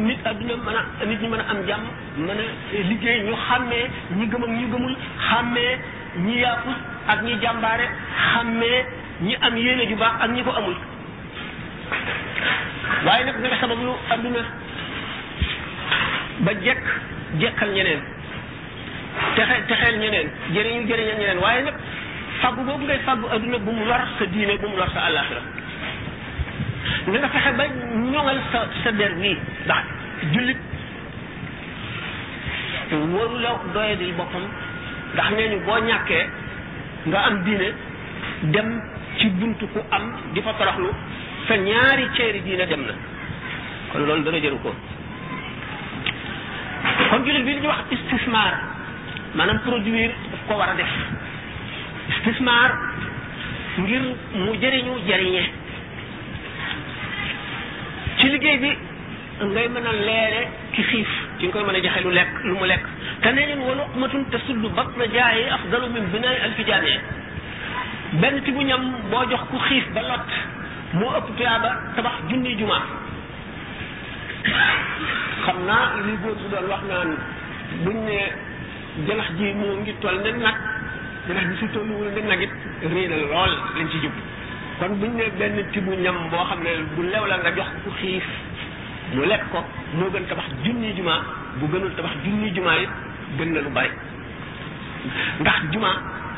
nit 0.08 0.20
adduna 0.30 0.54
mën 0.66 0.78
a 1.02 1.06
nit 1.06 1.22
ñi 1.22 1.28
mën 1.28 1.40
a 1.42 1.46
am 1.52 1.60
jàmm 1.68 1.86
mën 2.28 2.32
a 2.76 2.78
liggéey 2.90 3.20
ñu 3.28 3.34
xàmmee 3.48 3.86
ñi 4.18 4.26
gëm 4.32 4.44
ak 4.44 4.50
ñi 4.50 4.66
gëmul 4.72 4.96
xàmmee 5.30 5.78
ñi 6.26 6.38
yaafus 6.42 6.78
ak 7.08 7.20
ñi 7.24 7.34
jàmbaare 7.42 7.86
xàmmee 8.34 8.86
ñi 9.22 9.36
am 9.42 9.56
yéene 9.58 9.84
ju 9.90 9.96
baax 9.96 10.14
ak 10.24 10.30
ñi 10.32 10.44
ko 10.44 10.52
amul 10.58 10.76
waaye 13.06 13.24
nag 13.26 13.36
dana 13.42 13.56
sabab 13.62 13.80
lu 13.88 13.94
adduna 14.14 14.42
ba 16.46 16.52
jekk 16.66 16.84
jekkal 17.40 17.70
ñeneen 17.76 18.02
texe 19.36 19.56
texeel 19.68 19.98
ñeneen 20.00 20.28
jëriñu 20.54 20.88
jëriñal 20.90 21.18
ñeneen 21.20 21.40
waaye 21.46 21.64
nag 21.64 21.76
faggu 22.42 22.62
boobu 22.68 22.84
ngay 22.84 23.00
faggu 23.08 23.26
adduna 23.32 23.58
bu 23.64 23.72
mu 23.72 23.84
lor 23.86 24.02
sa 24.20 24.26
diine 24.28 24.58
bu 24.60 24.68
mu 24.72 24.76
lor 24.80 24.90
sa 24.96 25.08
àllaaxira 25.08 25.42
na 27.10 27.18
nga 27.22 27.30
fexe 27.34 27.52
ba 27.60 27.66
ñoŋal 28.14 28.40
sa 28.52 28.60
sa 28.84 28.92
der 28.98 29.14
bii 29.22 29.38
ndax 29.66 29.84
jullit 30.34 30.60
waru 33.16 33.36
la 33.44 33.52
doyadil 33.74 34.14
boppam 34.20 34.46
ndax 35.14 35.28
nee 35.38 35.50
ñu 35.52 35.58
boo 35.66 35.80
ñàkkee 35.88 36.24
nga 37.08 37.20
am 37.28 37.36
diine 37.44 37.68
dem 38.54 38.70
ci 39.18 39.30
bunt 39.40 39.60
ku 39.74 39.80
am 39.92 40.06
di 40.34 40.42
fa 40.42 40.52
toroxlu 40.60 40.92
sa 41.48 41.56
ñaari 41.56 42.04
ceeri 42.16 42.40
diine 42.44 42.66
dem 42.68 42.84
na 42.86 42.94
kon 43.92 44.00
loolu 44.06 44.24
dana 44.28 44.40
jëru 44.44 44.60
ko 44.60 44.72
kon 47.10 47.24
jullit 47.26 47.44
bi 47.48 47.52
li 47.52 47.60
ñuy 47.64 47.68
wax 47.72 47.88
istismar 47.96 48.54
maanaam 49.36 49.60
produire 49.64 50.16
ko 50.48 50.54
war 50.60 50.70
a 50.76 50.76
def 50.76 50.94
istismaar 52.10 52.72
ngir 53.82 54.02
mu 54.46 54.52
jëriñu 54.62 54.94
jëriñe 55.08 55.42
ci 58.20 58.30
liggéey 58.32 58.58
bi 58.58 58.72
ngay 59.46 59.68
mën 59.70 59.86
a 59.88 59.92
leere 59.92 60.42
ki 60.72 60.82
xiif 60.84 61.10
ci 61.40 61.48
nga 61.48 61.54
koy 61.54 61.64
mën 61.66 61.76
a 61.76 61.80
joxe 61.84 62.00
lu 62.04 62.10
lekk 62.12 62.30
lu 62.44 62.54
mu 62.56 62.66
lekk 62.66 62.84
te 63.22 63.30
nee 63.32 63.46
neen 63.48 63.60
wala 63.60 63.84
matun 63.98 64.26
te 64.32 64.38
suddu 64.46 64.70
bat 64.70 64.88
na 64.98 65.06
jaaye 65.14 65.50
afdalu 65.56 65.88
min 65.94 66.06
binaay 66.14 66.38
alfijaane 66.46 66.94
benn 68.22 68.42
ti 68.44 68.52
bu 68.52 68.62
ñam 68.64 68.84
boo 69.12 69.26
jox 69.30 69.42
ku 69.52 69.58
xiif 69.60 69.90
ba 69.94 70.02
lot 70.02 70.28
moo 70.94 71.16
ëpp 71.18 71.36
tuyaaba 71.36 71.70
tabax 71.96 72.16
junni 72.30 72.56
juma 72.58 72.80
xam 75.46 75.58
naa 75.68 75.88
li 76.06 76.14
góor 76.22 76.36
bu 76.52 76.68
wax 76.70 76.82
naan 76.90 77.12
buñ 77.84 77.98
ne 78.08 78.20
janax 79.08 79.30
ji 79.38 79.54
moo 79.54 79.76
ngi 79.82 79.94
toll 80.00 80.18
ne 80.24 80.32
nag 80.44 80.56
dina 81.28 81.42
ñu 81.44 81.56
surtout 81.60 81.84
lu 81.84 81.94
dañ 82.14 82.26
nagit 82.28 82.50
réy 82.84 83.08
na 83.08 83.16
lool 83.18 83.52
ci 83.92 84.00
jub 84.02 84.12
kon 84.80 84.90
buñ 84.98 85.12
ne 85.18 85.24
benn 85.40 85.66
tibu 85.72 85.92
ñam 85.96 86.30
boo 86.30 86.46
xam 86.50 86.60
bu 86.96 87.02
lew 87.04 87.26
la 87.28 87.38
nga 87.38 87.52
jox 87.52 87.68
ku 87.84 87.90
mu 89.16 89.24
ko 89.52 89.60
gën 90.18 90.26
tabax 90.28 90.46
juma 90.96 91.16
bu 91.60 91.66
gënul 91.72 91.94
tabax 91.96 92.16
junni 92.24 92.52
juma 92.54 92.78
it 92.80 92.90
gën 93.38 93.54
na 93.54 93.62
lu 93.62 93.70
ndax 95.40 95.58
juma 95.72 95.92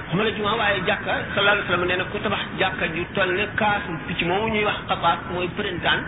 xuma 0.09 0.23
la 0.23 0.31
juma 0.31 0.55
waaye 0.55 0.81
jàkka 0.85 1.13
sallallahu 1.35 1.57
alayhi 1.67 1.69
wasallam 1.69 1.87
nee 1.87 2.11
ku 2.11 2.17
tabax 2.23 2.41
jàkka 2.59 2.85
ju 2.95 3.03
toll 3.13 3.47
kaasu 3.57 3.91
picc 4.07 4.21
moomu 4.25 4.53
ñuy 4.53 4.63
wax 4.63 4.77
xabaat 4.87 5.19
mooy 5.33 5.47
printemps 5.57 6.05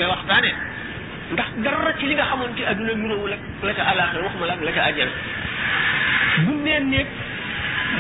ndax 1.32 1.49
dara 1.61 1.93
ci 1.99 2.05
li 2.07 2.13
nga 2.15 2.25
xamoon 2.25 2.55
ci 2.57 2.63
aduna 2.65 2.93
nuróowu 2.93 3.27
la 3.27 3.38
la 3.63 3.73
ca 3.73 3.84
alaxira 3.86 4.23
waxuma 4.23 4.45
la 4.49 4.55
la 4.65 4.71
ca 4.71 4.82
àjjana 4.89 5.11
bu 6.45 6.53
nee 6.63 6.80
néeg 6.80 7.05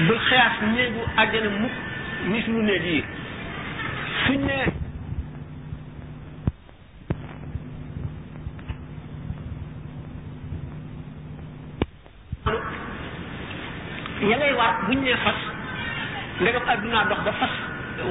du 0.07 0.15
xeyaas 0.27 0.55
néegu 0.73 1.01
àjjana 1.17 1.49
mukk 1.59 1.75
ni 2.27 2.41
suñu 2.43 2.61
néeg 2.63 2.85
yi 2.85 3.03
suñ 4.25 4.45
ne 4.45 4.55
ya 14.29 14.37
ngay 14.37 14.53
war 14.53 14.73
buñ 14.87 14.97
ne 15.03 15.13
fas 15.23 15.39
ndegam 16.41 16.63
aduna 16.69 17.03
dox 17.09 17.19
ba 17.25 17.31
fas 17.39 17.51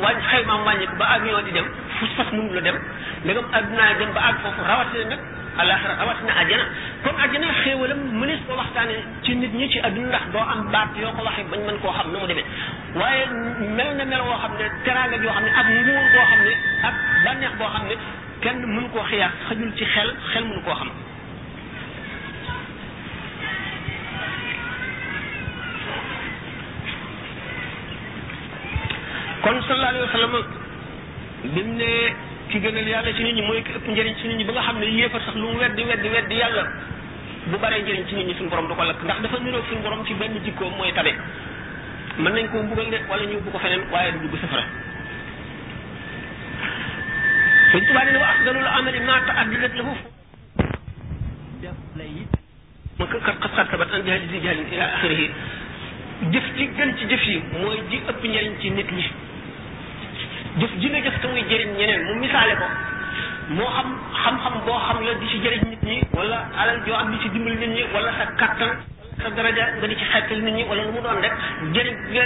wàññ 0.00 0.20
xaymaam 0.30 0.64
wàññiku 0.64 0.96
ba 0.96 1.06
avion 1.06 1.44
di 1.44 1.52
dem 1.52 1.66
fu 1.98 2.06
sax 2.16 2.30
mënu 2.32 2.52
la 2.54 2.60
dem 2.66 2.76
ndegam 3.24 3.46
àdduna 3.58 3.86
dem 3.98 4.10
ba 4.14 4.20
àgg 4.28 4.38
foofu 4.42 4.62
rawatina 4.68 5.04
nag 5.14 5.20
alaxira 5.62 5.94
rawatina 6.00 6.32
àjjana 6.40 6.64
kon 7.04 7.16
àjjana 7.24 7.48
xéewalam 7.62 8.00
mënees 8.20 8.40
ko 8.46 8.54
waxtaane 8.60 8.94
ci 9.22 9.34
nit 9.36 9.52
ñi 9.54 9.68
ci 9.72 9.78
àdduna 9.86 10.06
ndax 10.08 10.24
doo 10.32 10.44
am 10.52 10.70
baat 10.72 10.94
yoo 11.02 11.12
ko 11.16 11.22
waxee 11.26 11.44
bañ 11.50 11.60
mën 11.66 11.78
koo 11.82 11.92
xam 11.96 12.08
nu 12.12 12.18
mu 12.20 12.26
demee 12.30 12.46
waaye 12.94 13.24
mel 13.76 13.90
na 13.98 14.04
mel 14.04 14.22
woo 14.22 14.38
xam 14.42 14.52
ne 14.58 14.64
teraanga 14.84 15.16
yoo 15.24 15.32
xam 15.32 15.44
ne 15.44 15.50
ak 15.60 15.66
nguur 15.70 16.06
koo 16.14 16.24
xam 16.30 16.40
ne 16.46 16.54
ak 16.86 16.94
bànneex 17.24 17.54
boo 17.58 17.70
xam 17.74 17.84
ne 17.90 17.94
kenn 18.42 18.58
mënu 18.74 18.88
koo 18.94 19.04
xiyaas 19.10 19.32
xajul 19.48 19.70
ci 19.76 19.84
xel 19.84 20.10
xel 20.32 20.44
mënu 20.46 20.62
koo 20.64 20.74
xam 20.78 20.90
kon 29.42 29.56
sallallahu 29.66 29.90
alayhi 29.90 30.06
wa 30.06 30.16
sallam 30.18 30.57
lim 31.46 31.76
ne 31.78 31.84
ki 32.50 32.58
gënal 32.58 32.86
yàlla 32.88 33.12
ci 33.14 33.22
nit 33.22 33.34
ñi 33.34 33.42
mooy 33.46 33.62
ki 33.62 33.72
ëpp 33.76 33.88
njëriñ 33.88 34.14
ci 34.16 34.26
nit 34.28 34.36
ñi 34.36 34.44
ba 34.44 34.52
nga 34.52 34.60
xam 34.62 34.78
ne 34.78 34.86
yéefar 34.86 35.22
sax 35.22 35.34
lu 35.36 35.48
mu 35.48 35.58
weddi 35.58 35.82
weddi 35.84 36.08
weddi 36.08 36.34
yàlla 36.34 36.64
bu 37.46 37.58
baree 37.58 37.82
njëriñ 37.82 38.06
ci 38.08 38.14
nit 38.14 38.26
ñi 38.26 38.34
suñu 38.34 38.48
borom 38.50 38.66
du 38.68 38.74
ko 38.74 38.82
lakk 38.82 39.02
ndax 39.02 39.20
dafa 39.22 39.38
niroog 39.38 39.64
suñu 39.68 39.80
borom 39.82 40.04
ci 40.06 40.14
benn 40.14 40.34
jikkoom 40.44 40.74
mooy 40.76 40.92
tabe 40.92 41.14
mën 42.18 42.32
nañ 42.32 42.48
koo 42.50 42.62
mbugal 42.62 42.88
de 42.90 42.98
wala 43.08 43.24
ñu 43.24 43.38
bu 43.40 43.50
ko 43.50 43.58
feneen 43.58 43.82
waaye 43.92 44.12
du 44.12 44.18
dugg 44.28 44.34
safara 44.40 44.64
suñ 47.70 47.86
tubaa 47.86 48.04
dina 48.04 48.18
wa 48.18 48.28
afdalul 48.30 48.66
amali 48.66 49.00
ma 49.00 49.20
ta'addilat 49.26 49.74
lahu 49.74 49.94
ma 52.98 53.06
kat 53.06 53.22
xat 53.24 53.52
xat 53.54 53.70
sabat 53.70 53.92
an 53.92 54.02
jahali 54.04 54.26
si 54.32 54.38
jahalin 54.42 54.72
ila 54.72 54.84
axirihi 54.94 55.30
jëf 56.32 56.46
ci 56.56 56.68
gën 56.76 56.96
ci 56.98 57.06
jëf 57.08 57.26
yi 57.26 57.42
mooy 57.52 57.78
ji 57.90 58.00
ëpp 58.08 58.24
njëriñ 58.26 58.58
ci 58.60 58.70
nit 58.70 58.90
ñi 58.90 59.06
jëf 60.58 60.72
ji 60.82 60.88
nga 60.92 61.00
jëf 61.06 61.16
te 61.22 61.26
muy 61.32 61.42
jëriñ 61.48 61.70
ñeneen 61.78 62.02
mu 62.08 62.14
misaale 62.20 62.54
ko 62.60 62.66
moo 63.56 63.66
xam 63.78 63.88
xam-xam 64.22 64.54
boo 64.66 64.78
xam 64.86 64.98
la 65.06 65.12
di 65.20 65.26
ci 65.30 65.38
jëriñ 65.44 65.62
nit 65.70 65.82
ñi 65.88 65.96
wala 66.12 66.38
alal 66.62 66.78
joo 66.86 66.94
am 67.00 67.10
di 67.12 67.18
ci 67.22 67.28
dimbali 67.32 67.56
nit 67.62 67.68
ñi 67.76 67.82
wala 67.94 68.10
sa 68.18 68.26
kattan 68.40 68.70
sa 69.22 69.28
daraja 69.36 69.64
nga 69.78 69.86
di 69.88 69.96
ci 69.96 70.04
xeetal 70.04 70.40
nit 70.42 70.54
ñi 70.58 70.62
wala 70.68 70.82
lu 70.84 70.92
mu 70.92 71.00
doon 71.00 71.20
rek 71.24 71.32
jëriñ 71.74 71.96
nga 72.10 72.24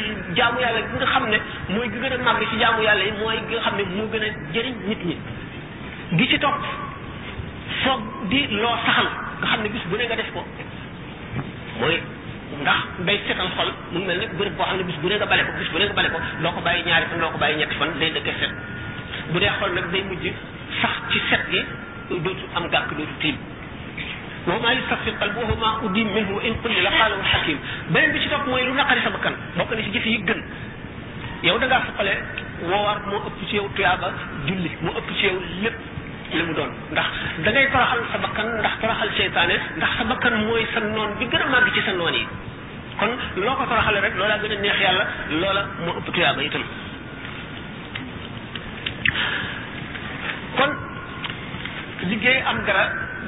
li 0.00 0.14
jaamu 0.36 0.58
yàlla 0.64 0.80
gi 0.86 0.94
nga 0.98 1.06
xam 1.12 1.24
ne 1.30 1.38
mooy 1.68 1.88
gi 1.92 1.98
gën 2.02 2.12
a 2.12 2.16
màgg 2.24 2.48
ci 2.50 2.56
jaamu 2.62 2.80
yàlla 2.82 3.04
yi 3.04 3.12
mooy 3.20 3.36
gi 3.48 3.52
nga 3.54 3.60
xam 3.64 3.76
ne 3.76 3.82
moo 3.96 4.08
gën 4.12 4.22
a 4.24 4.28
jëriñ 4.52 4.74
nit 4.88 5.00
ñi 5.08 5.16
gi 6.18 6.26
ci 6.32 6.38
topp 6.38 6.60
soog 7.82 8.00
di 8.30 8.46
loo 8.52 8.76
saxal 8.84 9.08
nga 9.40 9.46
xam 9.46 9.60
ne 9.62 9.68
bis 9.68 9.84
bu 9.90 9.96
ne 9.96 10.04
nga 10.08 10.16
def 10.16 10.32
ko 10.34 10.42
mooy 11.80 12.02
ndax 12.62 12.80
day 13.06 13.16
setal 13.28 13.48
xol 13.56 13.68
mu 13.92 13.98
na 14.00 14.06
mel 14.08 14.18
ne 14.22 14.26
béréb 14.38 14.56
boo 14.56 14.64
xam 14.64 14.76
ne 14.76 14.82
bis 14.88 14.96
bu 15.02 15.08
ne 15.10 15.16
nga 15.20 15.26
bale 15.30 15.42
ko 15.46 15.52
bis 15.60 15.70
bu 15.72 15.78
ne 15.78 15.84
nga 15.88 15.96
bale 15.98 16.08
ko 16.14 16.18
loo 16.44 16.52
ko 16.56 16.60
bàyyi 16.64 16.86
ñaari 16.88 17.06
fan 17.10 17.18
loo 17.22 17.32
ko 17.34 17.38
bàyyi 17.42 17.58
ñetti 17.60 17.76
fan 17.80 17.90
day 18.00 18.10
dëkkee 18.16 18.36
set 18.40 18.52
bu 19.32 19.38
dee 19.42 19.52
xol 19.58 19.72
nag 19.76 19.86
day 19.92 20.02
mujj 20.08 20.24
sax 20.80 20.94
ci 21.10 21.18
set 21.30 21.42
gi 21.50 21.60
dootu 22.24 22.44
am 22.54 22.64
gàkk 22.74 22.92
dootu 22.98 23.14
tiim 23.20 23.36
wa 24.46 24.58
maa 24.62 24.72
yastaxfi 24.78 25.10
qalbu 25.20 25.40
wa 25.50 25.56
maa 25.62 25.74
udim 25.86 26.08
minhu 26.16 26.32
wa 26.38 26.42
in 26.48 26.54
qulli 26.62 26.80
la 26.80 26.90
qaalahu 26.98 27.22
xakim 27.32 27.58
beneen 27.92 28.12
bi 28.12 28.20
ci 28.24 28.28
topp 28.28 28.46
mooy 28.48 28.64
lu 28.64 28.72
bakkan 28.74 29.34
bokk 29.58 29.72
ci 29.76 29.90
jëf 29.92 30.06
yi 30.06 30.16
gën 30.26 30.40
yow 31.44 31.58
da 31.58 31.66
ngaa 31.66 31.84
suqale 31.86 32.14
woor 32.72 32.96
moo 33.10 33.20
ëpp 33.28 33.38
ci 33.48 33.54
yow 33.56 33.68
tuyaaba 33.76 34.08
julli 34.46 34.70
moo 34.80 34.96
ëpp 34.98 35.08
ci 35.18 35.24
yow 35.28 35.38
lépp 35.62 35.78
li 36.36 36.42
mu 36.42 36.54
doon 36.54 36.70
ndax 36.90 37.10
da 37.44 37.50
ngay 37.50 37.66
toroxal 37.72 38.02
sa 38.12 38.18
bakkan 38.18 38.46
ndax 38.60 38.74
toroxal 38.80 39.10
seytaane 39.16 39.56
ndax 39.76 39.90
sa 39.98 40.04
bakkan 40.10 40.34
mooy 40.46 40.66
sa 40.72 40.80
noon 40.80 41.10
bi 41.18 41.24
gën 41.30 41.42
a 41.42 41.46
màgg 41.52 41.74
ci 41.74 41.80
sa 41.86 41.92
noon 41.92 42.14
yi 42.14 42.24
kon 42.98 43.10
loo 43.44 43.54
ko 43.60 43.64
toroxale 43.68 44.00
rek 44.00 44.14
loola 44.16 44.38
gën 44.40 44.52
a 44.52 44.58
neex 44.60 44.78
yàlla 44.80 45.04
loola 45.40 45.62
moo 45.84 45.96
ëpp 46.00 46.08
tuyaaba 46.12 46.42
itam 46.42 46.64
kon 50.56 50.72
liggéey 52.10 52.38
am 52.50 52.58
dara 52.66 52.84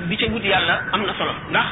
di 0.09 0.17
ca 0.17 0.27
wut 0.33 0.45
yàlla 0.53 0.75
am 0.93 1.03
na 1.07 1.13
solo 1.19 1.35
ndax 1.51 1.69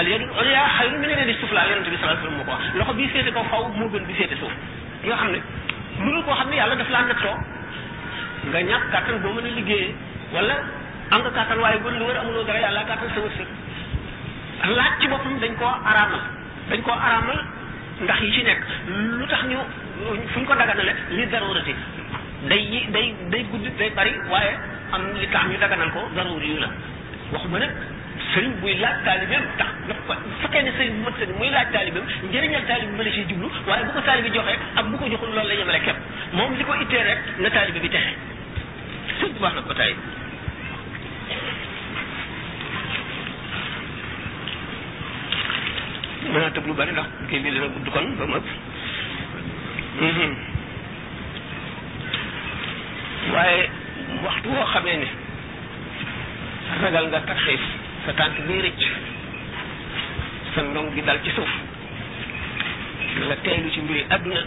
al 0.00 0.06
yadu 0.08 0.26
ulya 0.40 0.62
xayrun 0.78 1.00
min 1.00 1.10
al 1.10 1.18
yadi 1.22 1.34
sufla 1.40 1.62
yonente 1.70 1.90
bi 1.90 1.96
sallallahu 1.98 2.24
alayhi 2.24 2.24
wasallam 2.24 2.38
moo 2.38 2.48
ko 2.50 2.78
loxo 2.78 2.92
bii 2.98 3.08
féete 3.12 3.30
kaw 3.34 3.44
faw 3.52 3.62
moo 3.78 3.88
gën 3.92 4.04
bi 4.08 4.14
féete 4.18 4.36
suuf 4.42 4.54
nga 5.06 5.16
xam 5.20 5.30
ne 5.34 5.40
mënul 6.04 6.24
koo 6.24 6.34
xam 6.38 6.48
ne 6.50 6.56
yàlla 6.60 6.74
daf 6.80 6.90
laa 6.94 7.04
nattoo 7.10 7.36
nga 8.50 8.58
ñàkk 8.68 8.84
kàttan 8.92 9.22
boo 9.22 9.32
mën 9.36 9.46
a 9.50 9.56
liggéeyee 9.58 9.94
wala 10.34 10.54
am 11.12 11.20
nga 11.22 11.30
kàttan 11.36 11.58
waaye 11.64 11.78
bon 11.82 11.98
lu 11.98 12.04
war 12.08 12.16
amuloo 12.22 12.46
dara 12.48 12.58
yàlla 12.64 12.84
kàttan 12.90 13.10
sa 13.14 13.20
wërsëg 13.24 13.48
laaj 14.76 14.92
ci 15.00 15.06
boppam 15.12 15.34
dañ 15.42 15.54
koo 15.60 15.72
araamal 15.90 16.24
dañ 16.70 16.80
koo 16.82 16.94
araamal 17.06 17.38
ndax 18.02 18.20
yi 18.24 18.32
ci 18.32 18.42
nekk 18.42 18.60
lu 18.88 19.26
tax 19.28 19.40
ñu 19.50 19.58
fu 20.32 20.40
ñu 20.40 20.46
ko 20.46 20.54
daganale 20.54 20.92
li 21.10 21.26
darurati 21.32 21.74
day 22.48 22.64
day 22.94 23.06
day 23.30 23.42
guddi 23.50 23.70
day 23.78 23.90
bari 23.96 24.12
waaye 24.30 24.52
am 24.92 25.02
li 25.20 25.26
tax 25.32 25.42
ñu 25.50 25.58
daganal 25.60 25.90
ko 25.92 26.00
daruri 26.16 26.48
yu 26.54 26.58
la 26.64 26.68
waxuma 27.32 27.58
nag 27.58 27.70
sëriñ 28.32 28.52
buy 28.62 28.74
laaj 28.78 28.96
taalibeem 29.04 29.44
tax 29.58 29.70
daf 29.88 29.98
ko 30.06 30.14
fekkee 30.40 30.62
ne 30.62 30.70
sëriñ 30.78 30.94
bu 30.96 31.04
mat 31.10 31.16
sëriñ 31.20 31.36
muy 31.38 31.50
laaj 31.50 31.68
taalibeem 31.74 32.06
njëriñal 32.30 32.64
taalib 32.70 32.88
bi 32.90 32.96
ma 32.96 33.04
la 33.04 33.10
ciy 33.16 33.24
jublu 33.30 33.46
waaye 33.66 33.84
bu 33.84 33.92
ko 33.92 34.00
taalibi 34.06 34.34
joxee 34.34 34.58
ak 34.76 34.84
bu 34.90 34.96
ko 34.98 35.06
joxul 35.10 35.30
loolu 35.34 35.48
la 35.48 35.54
yemale 35.54 35.80
képp 35.86 36.00
moom 36.32 36.54
li 36.58 36.64
ko 36.64 36.74
ittee 36.82 37.04
rek 37.08 37.20
na 37.40 37.50
taalibi 37.50 37.80
bi 37.80 37.88
texe 37.94 38.12
sëriñ 39.20 39.38
bu 39.38 40.23
ma 46.32 46.38
naa 46.38 46.50
tëb 46.50 46.66
lu 46.66 46.74
bari 46.74 46.92
ndax 46.92 47.06
kii 47.28 47.40
bi 47.40 47.50
dina 47.50 47.66
gudd 47.66 47.88
kon 47.92 48.06
ba 48.18 48.24
mu 48.26 48.36
ëpp 48.36 48.46
mhm. 50.00 50.32
waxtu 54.24 54.48
woo 54.48 54.66
xamee 54.72 54.96
ne 54.96 55.06
nga 56.88 57.20
tarxiis 57.26 57.64
sa 58.06 58.10
tànk 58.14 58.36
bii 58.46 58.60
rëcc 58.60 58.82
gi 60.94 61.02
dal 61.02 61.18
ci 61.24 61.30
suuf 61.30 61.52
la 63.28 63.36
teelu 63.36 63.70
ci 63.70 63.80
mbiri 63.80 64.04
àdduna 64.10 64.40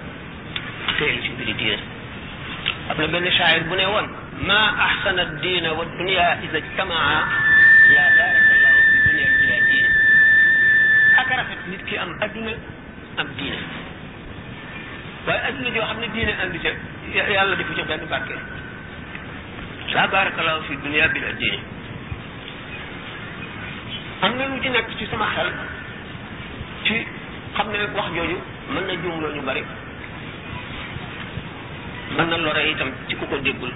teelu 0.98 1.22
ci 1.22 1.30
mbiri 1.30 1.54
diine 1.56 1.80
am 2.90 2.98
na 2.98 3.08
benn 3.08 3.32
shaayir 3.32 3.64
bu 3.68 3.76
ne 3.76 3.86
woon 3.86 4.08
ma 4.46 4.60
ahsana 4.88 5.24
diina 5.42 5.72
wa 5.74 5.84
dunya 5.98 6.28
iza 6.46 6.58
ijtamaa 6.58 7.28
akarafet 11.22 11.60
nit 11.68 11.82
ki 11.88 11.98
am 11.98 12.12
aduna 12.22 12.54
am 13.22 13.28
diine 13.38 13.60
waaye 15.28 15.42
aduna 15.50 15.70
joo 15.76 15.86
xam 15.90 16.00
ne 16.04 16.08
diine 16.16 16.32
andi 16.44 16.60
ca 16.64 16.72
yàlla 17.36 17.56
defu 17.60 17.74
ca 17.78 17.84
benn 17.90 18.04
barke 18.12 18.34
la 19.96 20.08
barakallahu 20.16 20.62
fi 20.68 20.76
dunia 20.86 21.08
bila 21.14 21.32
diine 21.42 21.58
am 24.22 24.36
na 24.38 24.46
lu 24.52 24.62
ci 24.64 24.70
nekk 24.70 24.90
ci 25.00 25.06
sama 25.12 25.28
xel 25.36 25.50
ci 26.86 26.96
xam 27.58 27.68
ne 27.72 27.78
wax 27.98 28.08
jooju 28.16 28.38
mën 28.74 28.84
na 28.88 28.94
juumloo 29.04 29.34
ñu 29.36 29.42
bari 29.48 29.64
mën 32.18 32.28
na 32.30 32.38
lore 32.38 32.62
itam 32.72 32.92
ci 33.08 33.16
ku 33.16 33.26
ko 33.26 33.38
déggul 33.38 33.74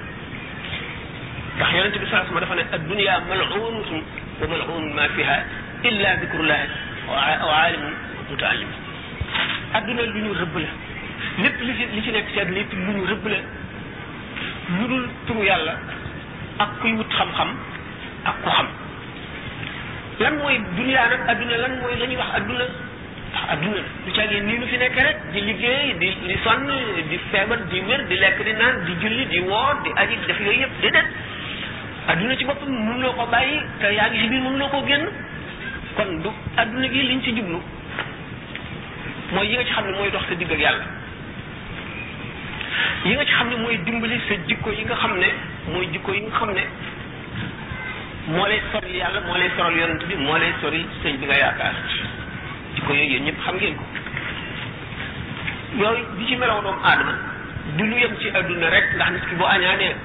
ndax 1.55 1.69
yonente 1.75 1.99
bi 1.99 2.07
saa 2.11 2.25
sama 2.27 2.39
dafa 2.39 2.55
ne 2.55 2.63
ad 2.71 2.81
dunia 2.87 3.19
mal'unatun 3.27 4.03
wa 4.41 4.47
mal'un 4.51 4.93
ma 4.93 5.07
fiha 5.15 5.37
illa 5.89 6.09
dhikrullahi 6.21 6.89
wa 7.11 7.55
aalimun 7.63 7.93
mutaallim 8.31 8.69
adduna 9.77 10.03
lu 10.13 10.19
ñu 10.25 10.31
rëbb 10.41 10.55
la 10.63 10.71
lépp 11.43 11.59
li 11.67 11.73
ci 11.77 11.85
li 11.95 12.01
ci 12.05 12.11
nekk 12.11 12.27
ci 12.33 12.39
adduna 12.39 12.59
it 12.59 12.73
lu 12.73 12.91
ñu 12.97 13.03
rëbb 13.13 13.25
la 13.33 13.39
lu 14.77 14.85
dul 14.91 15.05
turu 15.27 15.43
yàlla 15.49 15.73
ak 16.63 16.69
kuy 16.81 16.93
wut 16.93 17.11
xam-xam 17.17 17.49
ak 18.29 18.35
ku 18.43 18.49
xam 18.57 18.67
lan 20.19 20.35
mooy 20.41 20.57
dunyaa 20.77 21.07
nag 21.13 21.21
adduna 21.33 21.57
lan 21.63 21.73
mooy 21.81 21.95
la 22.01 22.05
ñuy 22.05 22.17
wax 22.21 22.31
adduna 22.39 22.65
ndax 22.69 23.47
adduna 23.53 23.79
lu 24.05 24.11
caagee 24.17 24.41
nii 24.47 24.57
nu 24.61 24.67
fi 24.71 24.77
nekk 24.83 24.95
rek 25.07 25.17
di 25.33 25.41
liggéey 25.47 25.97
di 26.01 26.07
di 26.29 26.37
sonn 26.45 26.69
di 27.09 27.17
feebar 27.31 27.59
di 27.71 27.79
wér 27.87 28.05
di 28.09 28.15
lekk 28.23 28.37
di 28.47 28.53
naan 28.61 28.83
di 28.85 28.93
julli 29.01 29.25
di 29.33 29.39
woor 29.49 29.73
di 29.83 29.91
aji 30.01 30.15
def 30.27 30.39
yooyu 30.45 30.59
yëpp 30.63 30.79
déedéet 30.81 31.07
adduna 32.13 32.35
ci 32.37 32.45
boppam 32.49 32.69
mënuloo 32.87 33.13
ko 33.19 33.25
bàyyi 33.33 33.59
te 33.81 33.93
yaa 33.97 34.07
ngi 34.09 34.17
si 34.21 34.27
biir 34.31 34.41
mënuloo 34.45 34.69
koo 34.75 34.83
génn 34.89 35.07
kon 35.95 36.21
du 36.23 36.29
adduna 36.57 36.87
gi 36.87 37.01
liñ 37.01 37.21
ci 37.23 37.31
jublu 37.35 37.57
mooy 39.31 39.47
yi 39.47 39.57
ci 39.65 39.71
xam 39.73 39.85
ne 39.85 39.91
mooy 39.97 40.11
dox 40.11 40.23
sa 40.27 40.35
digg 40.35 40.51
yàlla 40.59 40.83
yi 43.03 43.13
nga 43.15 43.25
ci 43.25 43.31
xam 43.33 43.47
ne 43.49 43.55
mooy 43.55 43.77
dimbali 43.83 44.19
sa 44.27 44.33
jikko 44.47 44.69
yi 44.71 44.83
nga 44.83 44.95
xam 44.95 45.17
ne 45.17 45.27
mooy 45.67 45.87
jikko 45.91 46.13
yi 46.13 46.21
nga 46.21 46.35
xam 46.37 46.51
ne 46.51 46.63
moo 48.27 48.45
lay 48.47 48.61
sori 48.71 48.95
yàlla 48.97 49.19
moo 49.21 49.35
lay 49.37 49.49
moo 50.23 50.37
lay 50.37 50.53
sori 50.61 50.85
sëñ 51.03 51.17
bi 51.19 51.25
nga 51.25 51.35
yaakaar 51.35 51.73
jikko 52.75 52.93
yooyu 52.93 53.11
yéen 53.11 53.23
ñëpp 53.25 53.39
xam 53.43 53.55
ngeen 53.55 53.75
ko 53.75 53.83
yooyu 55.79 56.05
di 56.17 56.25
ci 56.27 56.35
melaw 56.35 56.61
doomu 56.61 56.79
aadama 56.83 57.13
du 57.77 57.83
lu 57.85 57.95
yem 57.97 58.17
ci 58.19 58.29
adduna 58.29 58.69
rek 58.69 58.85
ndax 58.95 59.09
nit 59.11 59.25
ki 59.29 59.35
boo 59.35 59.45
añaanee 59.47 59.95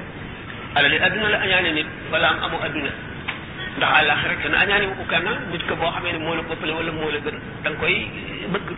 alali 0.74 0.96
adduna 0.98 1.28
la 1.28 1.38
añaane 1.40 1.72
nit 1.72 1.86
wala 2.10 2.28
am 2.28 2.42
amu 2.44 2.56
adduna 2.64 2.90
ndax 3.76 3.88
alaxira 4.04 4.34
gën 4.42 4.54
a 4.54 4.58
añaani 4.62 4.86
ko 4.96 5.04
kenn 5.10 5.28
nit 5.52 5.62
ko 5.68 5.74
boo 5.76 5.90
xamee 5.92 6.12
ne 6.12 6.18
moo 6.18 6.34
la 6.34 6.42
bëppale 6.42 6.70
wala 6.72 6.90
moo 6.92 7.10
la 7.10 7.18
gën 7.20 7.36
da 7.62 7.70
nga 7.70 7.76
koy 7.80 7.96
bëgg 8.52 8.68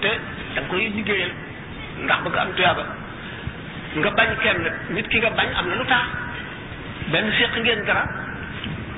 te 0.00 0.08
da 0.54 0.60
nga 0.60 0.68
koy 0.70 0.84
liggéeyal 0.94 1.32
ndax 2.06 2.20
bëgg 2.24 2.38
am 2.38 2.52
tuyaaba 2.56 2.84
nga 3.96 4.10
bañ 4.18 4.30
kenn 4.42 4.62
nit 4.94 5.08
ki 5.08 5.18
nga 5.18 5.30
bañ 5.30 5.48
am 5.58 5.66
na 5.68 5.74
lu 5.74 5.84
tax 5.86 6.06
benn 7.12 7.32
seq 7.38 7.52
ngeen 7.58 7.84
dara 7.86 8.04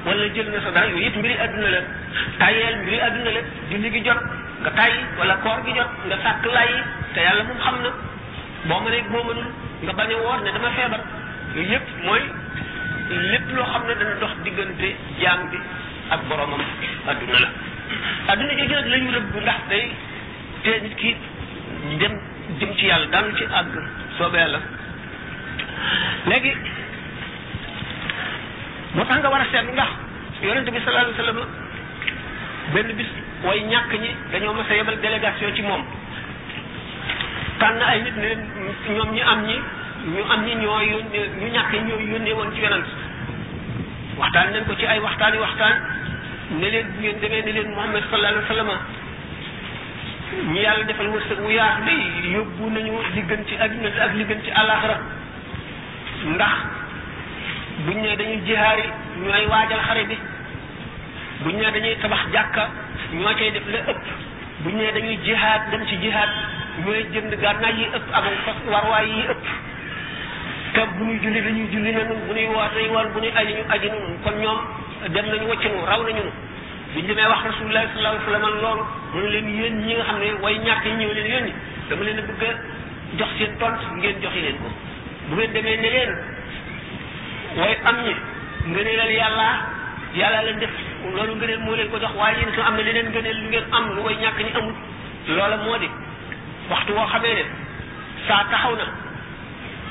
wala 0.04 0.28
jël 0.34 0.50
na 0.52 0.60
sa 0.60 0.70
dara 0.70 0.86
yooyu 0.88 1.06
it 1.06 1.16
mbiri 1.16 1.34
àdduna 1.44 1.70
la 1.70 1.80
tayeel 2.38 2.76
mbiri 2.82 3.00
àdduna 3.00 3.30
la 3.36 3.40
julli 3.70 3.90
gi 3.90 4.02
jot 4.04 4.20
nga 4.60 4.70
tayyi 4.78 4.98
wala 5.18 5.34
koor 5.42 5.58
gi 5.64 5.72
jot 5.78 5.90
nga 6.08 6.16
sàkk 6.22 6.44
layyi 6.54 6.80
te 7.14 7.20
yàlla 7.20 7.42
moom 7.44 7.58
xam 7.64 7.76
na 7.82 7.90
boo 8.68 8.80
mënee 8.84 9.02
boo 9.12 9.24
mënul 9.24 9.48
nga 9.82 9.92
bañ 9.92 10.10
a 10.12 10.16
woor 10.16 10.40
ne 10.44 10.52
dama 10.52 10.70
feebar 10.76 11.00
yooyu 11.54 11.70
yëpp 11.72 11.86
mooy 12.04 12.24
lépp 13.16 13.42
loo 13.54 13.64
xam 13.72 13.86
ne 13.88 13.94
dana 13.94 14.14
dox 14.20 14.30
diggante 14.44 14.88
jaam 15.20 15.48
bi 15.50 15.58
ak 16.10 16.20
boromam 16.28 16.60
adduna 17.06 17.38
la 17.40 17.48
adduna 18.32 18.52
jooju 18.54 18.74
nag 18.74 18.86
lañu 18.86 19.10
rëbb 19.12 19.34
ndax 19.42 19.60
day 19.68 19.90
te 20.62 20.80
nit 20.82 20.94
ki 20.96 21.16
dem 21.98 22.20
jëm 22.60 22.74
ci 22.76 22.84
yàlla 22.86 23.06
daanu 23.06 23.34
ci 23.36 23.44
àgg 23.44 23.74
soobee 24.18 24.48
la 24.48 24.60
léegi 26.26 26.52
moo 28.94 29.04
tax 29.04 29.18
nga 29.18 29.28
war 29.30 29.40
a 29.40 29.44
seet 29.50 29.66
ndax 29.72 29.90
yonente 30.42 30.70
bi 30.70 30.80
sallallahu 30.84 31.20
alayhi 31.20 31.38
wa 31.38 31.46
benn 32.74 32.96
bis 32.96 33.06
way 33.44 33.60
ñàkk 33.62 33.92
ñi 34.00 34.10
dañoo 34.32 34.54
mas 34.54 34.70
a 34.70 34.74
yebal 34.74 35.00
délégation 35.00 35.54
ci 35.54 35.62
moom 35.62 35.82
tànn 37.58 37.80
ay 37.82 38.02
nit 38.02 38.16
ne 38.16 38.28
ñoom 38.94 39.12
ñi 39.14 39.20
am 39.20 39.46
ñi 39.46 39.58
ñu 40.06 40.22
am 40.30 40.44
ñi 40.46 40.54
ñoo 40.62 40.80
ñu 41.40 41.46
ñàkk 41.54 41.72
ñoo 41.86 41.98
yónnee 42.12 42.32
woon 42.34 42.50
ci 42.54 42.60
yonent 42.62 42.86
waxtaan 44.18 44.52
nañ 44.52 44.64
ko 44.66 44.74
ci 44.78 44.86
ay 44.86 45.00
waxtaan 45.00 45.32
yi 45.34 45.40
waxtaan 45.40 45.74
ne 46.60 46.68
leen 46.70 46.86
bu 46.94 46.98
ngeen 47.02 47.18
demee 47.20 47.42
ne 47.42 47.52
leen 47.52 47.68
Muhammad 47.74 48.02
sallallahu 48.04 48.34
alayhi 48.34 48.48
wa 48.48 48.54
sallam 48.54 48.70
ñu 50.52 50.60
yàlla 50.60 50.84
defal 50.84 51.08
wërsëg 51.08 51.38
wu 51.42 51.50
yaatu 51.50 51.82
day 51.84 52.30
yóbbu 52.34 52.70
nañu 52.70 52.92
li 53.14 53.22
gën 53.28 53.44
ci 53.46 53.54
ak 53.58 53.72
li 54.14 54.24
ci 54.44 54.50
àllaaxira 54.60 54.96
ndax 56.34 56.56
bu 57.86 57.92
ne 57.94 58.16
dañuy 58.16 58.40
jihaari 58.46 58.84
ñooy 59.18 59.46
waajal 59.50 59.80
xare 59.86 60.04
bi 60.08 60.16
buñ 61.42 61.54
ne 61.58 61.70
dañuy 61.74 61.96
tabax 62.00 62.22
jàkka 62.32 62.64
ñoo 63.14 63.34
cay 63.34 63.50
def 63.50 63.66
la 63.66 63.78
ëpp 63.92 64.00
bu 64.62 64.68
ne 64.76 64.92
dañuy 64.94 65.18
jihaat 65.24 65.70
dem 65.70 65.84
ci 65.86 65.96
jihaat 66.02 66.30
ñooy 66.86 67.02
jënd 67.12 67.34
gànnaay 67.42 67.74
yi 67.78 67.84
ëpp 67.96 68.08
ak 68.12 68.24
warwaay 68.70 69.08
yi 69.10 69.20
ëpp 69.32 69.44
te 70.78 70.84
bu 70.98 71.04
ñuy 71.04 71.18
julli 71.22 71.40
dañuy 71.42 71.66
julli 71.74 71.90
na 71.96 72.02
bu 72.08 72.14
ñuy 72.34 72.46
woor 72.54 72.70
dañuy 72.74 72.90
woor 72.94 73.08
bu 73.14 73.18
ñuy 73.22 73.32
aji 73.40 73.52
ñu 73.56 73.62
aji 73.74 73.86
nun 73.90 74.04
kon 74.22 74.34
ñoom 74.42 74.58
dem 75.14 75.26
nañu 75.30 75.46
wàcc 75.50 75.64
nu 75.72 75.78
raw 75.90 76.00
nañu 76.06 76.22
nu 76.94 77.02
biñ 77.02 77.16
wax 77.30 77.40
rasulullah 77.50 77.82
sallallahu 77.88 78.14
alayhi 78.14 78.30
wa 78.30 78.30
sallam 78.30 78.54
loolu 78.62 78.84
mu 79.14 79.28
leen 79.32 79.48
yéen 79.58 79.74
ñi 79.86 79.94
nga 79.94 80.04
xam 80.08 80.18
ne 80.22 80.26
way 80.42 80.58
ñàkk 80.66 80.84
yi 80.84 80.92
ñëw 81.00 81.12
leen 81.14 81.30
yónni 81.32 81.52
dama 81.88 82.02
leen 82.04 82.18
a 82.18 82.22
bëgg 82.22 82.42
jox 83.18 83.28
seen 83.38 83.52
tont 83.58 83.78
ngeen 83.98 84.16
joxe 84.22 84.40
leen 84.44 84.58
ko 84.62 84.68
bu 85.28 85.34
ngeen 85.36 85.52
demee 85.52 85.76
ne 85.82 85.90
leen 85.96 86.10
way 87.58 87.74
am 87.90 87.96
ñi 88.04 88.14
ngëneelal 88.72 89.10
yàlla 89.20 89.48
yàlla 90.14 90.40
leen 90.46 90.58
def 90.58 90.74
loolu 91.16 91.34
ngëneel 91.38 91.60
moo 91.66 91.74
leen 91.74 91.88
ko 91.90 91.96
jox 91.98 92.14
waaye 92.14 92.38
yéen 92.38 92.54
su 92.54 92.60
am 92.60 92.74
na 92.76 92.82
leneen 92.82 93.08
ngëneel 93.10 93.36
lu 93.42 93.48
ngeen 93.50 93.64
am 93.72 93.84
lu 93.96 94.00
way 94.06 94.16
ñàkk 94.22 94.38
ñi 94.46 94.52
amul 94.54 94.74
loola 95.28 95.56
moo 95.56 95.76
di 95.78 95.88
waxtu 96.70 96.92
woo 96.92 97.06
xamee 97.12 97.34
ne 97.34 97.44
saa 98.26 98.44
taxaw 98.50 98.74
na 98.76 99.07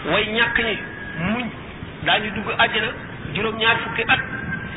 way 0.06 0.26
ñàkk 0.28 0.58
ñi 0.60 0.78
muñ 1.20 1.48
daañu 2.06 2.30
dugg 2.36 2.48
àjjana 2.58 2.90
juróom-ñaar 3.34 3.78
fukki 3.84 4.04
at 4.08 4.20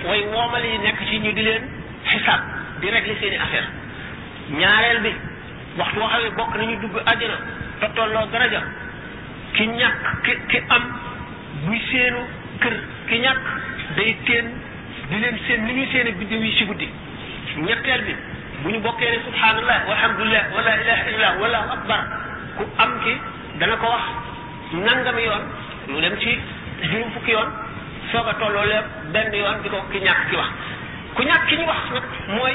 way 0.09 0.23
woomal 0.33 0.65
yi 0.65 0.79
nekk 0.79 0.99
ci 1.09 1.19
ñu 1.19 1.33
di 1.33 1.43
leen 1.43 1.63
xisaab 2.07 2.41
di 2.81 2.89
régler 2.91 3.17
seen 3.21 3.33
i 3.33 3.37
affaire 3.37 3.67
ñaareel 4.51 5.01
bi 5.01 5.13
waxtu 5.79 5.99
woo 6.01 6.09
xam 6.09 6.23
ne 6.23 6.31
bokk 6.31 6.57
nañu 6.57 6.81
dugg 6.81 6.97
àjjana 7.07 7.37
te 7.81 7.87
tolloo 7.95 8.27
daraja 8.33 8.63
ki 9.53 9.65
ñàkk 9.67 10.23
ki 10.25 10.33
ki 10.49 10.59
am 10.69 10.85
buy 11.67 11.79
seenu 11.91 12.21
kër 12.61 12.75
ki 13.09 13.17
ñàkk 13.21 13.45
day 13.97 14.17
teen 14.27 14.47
di 15.11 15.17
leen 15.19 15.37
seen 15.47 15.67
li 15.67 15.73
ñuy 15.75 15.87
seen 15.93 16.07
i 16.07 16.13
biddiw 16.13 16.41
yi 16.43 16.65
guddi 16.67 16.89
ñetteel 17.67 18.03
bi 18.05 18.15
bu 18.63 18.71
ñu 18.71 18.81
bokkee 18.81 19.11
ne 19.11 19.19
subhanallah 19.27 19.79
walhamdulillah 19.89 20.45
wala 20.57 20.71
ilaha 20.83 21.05
illallah 21.11 21.33
wallahu 21.41 21.71
akbar 21.73 22.01
ku 22.57 22.65
am 22.79 22.93
ki 23.05 23.15
dana 23.59 23.77
ko 23.77 23.87
wax 23.87 24.05
nangami 24.79 25.23
yoon 25.25 25.43
lu 25.89 26.01
dem 26.01 26.17
ci 26.21 26.39
juróom 26.83 27.11
fukki 27.13 27.31
yoon 27.33 27.49
soog 28.13 28.27
a 28.29 28.35
tolloo 28.37 28.65
lépp 28.65 28.85
benn 29.13 29.33
yoon 29.35 29.61
di 29.63 29.69
ko 29.69 29.83
ki 29.91 29.99
ñàkk 29.99 30.29
ki 30.31 30.37
wax 30.37 30.51
ku 31.15 31.23
ñàkk 31.23 31.47
ki 31.49 31.55
ñu 31.57 31.65
wax 31.67 31.83
nag 31.95 32.03
mooy 32.37 32.55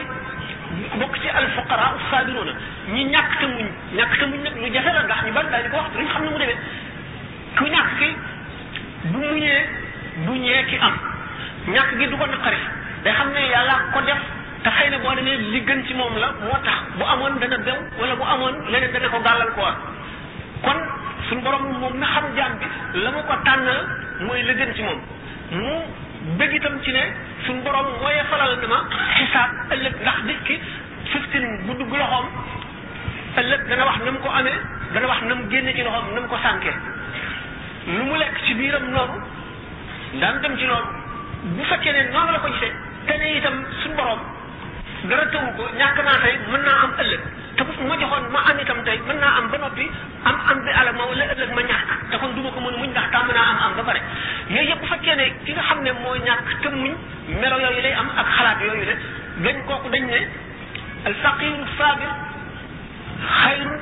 bokk 0.99 1.19
ci 1.21 1.27
al 1.29 1.47
fuqara 1.55 1.91
sabiruna 2.11 2.51
ñi 2.87 3.03
ñàkk 3.05 3.39
te 3.39 3.45
muñ 3.47 3.67
ñàkk 3.97 4.17
te 4.19 4.25
muñ 4.25 4.41
nag 4.43 4.55
lu 4.55 4.67
jafe 4.73 4.93
la 4.93 5.03
ndax 5.03 5.23
ñu 5.25 5.31
bari 5.33 5.49
dañu 5.49 5.69
ko 5.69 5.77
wax 5.77 5.91
duñ 5.93 6.07
xam 6.07 6.23
ne 6.23 6.29
mu 6.29 6.37
demee 6.37 6.57
ku 7.57 7.63
ñàkk 7.65 7.89
ki 7.99 8.09
bu 9.11 9.17
muñee 9.19 9.67
du 10.25 10.31
ñee 10.33 10.65
ki 10.65 10.75
am 10.79 10.93
ñàkk 11.67 11.97
gi 11.99 12.07
du 12.07 12.17
ko 12.17 12.25
naqari 12.25 12.57
day 13.03 13.13
xam 13.13 13.31
ne 13.33 13.39
yàlla 13.51 13.75
ko 13.93 13.99
def 14.01 14.19
te 14.63 14.69
xëy 14.69 14.89
na 14.89 14.97
boo 14.99 15.13
demee 15.15 15.35
li 15.37 15.63
ci 15.87 15.93
moom 15.93 16.17
la 16.17 16.31
moo 16.41 16.57
tax 16.63 16.77
bu 16.97 17.03
amoon 17.05 17.37
dana 17.39 17.57
bew 17.57 17.75
wala 17.99 18.15
bu 18.15 18.23
amoon 18.23 18.55
leneen 18.71 18.91
dana 18.91 19.07
ko 19.09 19.19
gàllankoor 19.19 19.73
kon 20.63 20.79
suñu 21.27 21.41
borom 21.41 21.63
moom 21.79 21.97
na 21.99 22.07
xaru 22.13 22.27
jaam 22.35 22.53
bi 22.59 22.65
la 23.03 23.09
mu 23.11 23.21
ko 23.27 23.35
tànnal 23.45 23.79
mooy 24.19 24.41
la 24.43 24.53
ci 24.73 24.81
moom 24.83 24.99
mu 25.51 25.73
bëgg 26.37 26.53
ci 26.83 26.91
ne 26.91 27.03
suñu 27.45 27.61
borom 27.63 27.87
mooy 28.01 28.17
falal 28.29 28.55
na 28.59 28.67
ma 28.67 28.79
xisaab 29.15 29.51
ëllëg 29.73 29.95
ndax 30.01 30.19
nit 30.25 30.39
ki 30.45 30.59
fiftin 31.11 31.45
bu 31.65 31.73
dugg 31.75 31.91
loxoom 31.93 32.27
ëllëg 33.41 33.61
dana 33.69 33.85
wax 33.85 33.99
na 34.03 34.11
mu 34.11 34.19
ko 34.19 34.29
amee 34.29 34.59
dana 34.93 35.07
wax 35.07 35.21
na 35.23 35.33
mu 35.35 35.47
génne 35.49 35.73
ci 35.73 35.81
loxoom 35.83 36.13
nam 36.13 36.23
mu 36.23 36.29
ko 36.29 36.37
sànkee 36.43 36.73
lu 37.87 38.03
mu 38.03 38.15
lekk 38.17 38.35
ci 38.45 38.53
biiram 38.53 38.85
noonu 38.91 39.17
daan 40.21 40.39
dem 40.41 40.57
ci 40.57 40.65
noonu 40.65 40.87
bu 41.55 41.63
fekkee 41.63 41.91
ne 41.93 42.09
noonu 42.11 42.31
la 42.31 42.39
ko 42.39 42.47
gisee 42.51 42.73
te 43.07 43.17
ne 43.17 43.37
itam 43.37 43.65
suñu 43.81 43.95
borom 43.95 44.19
dara 45.03 45.25
tëwu 45.31 45.47
ko 45.57 45.63
ñàkk 45.77 45.97
naa 46.05 46.19
tey 46.23 46.35
mën 46.51 46.61
naa 46.61 46.83
am 46.85 46.93
ëllëg 46.99 47.23
te 47.55 47.63
bu 47.63 47.71
ma 47.87 47.95
joxoon 47.99 48.27
ma 48.31 48.39
am 48.51 48.57
itam 48.59 48.79
tey 48.85 48.99
mën 49.07 49.17
naa 49.19 49.33
am 49.39 49.47
ba 49.51 49.57
noppi 49.63 49.87
am 50.29 50.37
am 50.51 50.59
bi 50.65 50.71
alal 50.81 50.95
ma 50.97 51.05
wala 51.11 51.23
ëllëg 51.35 51.51
ma 51.57 51.61
ñàkk 51.69 51.89
te 52.11 52.17
kon 52.21 52.33
duma 52.35 52.49
ko 52.55 52.59
mën 52.65 52.77
muñ 52.81 52.89
ndax 52.93 53.09
tàmm 53.11 53.31
naa 53.35 53.45
am 53.47 53.61
am 53.67 53.73
ba 53.79 53.83
pare 53.89 54.01
yooyu 54.53 54.67
yëpp 54.69 54.79
bu 54.81 54.87
fekkee 54.91 55.15
ne 55.19 55.25
ki 55.45 55.51
nga 55.55 55.61
xam 55.69 55.79
ne 55.83 55.91
moo 56.03 56.15
ñàkk 56.27 56.47
te 56.61 56.67
muñ 56.69 56.91
melo 57.41 57.57
yooyu 57.59 57.81
lay 57.83 57.93
am 58.01 58.09
ak 58.21 58.27
xalaat 58.37 58.59
yooyu 58.67 58.83
la 58.89 58.95
dañ 59.45 59.57
kooku 59.67 59.89
dañ 59.89 60.03
ne 60.11 60.19
al 61.05 61.15
faqiru 61.23 61.63
sabir 61.77 62.11
xayru 63.39 63.73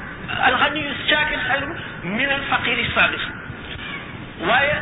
al 0.47 0.55
ganiyu 0.63 0.91
shakir 1.07 1.39
xayru 1.47 1.67
min 2.03 2.29
al 2.37 2.43
faqiri 2.51 2.85
sabir 2.93 3.23
waaye 4.47 4.77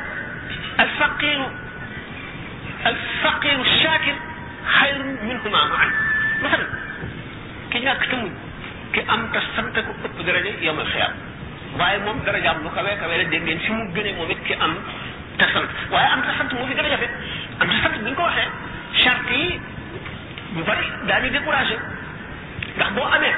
al 0.83 0.91
faqiru 0.99 1.47
al 2.89 2.97
faqiru 3.23 3.63
shakir 3.81 4.15
xayru 4.75 5.03
minhuma 5.29 5.61
maan 5.71 5.89
masalan 6.43 6.71
ki 7.71 7.85
ñàkk 7.87 8.07
te 8.09 8.15
muñ 8.15 8.50
ki 8.93 9.03
am 9.07 9.23
te 9.73 9.79
ko 9.87 9.91
ëpp 10.05 10.17
daraja 10.25 10.51
yomal 10.67 10.85
xiyaam 10.91 11.13
waaye 11.79 11.99
moom 12.05 12.19
darajaam 12.25 12.57
lu 12.63 12.69
kawee 12.75 12.95
kawee 12.99 13.17
la 13.17 13.23
dégg 13.31 13.43
ngeen 13.45 13.59
fi 13.65 13.71
mu 13.75 13.83
gënee 13.95 14.13
moom 14.17 14.29
it 14.33 14.41
ki 14.47 14.53
am 14.59 14.73
te 15.39 15.45
sant 15.53 15.69
waaye 15.93 16.09
am 16.11 16.21
te 16.27 16.31
sant 16.37 16.51
moo 16.55 16.65
fi 16.67 16.75
gën 16.75 16.85
a 16.85 16.89
jafe 16.93 17.07
am 17.59 17.69
te 17.69 17.75
sant 17.83 18.15
ko 18.19 18.23
waxee 18.23 18.49
charte 19.03 19.31
yi 19.39 19.59
bu 20.53 20.61
bari 20.67 20.85
daañu 21.07 21.29
découragé 21.35 21.75
ndax 22.75 22.91
boo 22.95 23.07
amee 23.17 23.35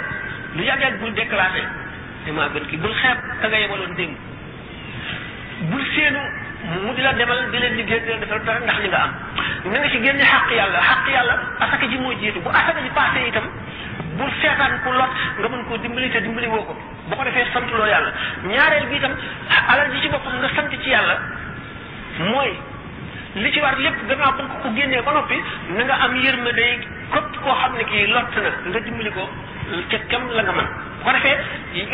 lu 0.56 0.64
yàgg 0.64 0.82
yàgg 0.82 1.00
bul 1.02 1.14
déclaré 1.14 1.64
te 2.26 2.32
gën 2.32 2.66
ki 2.70 2.78
bul 2.78 2.94
xeeb 3.02 3.18
ka 3.42 3.48
nga 3.48 3.58
yebaloon 3.58 3.96
démb 3.96 4.18
bul 5.72 5.86
seenu 5.96 6.22
mu 6.82 6.94
di 6.96 7.02
la 7.02 7.14
demal 7.14 7.46
di 7.52 7.58
leen 7.60 7.76
liggéey 7.78 8.00
di 8.02 8.08
leen 8.10 8.20
defal 8.22 8.42
dara 8.46 8.60
ndax 8.60 8.80
li 8.82 8.88
nga 8.90 9.04
am 9.04 9.12
na 9.72 9.80
nga 9.80 9.90
ci 9.90 10.02
génne 10.02 10.24
xàq 10.26 10.50
yàlla 10.52 10.80
xàq 10.80 11.08
yàlla 11.14 11.36
asaka 11.60 11.86
ji 11.88 11.98
moo 11.98 12.14
jiitu 12.20 12.42
bu 12.42 12.50
asaka 12.50 12.82
ji 12.82 12.90
passé 12.96 13.28
itam 13.28 13.50
bul 14.18 14.30
seetaan 14.42 14.74
ku 14.84 14.90
lot 14.94 15.12
nga 15.42 15.48
mën 15.50 15.64
koo 15.68 15.78
dimbali 15.78 16.10
te 16.10 16.20
dimbali 16.22 16.48
woo 16.48 16.64
ko 16.66 16.74
boo 17.10 17.16
ko 17.18 17.24
defee 17.24 17.46
santuloo 17.54 17.86
yàlla 17.88 18.12
ñaareel 18.50 18.86
bi 18.90 18.96
itam 18.98 19.14
alal 19.72 19.90
ji 19.94 20.02
ci 20.02 20.10
boppam 20.10 20.36
nga 20.42 20.50
sant 20.56 20.70
ci 20.82 20.90
yàlla 20.90 21.16
mooy 22.32 22.52
li 23.42 23.52
ci 23.52 23.60
war 23.62 23.76
lépp 23.80 24.00
gannaaw 24.10 24.34
ba 24.38 24.44
nga 24.44 24.58
ko 24.64 24.70
génnee 24.76 25.02
ba 25.02 25.12
noppi 25.14 25.38
na 25.78 25.94
am 25.94 26.02
am 26.02 26.14
yërmande 26.26 26.64
képp 27.14 27.38
koo 27.44 27.54
xam 27.62 27.74
ne 27.78 27.84
kii 27.90 28.08
lott 28.14 28.34
na 28.36 28.50
nga 28.70 28.80
dimbali 28.86 29.12
ko 29.12 29.24
ca 29.90 29.98
kam 30.10 30.24
la 30.30 30.42
nga 30.44 30.52
mën 30.58 30.70
bu 31.00 31.04
ko 31.06 31.12
defee 31.18 31.38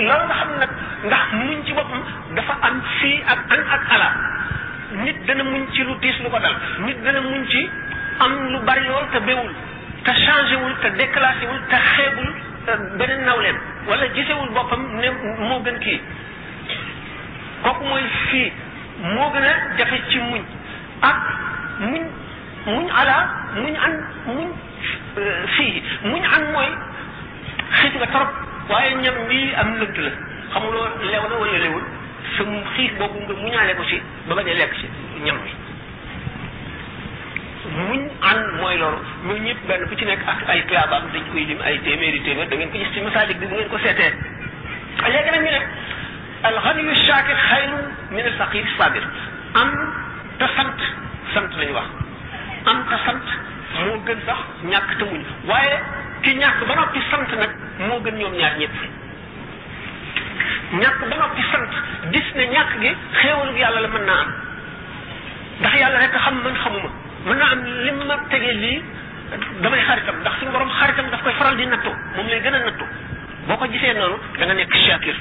loolu 0.07 0.25
nga 0.27 0.35
xam 0.39 0.49
nag 0.61 0.71
ndax 1.07 1.25
muñ 1.33 1.59
ci 1.65 1.71
boppam 1.73 2.01
dafa 2.35 2.53
am 2.67 2.75
fii 2.99 3.23
ak 3.31 3.39
an 3.53 3.61
ak 3.75 3.83
ala 3.95 4.09
nit 5.03 5.17
dana 5.25 5.43
muñ 5.43 5.63
ci 5.73 5.81
lu 5.83 5.95
diis 6.01 6.17
lu 6.23 6.29
ko 6.29 6.39
dal 6.39 6.55
nit 6.85 6.97
dana 7.05 7.19
muñ 7.21 7.45
ci 7.47 7.61
am 8.23 8.31
lu 8.51 8.57
bari 8.67 8.83
lool 8.87 9.07
te 9.11 9.19
bewul 9.19 9.53
te 10.03 10.11
changé 10.13 10.55
wul 10.55 10.75
te 10.81 10.87
déclassé 10.97 11.45
wul 11.47 11.59
te 11.69 11.75
xeebul 11.77 12.29
beneen 12.97 13.23
nawleem 13.25 13.57
wala 13.87 14.07
gisewul 14.15 14.49
boppam 14.55 14.81
ne 15.01 15.09
moo 15.43 15.59
gën 15.65 15.77
kii 15.83 15.99
kooku 17.63 17.83
mooy 17.83 18.03
fii 18.29 18.51
moo 19.15 19.29
gën 19.33 19.43
a 19.49 19.53
jafe 19.77 19.99
ci 20.09 20.19
muñ 20.19 20.41
ak 21.09 21.17
muñ 21.79 22.03
muñ 22.65 22.89
ala 23.01 23.17
muñ 23.55 23.75
an 23.85 23.93
muñ 24.25 24.47
fii 25.57 25.83
muñ 26.03 26.23
an 26.35 26.43
mooy 26.53 26.71
xiit 27.77 27.95
nga 27.99 28.07
trop 28.07 28.29
waaye 28.69 28.95
ñam 29.03 29.17
bii 29.29 29.55
am 29.55 29.75
lënt 29.79 29.97
la 30.05 30.11
xamuloo 30.53 30.87
lew 31.11 31.21
na 31.29 31.35
wala 31.41 31.57
lewul 31.65 31.83
sa 32.37 32.43
xiis 32.75 32.91
boobu 32.97 33.19
nga 33.19 33.33
muñaale 33.33 33.73
ko 33.77 33.83
ci 33.89 33.97
ba 34.27 34.33
bañ 34.35 34.47
a 34.49 34.53
lekk 34.53 34.73
ci 34.79 34.87
ñam 35.25 35.37
bi 35.43 35.68
muñ 37.67 37.99
an 38.21 38.39
mooy 38.61 38.77
loolu 38.79 38.97
ñooñu 39.27 39.41
ñëpp 39.43 39.61
benn 39.67 39.85
bu 39.89 39.95
ci 39.95 40.05
nekk 40.05 40.19
ak 40.27 40.47
ay 40.47 40.61
clabam 40.67 41.03
dañ 41.13 41.23
koy 41.31 41.43
lim 41.45 41.59
ay 41.61 41.77
téeméeri 41.83 42.19
téeméer 42.23 42.47
da 42.49 42.55
ngeen 42.55 42.71
ko 42.71 42.77
gis 42.79 42.93
ci 42.93 43.01
masaalik 43.01 43.37
bi 43.39 43.45
bu 43.47 43.55
ngeen 43.55 43.69
ko 43.69 43.77
seetee 43.83 44.13
léegi 45.07 45.31
nag 45.31 45.43
ñu 45.43 45.51
ne 45.51 45.59
alxaniyu 46.49 46.95
shaakir 47.05 47.37
xayrun 47.49 47.83
min 48.11 48.27
sant 50.55 51.51
lañu 51.59 51.73
wax 51.73 51.87
am 52.65 52.83
te 52.87 53.35
gën 54.05 54.19
sax 54.25 54.39
ñàkk 54.71 54.89
waaye 55.45 55.75
ki 56.23 56.37
ba 56.67 56.75
noppi 56.75 56.99
sant 57.11 57.29
nag 57.39 57.51
moo 57.89 57.99
gën 57.99 58.15
ñoom 58.19 58.33
ñaar 58.37 58.55
ñëpp 58.57 58.75
ñàkk 60.79 60.99
ba 61.09 61.15
noppi 61.17 61.41
sant 61.51 61.71
gis 62.11 62.27
gi 62.35 62.89
yàlla 63.59 63.79
la 63.81 63.87
mën 63.87 64.05
naa 64.05 64.21
am 64.21 64.31
ndax 65.59 65.73
yàlla 65.79 65.99
rek 65.99 66.15
xam 66.23 66.35
man 66.43 66.55
xamuma 66.63 66.89
mën 67.25 67.37
naa 67.37 67.51
am 67.55 67.63
li 67.85 67.91
ma 67.91 68.15
tegee 68.31 68.53
lii 68.63 68.79
damay 69.61 69.81
xaritam 69.87 70.15
ndax 70.21 70.33
suñu 70.39 70.51
borom 70.53 70.69
xaritam 70.79 71.07
daf 71.11 71.21
koy 71.23 71.33
faral 71.39 71.55
di 71.57 71.65
nattu 71.65 71.89
moom 72.15 72.27
lay 72.31 72.39
gën 72.43 72.53
a 72.57 72.59
nattu 72.59 72.85
boo 73.47 73.57
ko 73.57 73.65
gisee 73.71 73.93
noonu 73.99 74.17
danga 74.39 74.53
nekk 74.53 74.75
shakir 74.87 75.15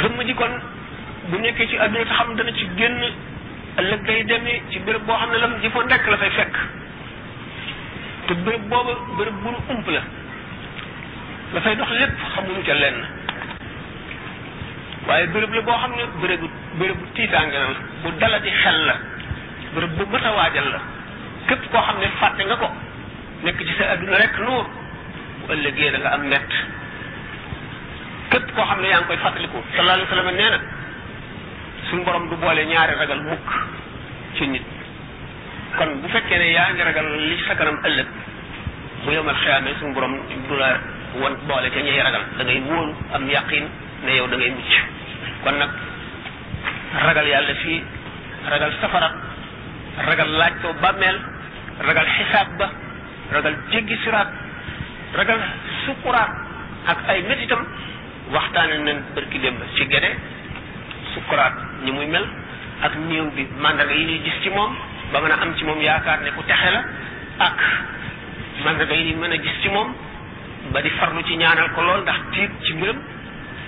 gëmm 0.00 0.18
ji 0.26 0.34
kon 0.40 0.54
bu 1.30 1.36
nekkee 1.38 1.66
ci 1.68 1.76
àdduna 1.82 2.04
te 2.08 2.14
xam 2.18 2.28
dana 2.36 2.52
ci 2.58 2.64
génn 2.78 3.00
ëllëg 3.80 4.06
day 4.06 4.60
ci 4.70 4.78
bërëb 4.86 5.04
boo 5.06 5.18
xam 5.20 5.30
ne 5.32 5.38
lam 5.38 5.54
ji 5.62 5.70
fa 5.74 5.80
nekk 5.84 6.04
la 6.10 6.16
fay 6.22 6.30
fekk 6.38 6.54
te 8.26 8.32
béréb 8.44 8.64
boobu 8.70 8.92
béréb 9.16 9.34
bu 9.42 9.48
nu 9.50 9.58
ump 9.72 9.86
la 9.94 10.02
la 11.54 11.74
dox 11.74 11.90
lépp 12.00 12.18
xamuñu 12.34 12.62
ca 12.66 12.74
lenn 12.82 13.00
waaye 15.10 15.26
béréb 15.26 15.50
la 15.54 15.60
boo 15.60 15.72
xam 15.82 15.92
ne 15.96 16.04
bérébu 16.22 16.46
bérébu 16.78 17.04
tiitaange 17.14 17.52
la 17.58 17.68
bu 18.04 18.10
dalati 18.20 18.50
xel 18.62 18.78
la 18.86 18.94
béréb 19.74 19.90
bu 19.98 20.04
mat 20.12 20.22
la 20.22 20.80
képp 21.48 21.64
koo 21.72 21.80
xam 21.82 21.98
ne 21.98 22.06
fàtte 22.20 22.42
nga 22.46 22.56
ko 22.56 22.68
nekk 23.42 23.58
ci 23.58 23.74
sa 23.78 23.84
adduna 23.92 24.16
rek 24.18 24.38
nuur 24.38 24.64
bu 25.40 25.52
ëllëgee 25.52 25.90
da 25.92 25.98
nga 25.98 26.10
am 26.14 26.22
mett 26.30 26.50
képp 28.30 28.54
koo 28.54 28.64
xam 28.68 28.80
ne 28.80 28.86
yaa 28.88 29.00
ngi 29.00 29.06
koy 29.06 29.16
fàttaliku 29.16 29.58
sallallahu 29.74 29.94
alayhi 29.98 30.60
wa 31.98 32.04
borom 32.04 32.28
du 32.28 32.34
boole 32.36 32.64
ñaari 32.66 32.94
ragal 33.00 33.20
mukk 33.30 33.48
ci 34.36 34.46
nit 34.46 34.66
kon 35.78 35.90
bu 36.02 36.08
fekkee 36.08 36.38
ne 36.38 36.46
yaa 36.54 36.70
ngi 36.72 36.82
ragal 36.82 37.06
li 37.28 37.36
sa 37.48 37.54
kanam 37.56 37.78
ëllëg 37.84 38.08
bu 39.04 39.10
yomal 39.12 39.34
xiyaamee 39.42 39.74
suñu 39.80 39.92
borom 39.94 40.14
du 40.48 40.54
la 40.56 40.78
boole 41.48 41.68
ca 41.74 41.80
ñuy 41.80 42.00
ragal 42.02 42.22
da 42.38 42.42
ngay 42.44 42.62
am 43.16 43.28
yaqin 43.28 43.66
ne 44.04 44.14
yow 44.16 44.26
da 44.28 44.36
mucc 44.36 44.99
kon 45.44 45.56
nag 45.58 45.70
ragal 47.06 47.26
yàlla 47.26 47.54
fii 47.62 47.82
ragal 48.50 48.72
safara 48.80 49.10
ragal 50.08 50.28
laaj 50.38 50.52
ko 50.62 50.72
bàmmeel 50.82 51.18
ragal 51.86 52.06
xisaab 52.16 52.48
ba 52.58 52.66
ragal 53.32 53.54
jéggi 53.72 53.96
siraat 54.04 54.28
ragal 55.14 55.40
sukkuraat 55.86 56.30
ak 56.86 56.98
ay 57.08 57.22
métitam 57.28 57.64
waxtaane 58.32 58.78
nañ 58.84 58.96
bërki 59.14 59.38
démb 59.38 59.60
ci 59.76 59.86
gene 59.90 60.10
sukkuraat 61.14 61.54
ni 61.84 61.92
muy 61.92 62.06
mel 62.06 62.26
ak 62.82 62.92
néew 63.08 63.30
bi 63.36 63.46
mandarga 63.60 63.94
yi 63.94 64.04
ñuy 64.04 64.20
gis 64.24 64.36
ci 64.42 64.50
moom 64.50 64.72
ba 65.12 65.20
mën 65.20 65.32
am 65.32 65.54
ci 65.56 65.64
moom 65.64 65.80
yaakaar 65.80 66.20
ne 66.22 66.30
ku 66.32 66.42
texe 66.46 66.70
la 66.72 66.82
ak 67.46 67.56
mandarga 68.64 68.94
yi 68.94 69.04
ñuy 69.04 69.18
mën 69.20 69.32
a 69.32 69.36
gis 69.36 69.56
ci 69.62 69.68
moom 69.68 69.88
ba 70.72 70.80
di 70.80 70.90
farlu 70.90 71.22
ci 71.24 71.36
ñaanal 71.36 71.68
ko 71.74 71.82
lool 71.82 72.00
ndax 72.02 72.20
tiit 72.32 72.50
ci 72.64 72.72
mbiram 72.74 73.00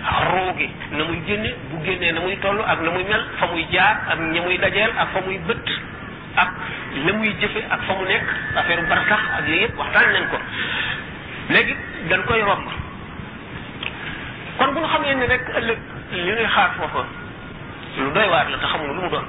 ruu 0.08 0.52
gi 0.58 0.68
na 0.96 1.04
muy 1.04 1.18
génne 1.26 1.50
bu 1.70 1.76
génnee 1.86 2.12
na 2.12 2.20
muy 2.20 2.36
toll 2.42 2.60
ak 2.66 2.78
na 2.80 2.90
muy 2.90 3.04
mel 3.04 3.22
fa 3.38 3.46
muy 3.46 3.62
jaar 3.70 3.96
ak 4.10 4.18
ña 4.32 4.40
muy 4.42 4.58
dajeel 4.58 4.90
ak 4.98 5.08
fa 5.14 5.20
muy 5.26 5.38
bët 5.46 5.66
ak 6.42 6.48
la 7.06 7.12
muy 7.12 7.30
jëfe 7.40 7.62
ak 7.70 7.80
fa 7.86 7.92
mu 7.94 8.04
nekk 8.06 8.24
affaire 8.56 8.82
barsax 8.90 9.20
ak 9.38 9.42
yooyu 9.48 9.62
yëpp 9.62 9.76
waxtaan 9.78 10.12
nañ 10.12 10.24
ko 10.30 10.38
léegi 11.50 11.74
dañ 12.08 12.20
koy 12.26 12.40
romb 12.42 12.68
kon 14.58 14.72
bu 14.74 14.80
ñu 14.80 14.86
xamee 14.88 15.14
ni 15.14 15.26
rek 15.26 15.42
ëllëg 15.58 15.78
li 16.12 16.22
ñuy 16.32 16.46
xaar 16.54 16.70
foofa 16.78 17.04
lu 17.98 18.10
doy 18.14 18.28
waar 18.28 18.50
la 18.50 18.58
te 18.58 18.66
xamuñu 18.66 18.94
lu 18.94 19.02
mu 19.02 19.08
doon 19.10 19.26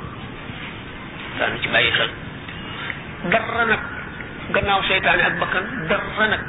daanu 1.38 1.60
ci 1.62 1.68
bàyyi 1.70 1.92
xel 1.92 2.10
dara 3.32 3.66
nag 3.66 3.80
gannaaw 4.54 4.82
seytaane 4.88 5.22
ak 5.24 5.40
bakkan 5.40 5.86
dara 5.90 6.28
nag 6.28 6.44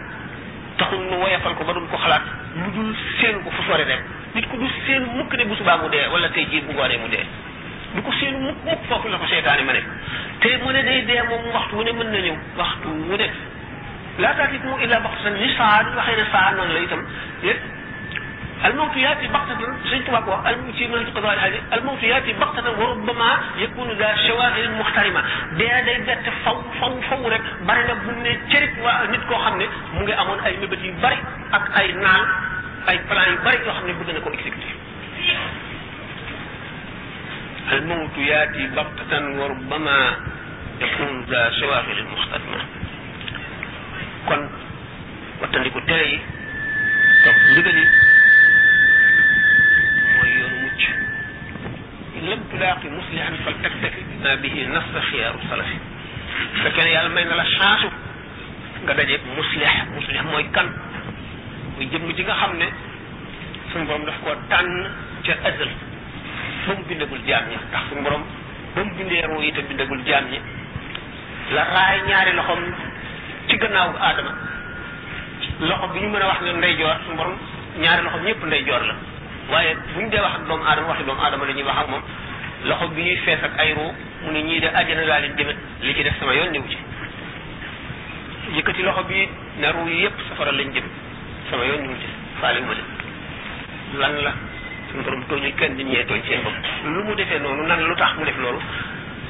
taxul 0.78 1.00
nu 1.10 1.16
woyafal 1.22 1.52
ko 1.58 1.62
ba 1.66 1.72
duñ 1.76 1.86
ko 1.90 1.96
xalaat 2.02 2.24
lu 2.58 2.66
dul 2.74 2.90
seen 3.18 3.36
ko 3.44 3.48
fu 3.54 3.62
sore 3.66 3.84
rek 3.84 4.02
nit 4.34 4.44
ku 4.50 4.56
du 4.58 4.66
seen 4.86 5.02
mukk 5.16 5.34
ne 5.36 5.44
bu 5.46 5.54
subaa 5.54 5.76
mu 5.78 5.88
dee 5.94 6.06
wala 6.12 6.28
tey 6.34 6.46
jii 6.50 6.64
bu 6.66 6.72
gooree 6.74 6.98
mu 7.02 7.08
dee 7.14 7.24
du 7.94 8.00
ko 8.06 8.10
seen 8.20 8.34
mukk 8.44 8.58
mukk 8.68 8.80
foofu 8.88 9.08
la 9.08 9.18
ko 9.22 9.26
seetaani 9.32 9.62
ma 9.68 9.72
ne 9.72 9.82
te 10.42 10.50
mu 10.62 10.70
ne 10.72 10.82
day 10.88 11.00
dee 11.10 11.22
moom 11.30 11.44
waxtu 11.56 11.76
wu 11.78 11.82
ne 11.84 11.92
mën 11.98 12.10
na 12.14 12.20
ñëw 12.26 12.36
waxtu 12.60 12.88
wu 13.10 13.16
ne 13.22 13.26
laa 14.24 14.34
taatikum 14.40 14.80
illa 14.84 15.00
baxtatan 15.06 15.36
li 15.42 15.48
saan 15.56 15.94
waxee 15.98 16.16
ne 16.20 16.26
saan 16.34 16.56
noonu 16.56 16.72
la 16.76 16.82
itam 16.86 17.02
lépp 17.46 17.62
الموت 18.64 18.96
ياتي 18.96 19.26
بغتة 19.28 19.56
الموت 21.74 22.02
ياتي 22.02 22.32
بغتة 22.32 22.70
وربما 22.80 23.30
يكون 23.58 23.88
ذا 23.90 24.12
شواغل 24.28 24.70
محترمة 24.78 25.22
دي 25.58 25.66
داي 25.68 26.00
دا 26.00 26.16
فو 26.44 26.62
فو 26.80 27.00
فو 27.00 27.28
رك 27.28 27.42
برنا 27.68 27.94
بني 28.04 28.34
تشرك 28.48 28.72
ونت 28.84 29.22
كو 29.28 29.36
خمني 29.44 29.66
مونغي 29.94 30.14
امون 30.20 30.38
اي 30.46 30.54
مبتي 30.62 30.90
بري 31.02 31.18
اك 31.56 31.64
اي 31.78 31.86
نال 31.92 32.22
اي 32.88 32.98
بلان 33.08 33.28
yu 33.34 33.36
bari 33.44 33.54
yoo 33.66 33.72
xam 33.78 33.84
ne 33.88 33.92
bëgg 33.98 34.10
na 34.14 34.20
ko 34.24 34.28
exécuté 34.36 34.70
al 37.72 37.80
mawtu 37.88 38.20
yaati 38.32 38.62
baqtatan 38.76 39.24
wa 39.38 39.44
rubbama 39.52 39.98
yakun 40.80 41.12
za 41.30 41.42
shawahil 41.58 42.00
يروج 50.38 50.82
إن 52.16 52.22
لم 52.30 52.40
تلاقي 52.52 52.88
مصلحا 52.90 53.34
فلتكتفي 53.46 54.00
بما 54.10 54.34
به 54.34 54.66
نص 54.68 55.02
خيار 55.12 55.34
الصلاح 55.34 55.66
فكان 56.64 56.86
يالمين 56.86 57.28
على 57.30 57.42
الشاس 57.42 57.84
قد 58.88 59.00
جيب 59.00 59.20
مصلح 59.38 59.84
مصلح 59.86 60.22
مويكان 60.22 60.70
ويجب 61.78 62.04
مجيغا 62.04 62.34
خمنا 62.34 62.68
سنبرم 63.74 64.02
لحكوة 64.02 64.36
تان 64.50 64.90
جا 65.24 65.34
أزل 65.48 65.70
بم 66.68 66.82
بندقل 66.88 67.26
جامعة 67.26 67.58
تحت 67.72 67.84
سنبرم 67.90 68.24
بم 68.76 68.88
بندقل 68.96 69.08
جامعة 69.16 69.60
بندقل 69.68 70.04
جامعة 70.04 70.42
la 71.54 71.60
raay 71.76 72.00
ñaari 72.08 72.32
loxom 72.40 72.60
ci 73.50 73.56
gannaaw 73.62 73.90
adama 74.08 74.32
loxo 75.68 75.86
bi 75.92 76.00
ñu 76.00 76.08
mën 76.08 76.22
a 76.24 76.26
wax 76.26 76.40
ne 76.42 76.52
ndey 76.58 76.74
joor 76.80 76.96
su 77.06 77.12
borom 77.18 77.34
ñaari 77.82 78.00
loxom 78.02 78.22
ñépp 78.26 78.42
ndey 78.46 78.64
joor 78.66 78.82
la 78.88 78.94
waaye 79.50 79.76
buñ 79.94 80.10
dee 80.10 80.18
wax 80.20 80.34
ak 80.40 80.46
doomu 80.48 80.64
aadama 80.64 80.88
waxi 80.88 81.04
doomu 81.04 81.20
aadama 81.20 81.44
la 81.46 81.52
ñuy 81.52 81.62
wax 81.68 81.76
ak 81.78 81.88
moom 81.88 82.02
loxo 82.66 82.88
bi 82.94 83.02
ñuy 83.02 83.16
fees 83.24 83.40
ak 83.42 83.52
ay 83.58 83.72
ruu 83.74 83.92
mu 84.22 84.32
ne 84.32 84.40
ñii 84.42 84.60
de 84.60 84.66
àjjana 84.68 85.04
laa 85.04 85.20
leen 85.20 85.36
jëme 85.36 85.52
li 85.82 85.94
ci 85.94 86.02
def 86.02 86.18
sama 86.18 86.34
yoon 86.34 86.50
ñëw 86.52 86.62
ci 86.68 86.76
yëkkati 88.56 88.82
loxo 88.82 89.04
bi 89.04 89.28
ne 89.58 89.66
ruu 89.72 89.88
yépp 89.88 90.14
safara 90.28 90.52
lañ 90.52 90.72
jëm 90.72 90.84
sama 91.50 91.64
yoon 91.64 91.82
ñëw 91.82 91.96
ci 92.00 92.06
faale 92.40 92.60
ma 92.60 92.72
leen 92.74 92.88
lan 94.00 94.14
la 94.24 94.32
suñu 94.90 95.02
borom 95.04 95.24
tooñul 95.26 95.54
kenn 95.54 95.74
nit 95.76 95.84
ñee 95.84 96.04
tooñ 96.06 96.22
seen 96.24 96.40
bopp 96.42 96.54
lu 96.84 97.02
mu 97.04 97.14
defee 97.14 97.38
noonu 97.38 97.62
nan 97.66 97.82
lu 97.84 97.94
tax 97.96 98.14
mu 98.16 98.24
def 98.24 98.36
loolu 98.38 98.60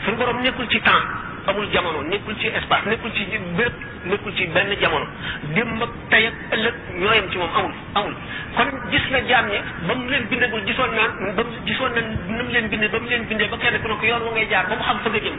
suñu 0.05 0.17
borom 0.17 0.41
nekkul 0.43 0.69
ci 0.69 0.81
temps 0.81 1.23
amul 1.47 1.67
jamono 1.73 2.01
nekul 2.09 2.35
ci 2.41 2.45
espace 2.49 2.89
nekul 2.89 3.11
ci 3.13 3.25
bëpp 3.57 3.75
nekul 4.09 4.33
ci 4.35 4.45
benn 4.55 4.71
jamono 4.81 5.07
dem 5.53 5.83
ak 5.87 5.93
tay 6.09 6.25
ak 6.29 6.37
ëlëk 6.57 6.77
ñoyam 7.01 7.27
ci 7.31 7.37
moom 7.37 7.51
amul 7.61 7.75
amul 8.01 8.15
kon 8.57 8.71
gis 8.91 9.05
na 9.13 9.21
jaam 9.29 9.47
ñi 9.49 9.61
ba 9.87 9.95
mu 9.95 10.09
leen 10.09 10.25
bindagul 10.29 10.65
gisoon 10.65 10.91
naa 10.97 11.09
ba 11.37 11.43
mu 11.45 11.53
gisoon 11.67 11.93
na 11.95 12.01
na 12.01 12.43
mu 12.45 12.51
leen 12.53 12.69
bindee 12.69 12.89
ba 12.89 12.99
mu 12.99 13.09
leen 13.09 13.25
bindee 13.29 13.49
ba 13.49 13.57
kenn 13.57 13.79
ku 13.83 13.89
ne 13.89 13.97
ko 14.01 14.07
yoon 14.07 14.23
wa 14.25 14.31
ngay 14.33 14.49
jaar 14.49 14.67
ba 14.69 14.75
mu 14.79 14.83
xam 14.89 14.99
fa 15.05 15.09
nga 15.13 15.21
jëm 15.25 15.37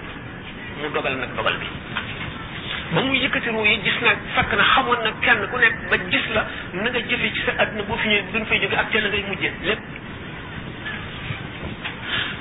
mu 0.81 0.89
dogal 0.93 1.15
nag 1.17 1.31
dogal 1.35 1.55
bi 1.61 1.65
ba 2.93 3.01
muy 3.01 3.17
yëkkati 3.25 3.49
ruu 3.49 3.65
yi 3.65 3.81
gis 3.83 3.97
na 4.01 4.13
fekk 4.37 4.53
na 4.55 4.63
xamoon 4.75 5.01
na 5.01 5.11
kenn 5.25 5.41
ku 5.49 5.57
nekk 5.57 5.77
ba 5.89 5.97
gis 6.11 6.25
la 6.37 6.45
na 6.85 6.89
nga 6.93 6.99
jëfe 7.09 7.33
ci 7.33 7.41
sa 7.45 7.51
àdduna 7.63 7.81
bu 7.89 7.95
fi 7.97 8.07
ñëw 8.07 8.21
duñ 8.33 8.45
fay 8.45 8.59
jóge 8.61 8.75
ak 8.77 8.91
ca 8.91 8.99
la 9.01 9.07
ngay 9.09 9.25
mujjee 9.29 9.51
lépp 9.63 9.81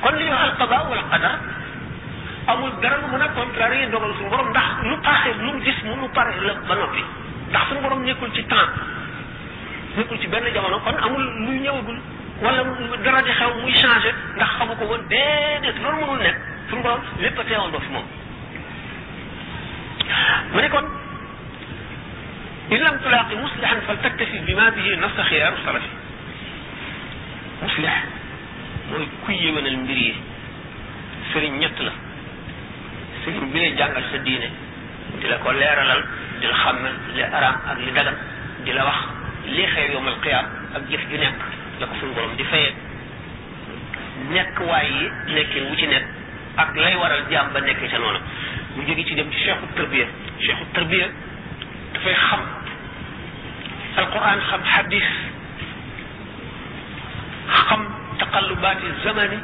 kon 0.02 0.14
li 0.18 0.24
ñu 0.24 0.30
wax 0.30 0.44
al 0.52 0.56
qada 0.60 0.76
wal 0.90 1.04
qadar 1.10 1.38
amul 2.50 2.70
dara 2.80 2.96
mu 3.00 3.08
mën 3.12 3.22
a 3.24 3.28
contrarier 3.34 3.88
dogal 3.90 4.12
suñu 4.16 4.28
borom 4.30 4.48
ndax 4.50 4.70
lu 4.88 4.96
passé 5.04 5.30
lu 5.40 5.50
mu 5.52 6.00
nu 6.02 6.08
pare 6.16 6.30
la 6.46 6.52
ba 6.68 6.74
noppi 6.74 7.02
ndax 7.50 7.62
suñu 7.68 7.80
borom 7.80 8.02
nekkul 8.04 8.30
ci 8.34 8.44
temps 8.46 8.70
nekkul 9.96 10.18
ci 10.20 10.26
benn 10.28 10.46
jamono 10.52 10.78
kon 10.84 10.96
amul 11.04 11.22
lu 11.44 11.52
ñëwagul 11.62 11.98
wala 12.42 12.62
dara 13.04 13.20
di 13.22 13.30
xew 13.32 13.50
muy 13.62 13.72
changé 13.72 14.10
ndax 14.36 14.48
xamu 14.58 14.74
ko 14.76 14.84
woon 14.84 15.02
déedéet 15.08 15.76
loolu 15.82 15.96
mënul 16.02 16.18
nekk 16.22 16.36
suñu 16.68 16.82
borom 16.82 17.00
lépp 17.20 17.38
a 17.38 17.44
teewoon 17.44 17.70
ba 17.72 17.78
fi 17.80 17.88
moom 17.92 18.06
mu 20.52 20.60
ne 20.60 20.68
kon 20.68 20.84
إن 22.72 22.76
لم 22.78 22.96
تلاقي 23.04 23.36
مصلحا 23.44 23.76
فلتكتفي 23.88 24.38
بما 24.48 24.68
به 24.68 24.96
نفس 25.02 25.20
خيار 25.20 25.52
السلف 25.52 25.84
مصلح 27.64 28.04
موي 28.90 29.06
كوي 29.26 29.52
من 29.52 29.66
المبير 29.66 30.14
سيرن 31.32 31.60
ñett 31.60 31.76
la 31.86 31.92
suñ 33.24 33.38
ko 33.40 33.46
bile 33.48 33.72
jàngal 33.76 34.02
sa 34.12 34.18
diine 34.20 34.48
di 35.20 35.26
la 35.26 35.38
ko 35.40 35.50
leeralal 35.56 36.00
di 36.40 36.46
la 36.46 36.52
xam 36.62 36.76
li 37.16 37.22
aram 37.24 37.56
ak 37.72 37.76
li 37.80 37.90
dagan 37.96 38.16
di 38.64 38.72
la 38.76 38.84
wax 38.84 39.00
li 39.48 39.64
xew 39.72 39.86
yowmal 39.92 40.18
qiyaam 40.20 40.46
ak 40.76 40.82
jëf 40.90 41.02
ju 41.10 41.16
nekk 41.18 41.36
la 41.80 41.86
ko 41.88 41.94
suñ 42.00 42.12
borom 42.14 42.36
di 42.36 42.44
fayee 42.44 42.72
nekk 44.34 44.60
waay 44.68 44.88
yi 44.92 45.10
nekkin 45.34 45.64
wu 45.70 45.76
ci 45.76 45.86
nekk 45.86 46.06
ak 46.56 46.76
lay 46.76 46.94
waral 46.96 47.22
jaam 47.30 47.52
ba 47.52 47.60
nekkee 47.60 47.88
ca 47.88 47.98
noonu 47.98 48.20
mu 48.76 48.82
jóge 48.86 49.02
ci 49.04 49.14
dem 49.14 49.30
ci 49.32 49.38
cheikhu 49.38 49.66
tarbiya 49.76 50.06
cheikhu 50.38 50.64
tarbiya 50.74 51.08
dafay 51.94 52.14
xam 52.28 52.40
alquran 53.96 54.38
xam 54.50 54.60
hadis 54.74 55.08
xam 57.48 57.82
taqallubaati 58.18 58.84
zamani 59.04 59.38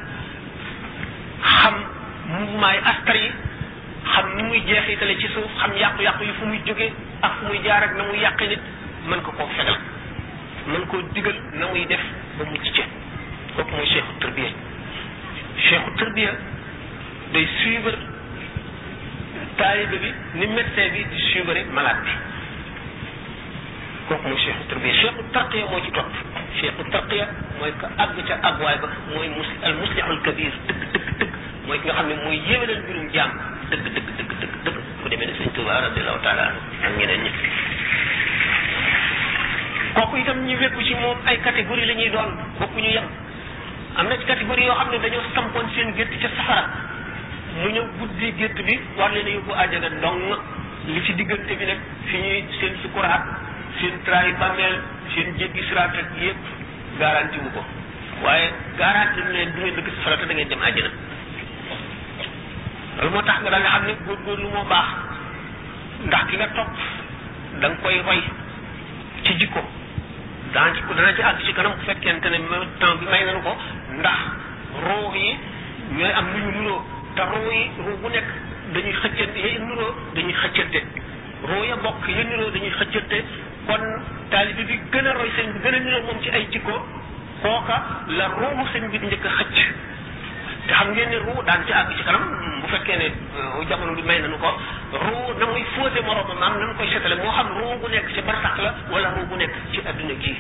xam 1.43 1.75
mouvement 2.27 2.73
yi 2.77 2.81
astar 2.93 3.17
yi 3.17 3.31
xam 4.13 4.27
ni 4.37 4.43
muy 4.43 4.61
jeexitale 4.67 5.17
ci 5.19 5.29
suuf 5.35 5.47
xam 5.59 5.73
yàqu-yàqu 5.77 6.23
yi 6.25 6.33
fu 6.39 6.45
muy 6.47 6.61
jóge 6.65 6.93
ak 7.21 7.33
fu 7.39 7.47
muy 7.47 7.59
jaar 7.65 7.83
ak 7.83 7.95
na 7.97 8.03
muy 8.05 8.19
yàqe 8.19 8.47
nit 8.49 8.61
mën 9.09 9.21
ko 9.23 9.31
koo 9.33 9.49
fegal 9.57 9.77
mën 10.73 10.85
koo 10.87 11.01
digal 11.15 11.35
na 11.53 11.67
muy 11.67 11.85
def 11.87 12.01
ba 12.39 12.45
mucc 12.45 12.67
ci 12.75 12.83
kooku 13.57 13.71
mooy 13.77 13.87
cheikhu 13.87 14.13
tarbiya 14.21 14.49
cheikhu 15.57 15.91
tarbiya 15.99 16.33
day 17.33 17.49
suivre 17.61 17.97
taalibe 19.57 19.97
bi 20.03 20.13
ni 20.35 20.47
médecin 20.47 20.91
bi 20.93 21.05
di 21.11 21.19
suivre 21.31 21.65
malade 21.73 22.03
bi 22.05 22.13
kooku 24.09 24.29
mooy 24.29 24.39
cheikhu 24.45 24.65
tarbiya 24.71 24.93
cheikhu 25.01 25.23
tarqiya 25.33 25.65
moo 25.71 25.81
ci 25.87 25.91
topp 25.91 26.09
cheikhu 26.61 26.83
tarqiya 26.91 27.29
mooy 27.59 27.73
ka 27.81 27.87
àgg 28.05 28.25
ca 28.29 28.35
àgguwaay 28.49 28.79
ba 28.81 28.89
mooy 29.15 29.29
al 29.65 29.75
muslihul 29.81 30.21
kabir 30.29 30.53
dëgg 30.67 30.83
dëgg 30.93 31.11
dëgg 31.19 31.33
mooy 31.67 31.79
ki 31.81 31.85
nga 31.89 31.95
xam 31.95 32.07
ne 32.09 32.15
mooy 32.25 32.37
yéwénal 32.49 32.83
mbirum 32.85 33.09
jàmm 33.15 33.50
dëgg 33.71 33.71
dëgg 33.71 33.71
dëgg 33.71 33.71
dëgg 33.71 33.71
dëgg 33.71 34.93
ku 35.03 35.09
demee 35.13 35.27
ne 35.31 35.35
sëñ 35.39 35.51
Touba 35.55 35.77
radiallahu 35.87 36.21
taala 36.25 36.47
ak 36.87 36.93
ñeneen 36.99 37.23
ñi 37.25 37.33
kooku 39.95 40.17
itam 40.21 40.39
ñu 40.47 40.57
wékku 40.59 40.83
ci 40.87 40.95
moom 40.95 41.19
ay 41.27 41.37
catégorie 41.41 41.87
la 41.87 41.95
ñuy 41.95 42.11
doon 42.11 42.31
bokkuñu 42.59 42.91
yem 42.97 43.07
am 43.97 44.07
na 44.09 44.17
ci 44.19 44.25
catégorie 44.25 44.65
yoo 44.67 44.75
xam 44.81 44.91
ne 44.91 44.99
dañoo 44.99 45.23
sampoon 45.35 45.69
seen 45.75 45.95
gétt 45.97 46.11
ca 46.23 46.29
safara 46.37 46.63
mu 47.63 47.69
ñëw 47.75 47.87
guddi 47.99 48.33
gétt 48.39 48.59
bi 48.67 48.75
war 48.97 49.11
leen 49.13 49.27
a 49.27 49.31
yóbbu 49.39 49.53
àjjana 49.55 49.89
dong 50.03 50.35
li 50.87 51.01
ci 51.05 51.15
diggante 51.15 51.57
bi 51.59 51.65
nag 51.67 51.79
fi 52.09 52.17
ñuy 52.19 52.45
seen 52.61 52.75
sukuraat 52.83 53.25
seen 53.79 53.95
traay 54.05 54.33
bàmmeel 54.39 54.77
seen 55.15 55.35
jéggi 55.39 55.63
siraat 55.69 55.95
ak 55.95 56.09
yépp 56.19 56.43
garanti 56.99 57.39
wu 57.39 57.51
ko 57.55 57.63
waaye 58.23 58.51
garanti 58.79 59.21
leen 59.33 59.55
du 59.55 59.61
ngeen 59.63 59.77
dëkk 59.79 59.95
safara 59.97 60.17
te 60.19 60.27
da 60.27 60.35
ngeen 60.35 60.49
dem 60.49 60.63
àjjana 60.69 61.19
loolu 62.99 63.11
moo 63.15 63.23
tax 63.23 63.39
nga 63.43 63.51
daal 63.55 63.63
di 63.63 63.69
xam 63.71 63.85
ne 63.87 63.95
góorgóorlu 64.05 64.49
moo 64.51 64.65
baax 64.73 64.89
ndax 66.07 66.23
ki 66.29 66.37
nga 66.37 66.49
topp 66.57 66.71
da 67.61 67.67
nga 67.69 67.77
koy 67.83 67.97
roy 68.07 68.21
ci 69.25 69.33
jikko 69.39 69.61
dana 70.53 70.75
ci 70.75 70.81
dana 70.97 71.13
ci 71.15 71.23
àgg 71.23 71.41
ci 71.47 71.53
kanam 71.53 71.73
bu 71.77 71.85
fekkente 71.85 72.27
ne 72.31 72.39
temps 72.81 72.97
bi 73.01 73.07
may 73.07 73.25
nañu 73.25 73.43
ko 73.43 73.53
ndax 73.99 74.21
roo 74.87 75.13
yi 75.15 75.39
ñooy 75.97 76.13
am 76.13 76.27
lu 76.35 76.39
ñu 76.45 76.51
nuroo 76.51 76.85
te 77.17 77.23
roo 77.23 77.51
yi 77.53 77.71
roo 77.87 77.97
bu 78.03 78.09
nekk 78.09 78.29
dañuy 78.73 78.93
xëccante 78.93 79.37
yee 79.39 79.59
nuroo 79.59 79.95
dañuy 80.15 80.33
xëccante 80.35 80.83
roo 81.49 81.63
ya 81.65 81.77
bokk 81.77 82.07
yi 82.09 82.25
nuroo 82.25 82.51
dañuy 82.51 82.71
xëccante 82.71 83.25
kon 83.67 83.83
taalibi 84.31 84.65
bi 84.65 84.77
gën 84.91 85.07
a 85.07 85.13
roy 85.13 85.31
sëñ 85.37 85.53
bi 85.53 85.59
gën 85.63 85.75
a 85.75 85.79
nuroo 85.81 86.03
moom 86.07 86.23
ci 86.23 86.29
ay 86.31 86.47
jikko 86.51 86.75
kooka 87.43 87.77
la 88.17 88.27
roomu 88.29 88.65
sëñ 88.73 88.89
bi 88.91 88.99
njëkk 88.99 89.27
xëcc 89.37 89.57
te 90.71 90.75
xam 90.77 90.93
ngeen 90.95 91.09
ne 91.11 91.17
ruu 91.19 91.43
daan 91.47 91.61
ci 91.67 91.73
àgg 91.73 91.97
ci 91.99 92.05
kanam 92.05 92.23
bu 92.63 92.67
fekkee 92.69 92.97
ne 92.97 93.11
jamono 93.69 93.93
bi 93.95 94.03
may 94.03 94.21
nañu 94.21 94.39
ko 94.39 94.51
ruu 94.93 95.39
na 95.39 95.47
muy 95.47 95.65
fóote 95.75 96.01
moroomam 96.01 96.39
maam 96.39 96.59
na 96.59 96.67
mu 96.67 96.75
koy 96.79 96.89
setale 96.91 97.17
moo 97.17 97.31
xam 97.33 97.47
ruu 97.59 97.79
bu 97.81 97.87
nekk 97.89 98.15
ci 98.15 98.23
barsax 98.23 98.57
la 98.59 98.75
wala 98.91 99.09
ruu 99.15 99.27
bu 99.27 99.35
nekk 99.37 99.53
ci 99.73 99.81
àdduna 99.91 100.15
gi 100.23 100.35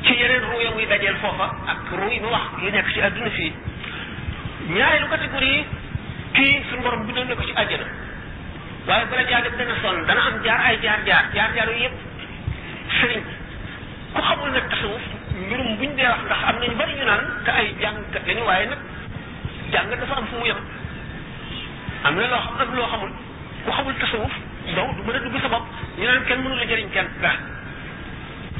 ci 0.02 0.12
yeneen 0.20 0.42
ruu 0.50 0.60
ya 0.60 0.70
muy 0.70 0.86
dajeel 0.86 1.14
foofa 1.20 1.46
ak 1.68 1.78
ruu 1.92 2.10
yi 2.10 2.20
mu 2.20 2.28
wax 2.30 2.46
yu 2.60 2.70
nekk 2.70 2.88
ci 2.92 3.00
àdduna 3.00 3.30
fii 3.30 3.52
ñaareelu 4.68 5.06
catégorie 5.10 5.64
kii 6.32 6.62
suñu 6.70 6.82
borom 6.82 7.06
bindoon 7.06 7.26
na 7.28 7.34
ko 7.36 7.42
ci 7.44 7.52
àjjana 7.54 7.86
waaye 8.88 9.04
bala 9.06 9.24
caa 9.30 9.40
def 9.42 9.56
dana 9.58 9.74
sonn 9.82 10.04
dana 10.06 10.20
am 10.30 10.42
jaar 10.44 10.60
ay 10.60 10.78
jaar 10.82 10.98
jaar 11.06 11.24
jaar 11.34 11.50
jaar 11.54 11.70
yëpp 11.70 11.94
sëriñ 12.98 13.22
ku 14.14 14.20
xamul 14.28 14.50
nag 14.54 14.66
tasawuf 14.70 15.04
mbirum 15.44 15.74
buñ 15.80 15.90
dee 15.98 16.06
wax 16.06 16.20
ndax 16.30 16.40
am 16.48 16.56
nañ 16.62 16.72
bari 16.78 16.92
ñu 16.98 17.04
naan 17.04 17.20
te 17.44 17.50
ay 17.50 17.68
jàngkat 17.82 18.22
lañu 18.26 18.44
waaye 18.46 18.66
nag 18.70 18.80
jàng 19.72 19.90
dafa 19.90 20.14
am 20.14 20.26
fu 20.30 20.36
mu 20.38 20.46
yem 20.46 20.58
am 22.04 22.14
na 22.16 22.26
loo 22.32 22.40
xam 22.44 22.54
ak 22.62 22.70
loo 22.76 22.86
xamul 22.92 23.12
ku 23.64 23.70
xamul 23.76 23.94
tasawuf 24.02 24.32
daw 24.76 24.86
du 24.96 25.02
mën 25.06 25.16
a 25.16 25.18
dugg 25.24 25.36
sa 25.42 25.48
bopp 25.54 25.66
ñu 25.98 26.04
naan 26.06 26.24
kenn 26.26 26.42
mënu 26.42 26.54
la 26.60 26.64
jëriñ 26.70 26.90
kenn 26.94 27.08
dara 27.22 27.40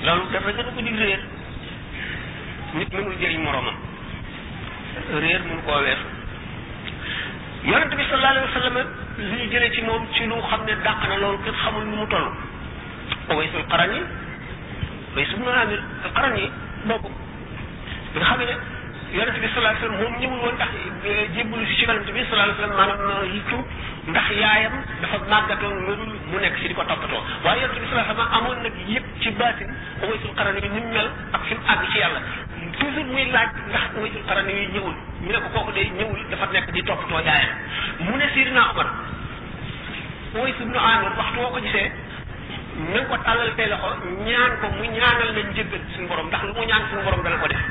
loolu 0.05 0.27
dafa 0.33 0.51
gën 0.57 0.67
a 0.69 0.73
ko 0.77 0.81
dig 0.87 0.97
réer 1.03 1.23
nit 2.75 2.91
mënul 2.93 3.17
jëriñ 3.23 3.41
moromam 3.45 3.77
réer 5.23 5.41
mun 5.49 5.63
koo 5.67 5.79
weesu 5.87 6.09
yonent 7.69 7.95
bi 7.97 8.03
sallallahu 8.09 8.35
alayhi 8.35 8.47
wa 8.49 8.57
sallam 8.59 8.77
li 9.29 9.37
ñu 9.41 9.47
jëlee 9.53 9.71
ci 9.75 9.83
moom 9.89 10.03
ci 10.15 10.23
lu 10.31 10.37
xam 10.51 10.61
ne 10.67 10.75
dàq 10.85 11.01
na 11.09 11.17
loolu 11.23 11.39
kenn 11.45 11.55
xamul 11.63 11.85
nu 11.91 11.97
mu 11.97 12.07
toll 12.13 12.29
owaysul 13.33 13.67
qarani 13.73 14.03
mais 15.15 15.27
suñu 15.29 15.49
amir 15.49 15.81
xaran 16.13 16.35
yi 16.37 16.51
boobu 16.87 17.09
bi 17.09 18.19
nga 18.21 18.27
xam 18.29 18.39
ne 18.39 18.57
yonente 19.17 19.39
bi 19.41 19.47
sallallahu 19.47 19.71
alayhi 19.71 19.85
wasallam 19.85 20.03
moom 20.03 20.15
ñëwul 20.21 20.41
woon 20.43 20.55
ndax 20.59 20.71
jébbalu 21.37 21.67
si 21.69 21.75
ci 21.77 21.85
yonente 21.85 22.11
bi 22.11 22.21
ndax 24.11 24.31
yaayam 24.41 24.73
dafa 25.01 25.19
màggatoon 25.31 25.87
loolu 25.87 26.05
mu 26.31 26.39
nekk 26.41 26.57
si 26.59 26.67
di 26.69 26.75
ko 26.75 26.83
toppatoo 26.83 27.23
waaye 27.45 27.61
yonente 27.63 27.79
bi 27.81 27.87
sallallahu 27.91 28.11
alayhi 28.11 28.25
wasallam 28.27 28.59
amoon 28.59 29.03
ci 29.23 29.31
baatin 29.31 29.71
Uwaysul 30.03 30.35
Qarani 30.35 30.61
bi 30.61 30.69
ni 30.69 30.81
mu 30.81 30.91
mel 30.91 31.11
ak 31.33 31.41
fi 31.47 31.55
mu 31.55 31.63
àgg 31.75 31.95
yàlla 31.95 32.21
toujours 32.79 33.07
muy 33.13 33.25
laaj 33.31 33.51
ndax 33.71 33.85
Uwaysul 33.99 34.25
Qarani 34.29 34.53
yi 34.53 34.67
ñëwul 34.75 34.97
ñu 35.23 35.31
ne 35.31 35.39
ko 35.43 35.49
kooku 35.55 35.73
day 35.79 35.87
ñëwul 35.95 36.21
dafa 36.31 36.47
nekk 36.53 36.71
di 36.73 36.83
toppatoo 36.83 37.21
yaayam 37.25 37.55
mu 38.01 38.17
ne 38.17 38.27
Sidina 38.35 38.67
Omar 38.73 38.89
Uways 40.35 40.59
ibnu 40.59 40.75
Amir 40.79 41.11
waxtu 41.15 41.39
woo 41.39 41.51
ko 41.55 41.61
gisee 41.63 42.04
na 42.77 43.05
ko 43.07 43.15
tàllal 43.23 43.51
tey 43.55 43.67
loxo 43.71 43.89
ñaan 44.27 44.53
ko 44.61 44.67
mu 44.75 44.83
ñaanal 44.91 45.31
la 45.39 45.43
njëggal 45.47 45.81
suñu 45.95 46.09
borom 46.11 46.27
ndax 46.27 46.43
lu 46.43 46.53
mu 46.59 46.65
ñaan 46.67 46.83
suñu 46.91 47.03
borom 47.07 47.23
dana 47.23 47.37
ko 47.39 47.47
def 47.47 47.63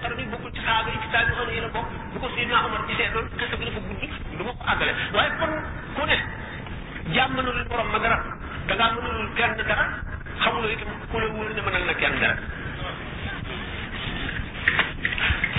xarami 0.00 0.24
bokkul 0.32 0.52
ci 0.56 0.60
saaba 0.64 0.88
yi 0.88 0.98
ci 1.02 1.08
saa 1.12 1.20
yoo 1.28 1.34
xam 1.36 1.46
ne 1.46 1.52
yéen 1.52 1.64
a 1.64 1.68
bokk 1.76 1.86
bu 2.12 2.16
ko 2.20 2.26
Seydina 2.34 2.64
Omar 2.64 2.82
gisee 2.88 3.08
loolu 3.12 3.28
kese 3.36 3.56
bi 3.60 3.64
dafa 3.68 3.80
gudd 3.80 3.98
du 4.38 4.42
ma 4.48 4.52
ko 4.56 4.64
àggale 4.64 4.92
waaye 5.12 5.30
kon 5.40 5.52
ku 5.96 6.06
ne 6.08 6.16
jàmm 7.12 7.34
mënalul 7.36 7.66
borom 7.68 7.88
ma 7.92 7.98
dara 7.98 8.16
da 8.66 8.74
ngaa 8.76 8.90
mënalul 8.96 9.30
kenn 9.36 9.56
dara 9.60 9.84
xamuloo 10.40 10.70
itam 10.70 10.88
ku 11.12 11.18
la 11.20 11.26
wóor 11.34 11.52
ne 11.52 11.60
mënal 11.68 11.84
na 11.84 11.94
kenn 12.00 12.16
dara 12.18 12.36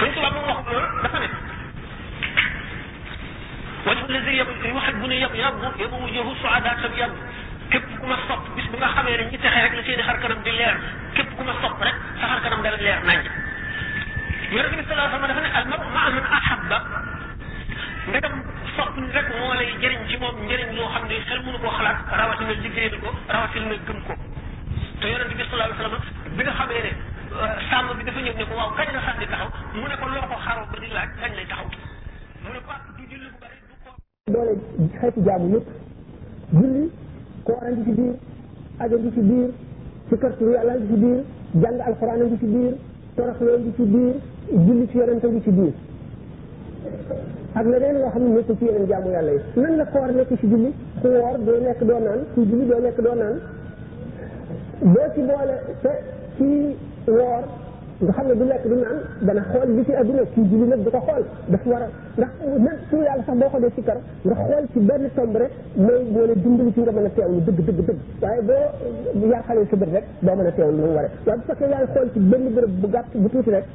suñ 0.02 0.12
tuba 0.18 0.30
mu 0.34 0.40
wax 0.50 0.60
loolu 0.74 0.88
dafa 1.06 1.20
ne 1.22 1.30
wajhu 3.86 4.06
lazir 4.12 4.34
yab 4.42 4.50
yuhibbu 4.74 5.08
yab 5.22 5.34
yab 5.36 5.54
yabu 5.78 5.96
wajhu 6.02 6.34
suada 6.42 6.74
yab 6.98 7.14
képp 7.70 7.86
ku 8.00 8.06
ma 8.08 8.18
sopp 8.28 8.44
bis 8.56 8.66
bu 8.72 8.78
nga 8.80 8.90
xamee 8.96 9.18
ne 9.20 9.24
ñi 9.32 9.38
texe 9.38 9.60
rek 9.64 9.74
la 9.78 9.82
seen 9.88 10.02
xar 10.08 10.18
kanam 10.22 10.40
di 10.44 10.52
leer 10.52 10.76
képp 11.16 11.30
ku 11.38 11.44
ma 11.44 11.54
sopp 11.62 11.80
rek 11.88 11.96
sa 12.20 12.26
xar 12.32 12.42
kanam 12.44 12.62
dana 12.64 12.78
leer 12.84 13.00
naññ. 13.08 13.24
yonente 14.52 14.76
bi 14.80 14.84
sallallahu 14.88 15.24
alayhi 15.24 15.24
wa 15.28 15.28
sallam 15.28 15.32
dafa 15.32 15.42
ne 15.46 15.50
al 15.60 15.66
mar'u 15.72 15.90
ma'a 15.96 16.10
man 16.16 16.26
ahabba 16.38 16.78
ndegam 18.10 18.36
sopp 18.76 18.92
ni 18.98 19.08
rek 19.18 19.28
moo 19.40 19.54
lay 19.60 19.70
jëriñ 19.82 20.02
ci 20.10 20.16
moom 20.18 20.36
njëriñ 20.46 20.70
loo 20.78 20.90
xam 20.94 21.04
ne 21.10 21.16
xel 21.28 21.40
mënu 21.46 21.60
koo 21.64 21.74
xalaat 21.78 21.98
rawatina 22.20 22.54
liggéeyal 22.66 22.98
ko 23.04 23.08
rawatina 23.34 23.76
gëm 23.88 24.00
ko 24.08 24.14
te 25.00 25.06
yonente 25.12 25.34
bi 25.40 25.44
sallallahu 25.44 25.70
alayhi 25.70 25.84
wa 25.84 25.84
sallam 25.84 26.36
bi 26.38 26.44
nga 26.44 26.54
xamee 26.60 26.82
ne 26.86 26.92
euh, 27.44 27.56
sàmm 27.70 27.88
bi 27.98 28.04
dafa 28.04 28.20
ñëw 28.20 28.36
ne 28.38 28.46
ko 28.50 28.54
waaw 28.60 28.72
kañ 28.78 28.90
la 28.94 29.02
sax 29.08 29.16
di 29.22 29.26
taxaw 29.32 29.50
mu 29.80 29.88
ne 29.88 29.96
ko 30.00 30.06
loo 30.16 30.26
ko 30.32 30.36
xaroo 30.46 30.68
ba 30.72 30.78
di 30.84 30.88
laaj 30.96 31.10
kañ 31.22 31.32
lay 31.38 31.48
taxaw 31.50 31.68
mu 32.44 32.50
ne 32.54 32.60
ko 32.64 32.70
ah 32.76 32.82
du 32.98 33.04
julli 33.10 33.28
bu 33.32 33.38
bari 33.42 33.58
du 33.68 33.76
ko 33.84 33.92
doole 34.34 34.54
xeeti 35.00 35.20
jaamu 35.28 35.48
yëpp 35.54 35.68
julli 36.60 36.84
koor 37.46 37.64
a 37.64 37.70
ngi 37.72 37.84
ci 37.84 37.92
biir 37.96 38.14
ajo 38.80 38.98
ngi 38.98 39.12
ci 39.16 39.20
biir 39.22 39.50
ci 40.08 40.16
kër 40.22 40.34
turu 40.38 40.52
ngi 40.56 40.88
ci 40.90 40.94
biir 41.02 41.20
jàng 41.62 41.80
alxuraan 41.88 42.22
a 42.22 42.24
ngi 42.26 42.38
ci 42.40 42.46
biir 42.46 42.74
toroxloo 43.16 43.58
ngi 43.60 43.72
ci 43.76 43.84
biir 43.94 44.14
julli 44.66 44.88
ci 44.90 44.98
yonente 44.98 45.28
ngi 45.28 45.42
ci 45.44 45.52
biir 45.52 45.74
ak 47.54 47.66
leneen 47.72 47.98
loo 48.02 48.10
xam 48.14 48.24
ne 48.24 48.30
nekk 48.36 48.58
ci 48.60 48.64
yeneen 48.66 48.88
jaamu 48.88 49.10
yàlla 49.12 49.32
yi 49.32 49.42
nan 49.62 49.88
koor 49.92 50.12
nekk 50.14 50.34
ci 50.40 50.48
julli 50.48 50.74
ku 51.02 51.08
woor 51.08 51.38
doo 51.46 51.58
lekk 51.64 51.84
doo 51.84 52.00
naan 52.00 52.20
ku 52.34 52.42
julli 52.46 52.66
doo 52.66 52.80
lekk 52.82 53.00
doo 53.02 53.14
naan 53.16 53.38
boo 54.82 55.08
ci 55.14 55.22
boole 55.22 55.58
te 55.82 57.12
woor 57.12 57.44
nga 58.02 58.12
xam 58.16 58.26
ne 58.28 58.34
du 58.36 58.46
lekk 58.50 58.64
du 58.66 58.76
naan 58.78 58.98
dana 59.22 59.42
xool 59.52 59.70
li 59.78 59.84
ci 59.86 59.94
adduna 59.94 60.24
kii 60.34 60.44
julli 60.52 60.68
nag 60.68 60.80
du 60.86 60.90
ko 60.90 61.00
xool 61.06 61.24
dafa 61.48 61.70
war 61.70 61.82
a 61.84 61.88
ndax 62.18 62.30
même 62.66 62.80
suñu 62.90 63.04
yàlla 63.04 63.24
sax 63.26 63.36
boo 63.38 63.50
ko 63.50 63.60
dee 63.60 63.72
si 63.76 63.82
kar 63.84 63.98
nga 64.24 64.36
xool 64.44 64.66
ci 64.74 64.80
benn 64.80 65.04
tomb 65.16 65.36
rek 65.38 65.52
mooy 65.76 66.02
moo 66.12 66.26
la 66.26 66.34
dimbali 66.34 66.74
ci 66.74 66.80
nga 66.82 66.90
a 67.06 67.10
teewlu 67.16 67.42
dëgg 67.46 67.60
dëgg 67.62 67.86
dëgg 67.88 68.00
waaye 68.22 68.42
boo 68.46 69.28
yaaxalee 69.32 69.68
sa 69.70 69.76
bët 69.76 69.90
rek 69.96 70.06
doo 70.26 70.36
mën 70.36 70.48
a 70.48 70.52
teewlu 70.52 70.76
lu 70.78 70.82
mu 70.86 70.94
waree 70.98 71.12
waaye 71.26 71.38
bu 71.38 71.44
fekkee 71.52 71.70
yaa 71.70 71.82
ngi 71.84 71.90
xool 71.94 72.10
ci 72.14 72.20
benn 72.32 72.46
bërëb 72.56 72.74
bu 72.82 72.88
gàtt 72.94 73.10
bu 73.22 73.28
tuuti 73.30 73.50
rek 73.52 73.66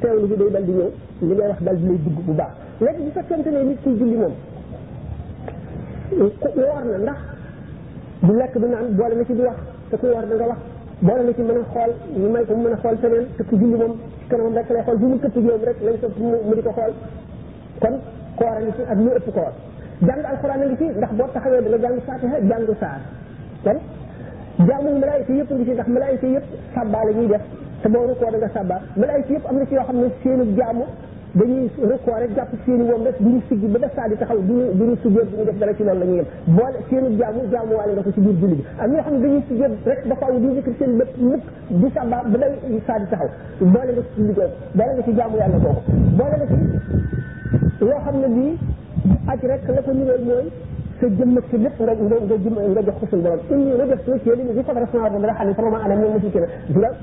teewlu 0.00 0.26
bi 0.30 0.36
day 0.40 0.50
dal 0.54 0.64
di 0.68 0.72
ñëw 0.72 0.90
li 1.28 1.34
ngay 1.34 1.48
wax 1.50 1.60
dal 1.66 1.76
di 1.80 1.86
lay 1.88 1.98
dugg 2.04 2.18
bu 2.26 2.32
baax 2.40 2.52
léegi 2.84 3.02
bu 3.06 3.10
fekkente 3.18 3.48
ne 3.50 3.60
nit 3.70 3.80
kiy 3.82 3.96
julli 3.98 4.16
moom 4.22 4.32
woor 6.60 6.84
na 6.90 6.98
ndax 7.04 7.20
du 8.26 8.32
lekk 8.40 8.54
du 8.60 8.66
naan 8.72 8.86
boole 8.98 9.14
na 9.18 9.24
ci 9.24 9.34
di 9.38 9.42
wax 9.48 9.58
te 9.90 9.96
ku 10.00 10.06
woor 10.06 10.26
da 10.30 10.34
nga 10.36 10.46
wax 10.52 10.60
dara 11.04 11.20
la 11.22 11.28
a 11.30 11.32
xool 11.68 11.92
ñu 12.16 12.28
may 12.32 12.44
ko 12.48 12.54
mu 12.56 12.62
mën 12.64 12.72
a 12.72 12.76
xool 12.82 12.96
feneen 13.02 13.24
te 13.36 13.44
ku 13.44 13.56
julli 13.60 13.76
moom 13.80 13.92
ci 14.18 14.24
kanamam 14.28 14.54
rek 14.56 14.70
lay 14.70 14.82
xool 14.86 14.96
bi 15.00 15.04
mu 15.06 15.18
këpp 15.24 15.34
juróom 15.44 15.62
rek 15.68 15.76
lañ 15.86 15.96
sopp 16.00 16.16
mu 16.18 16.34
di 16.56 16.62
ko 16.62 16.72
xool 16.78 16.92
kon 17.82 17.94
koor 18.38 18.52
a 18.56 18.58
ngi 18.62 18.70
ci 18.76 18.82
ak 18.92 18.98
lu 19.04 19.10
koor 19.36 19.52
jàng 20.06 20.20
alxuraan 20.30 20.62
a 20.62 20.64
ngi 20.66 20.76
ci 20.80 20.84
ndax 20.96 21.12
boo 21.18 21.28
taxawee 21.34 21.60
da 21.62 21.68
nga 21.68 21.78
jàng 21.84 21.94
faatiha 22.06 22.36
jàng 22.48 22.64
saar 22.80 23.00
kon 23.64 23.78
jaamu 24.68 24.88
malaayika 25.02 25.32
yëpp 25.38 25.50
ngi 25.52 25.64
ci 25.66 25.72
am 25.80 25.88
na 25.92 26.06
ci 26.20 26.28
yoo 26.32 26.44
xam 29.84 30.00
ne 30.00 30.06
seenu 30.22 30.44
jaamu 30.56 30.84
dañuy 31.34 31.66
record 31.90 32.18
rek 32.22 32.34
jàpp 32.36 32.52
seen 32.66 32.82
i 32.82 32.90
woom 32.90 33.04
rek 33.06 33.16
duñu 33.20 33.40
siggi 33.48 33.66
ba 33.74 33.78
def 33.84 33.92
saa 33.96 34.08
di 34.08 34.14
taxaw 34.16 34.38
duñu 34.48 34.66
duñu 34.78 34.94
sujjoot 35.02 35.28
duñu 35.32 35.44
def 35.48 35.58
dara 35.60 35.74
ci 35.74 35.82
noonu 35.82 36.00
la 36.00 36.06
ñuy 36.06 36.14
yem 36.16 36.26
boole 36.56 36.78
seen 36.88 37.04
jaamu 37.18 37.40
jaamuwaale 37.50 37.92
nga 37.94 38.02
ko 38.06 38.12
ci 38.14 38.20
biir 38.20 38.36
julli 38.40 38.54
bi 38.54 38.64
am 38.78 38.90
ñoo 38.92 39.00
xam 39.06 39.12
ne 39.14 39.20
dañuy 39.24 39.42
sujjoot 39.48 39.72
rek 39.90 40.00
ba 40.08 40.14
faaw 40.14 40.38
di 40.40 40.54
zikri 40.54 40.74
seen 40.78 40.92
lépp 40.98 41.14
mukk 41.18 41.42
di 41.80 41.90
sabba 41.94 42.18
ba 42.32 42.36
daw 42.42 42.50
saa 42.86 42.98
di 43.02 43.06
taxaw 43.12 43.28
boole 43.74 43.90
nga 43.96 44.02
ci 44.14 44.20
liggéey 44.26 44.50
boole 44.78 44.92
nga 44.94 45.02
ci 45.06 45.12
jaamu 45.18 45.36
yàlla 45.40 45.56
kooku 45.56 45.82
boole 46.18 46.34
nga 46.38 46.46
ci 46.46 46.58
loo 47.88 48.00
xam 48.04 48.16
ne 48.22 48.28
bii 48.36 48.52
aj 49.30 49.40
rek 49.50 49.62
la 49.74 49.82
ko 49.86 49.90
ñëwal 49.92 50.22
mooy 50.28 50.46
ከጀመርክለት 51.04 51.74
ረጀክ 52.76 52.98
ስንበል 53.12 53.40
እኒ 53.54 53.62
ረጀክ 53.80 54.00
ስለ 54.06 54.14
ሲሄድን 54.24 54.46
እዚ 54.52 54.58
ተበረስና 54.68 55.00
ወደ 55.06 55.16
ምራ 55.22 55.30
ሓሊ 55.38 55.50
ተሮማ 55.58 55.74
ኣነ 55.84 55.90
ምን 56.00 56.10
ምሽ 56.14 56.24
ይችላል 56.28 56.94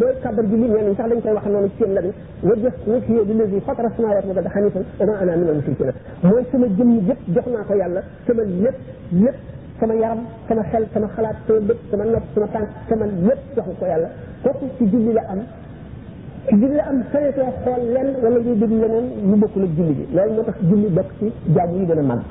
በካበር 0.00 0.44
ግሊ 0.52 0.62
ያን 0.74 0.86
እንታ 0.92 1.02
ለኝ 1.10 1.20
ታይዋ 1.26 1.38
ሓና 1.44 1.56
ምሽ 1.64 1.72
ይችላል 1.76 2.06
ረጀክ 2.50 2.74
ስለ 2.84 2.94
ሲሄድን 3.06 3.40
እዚ 3.46 3.52
ፈጥረ 3.68 3.86
ሰማያት 3.98 4.26
ወደ 4.30 4.46
ሓኒት 4.54 4.76
እና 5.04 5.08
ኣና 5.22 5.30
ምን 5.40 5.48
ምሽ 5.60 5.68
ይችላል 5.74 5.96
ወይ 6.36 6.44
ስለ 6.52 6.64
ጅም 6.78 6.90
ጅት 7.08 7.22
ጀኽና 7.36 7.58
ኮ 7.70 7.78
ያለ 7.84 7.96
ስለ 8.28 8.38
ልብ 8.64 8.78
ልብ 9.24 9.36
sama 9.78 9.94
yaram 10.00 10.20
sama 10.48 10.62
xel 10.72 10.84
sama 10.92 11.06
xalaat 11.14 11.38
sama 11.48 11.62
bët 11.68 11.78
sama 11.92 12.04
nopp 12.10 12.26
sama 12.34 12.46
tànk 12.52 12.68
sama 12.90 13.06
lépp 13.28 13.48
jox 13.56 13.66
ko 13.78 13.86
yàlla 13.92 14.08
kooku 14.44 14.66
ci 14.76 14.84
julli 14.92 15.12
la 15.16 15.22
am 15.32 15.40
ci 16.46 16.54
julli 16.60 16.76
la 16.80 16.84
am 16.92 17.00
sañatoo 17.14 17.48
xool 17.64 17.82
lenn 17.96 18.10
wala 18.24 18.38
ngay 18.44 18.54
déglu 18.62 18.78
leneen 18.84 19.06
lu 19.30 19.36
bokkul 19.42 19.66
ak 19.66 19.72
julli 19.78 19.94
bi 19.98 20.04
loolu 20.16 20.32
moo 20.36 20.46
tax 20.48 20.56
julli 20.70 20.88
bokk 20.98 21.10
ci 21.18 21.26
jaamu 21.56 21.74
yi 21.80 21.84
gën 21.90 22.00
a 22.04 22.06
màgg 22.10 22.22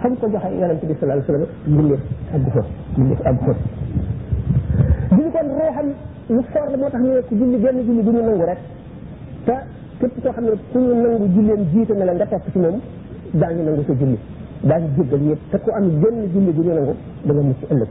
fañ 0.00 0.14
ko 0.20 0.28
joxe 0.30 0.48
yonente 0.60 0.86
bi 0.86 0.94
sallallahu 0.94 1.24
alayhi 1.28 1.28
wasallam 1.28 1.46
mbindéef 1.66 2.02
àgg 2.34 2.48
fa 2.56 2.62
mbindéef 2.96 3.20
àgg 3.30 3.40
fa 3.46 3.54
julli 5.10 5.30
kon 5.36 5.48
ruuxam 6.34 6.36
lu 6.36 6.42
foor 6.52 6.64
la 6.70 6.76
moo 6.78 6.88
tax 6.92 7.00
ñu 7.02 7.14
ne 7.14 7.20
ku 7.28 7.34
julli 7.38 7.58
genn 7.64 7.78
julli 7.86 8.02
du 8.04 8.10
ñu 8.12 8.22
nangu 8.22 8.44
rek 8.50 8.58
te 9.46 9.54
képp 10.00 10.12
koo 10.22 10.30
xam 10.32 10.44
ne 10.44 10.50
ku 10.72 10.78
ñu 10.78 10.94
nangu 11.02 11.26
julleen 11.34 11.62
jiite 11.72 11.92
na 11.98 12.04
la 12.04 12.12
nga 12.14 12.26
topp 12.26 12.44
ci 12.52 12.58
moom 12.58 12.76
daañu 13.34 13.62
nangu 13.64 13.82
sa 13.86 13.92
julli 14.00 14.18
daañu 14.62 14.88
jéggal 14.96 15.22
yëpp 15.30 15.40
te 15.50 15.56
ku 15.64 15.70
am 15.70 15.86
genn 16.00 16.18
julli 16.32 16.52
du 16.54 16.62
ñu 16.62 16.72
nangu 16.74 16.94
da 17.26 17.32
nga 17.32 17.42
mucc 17.42 17.62
ëllëg 17.72 17.90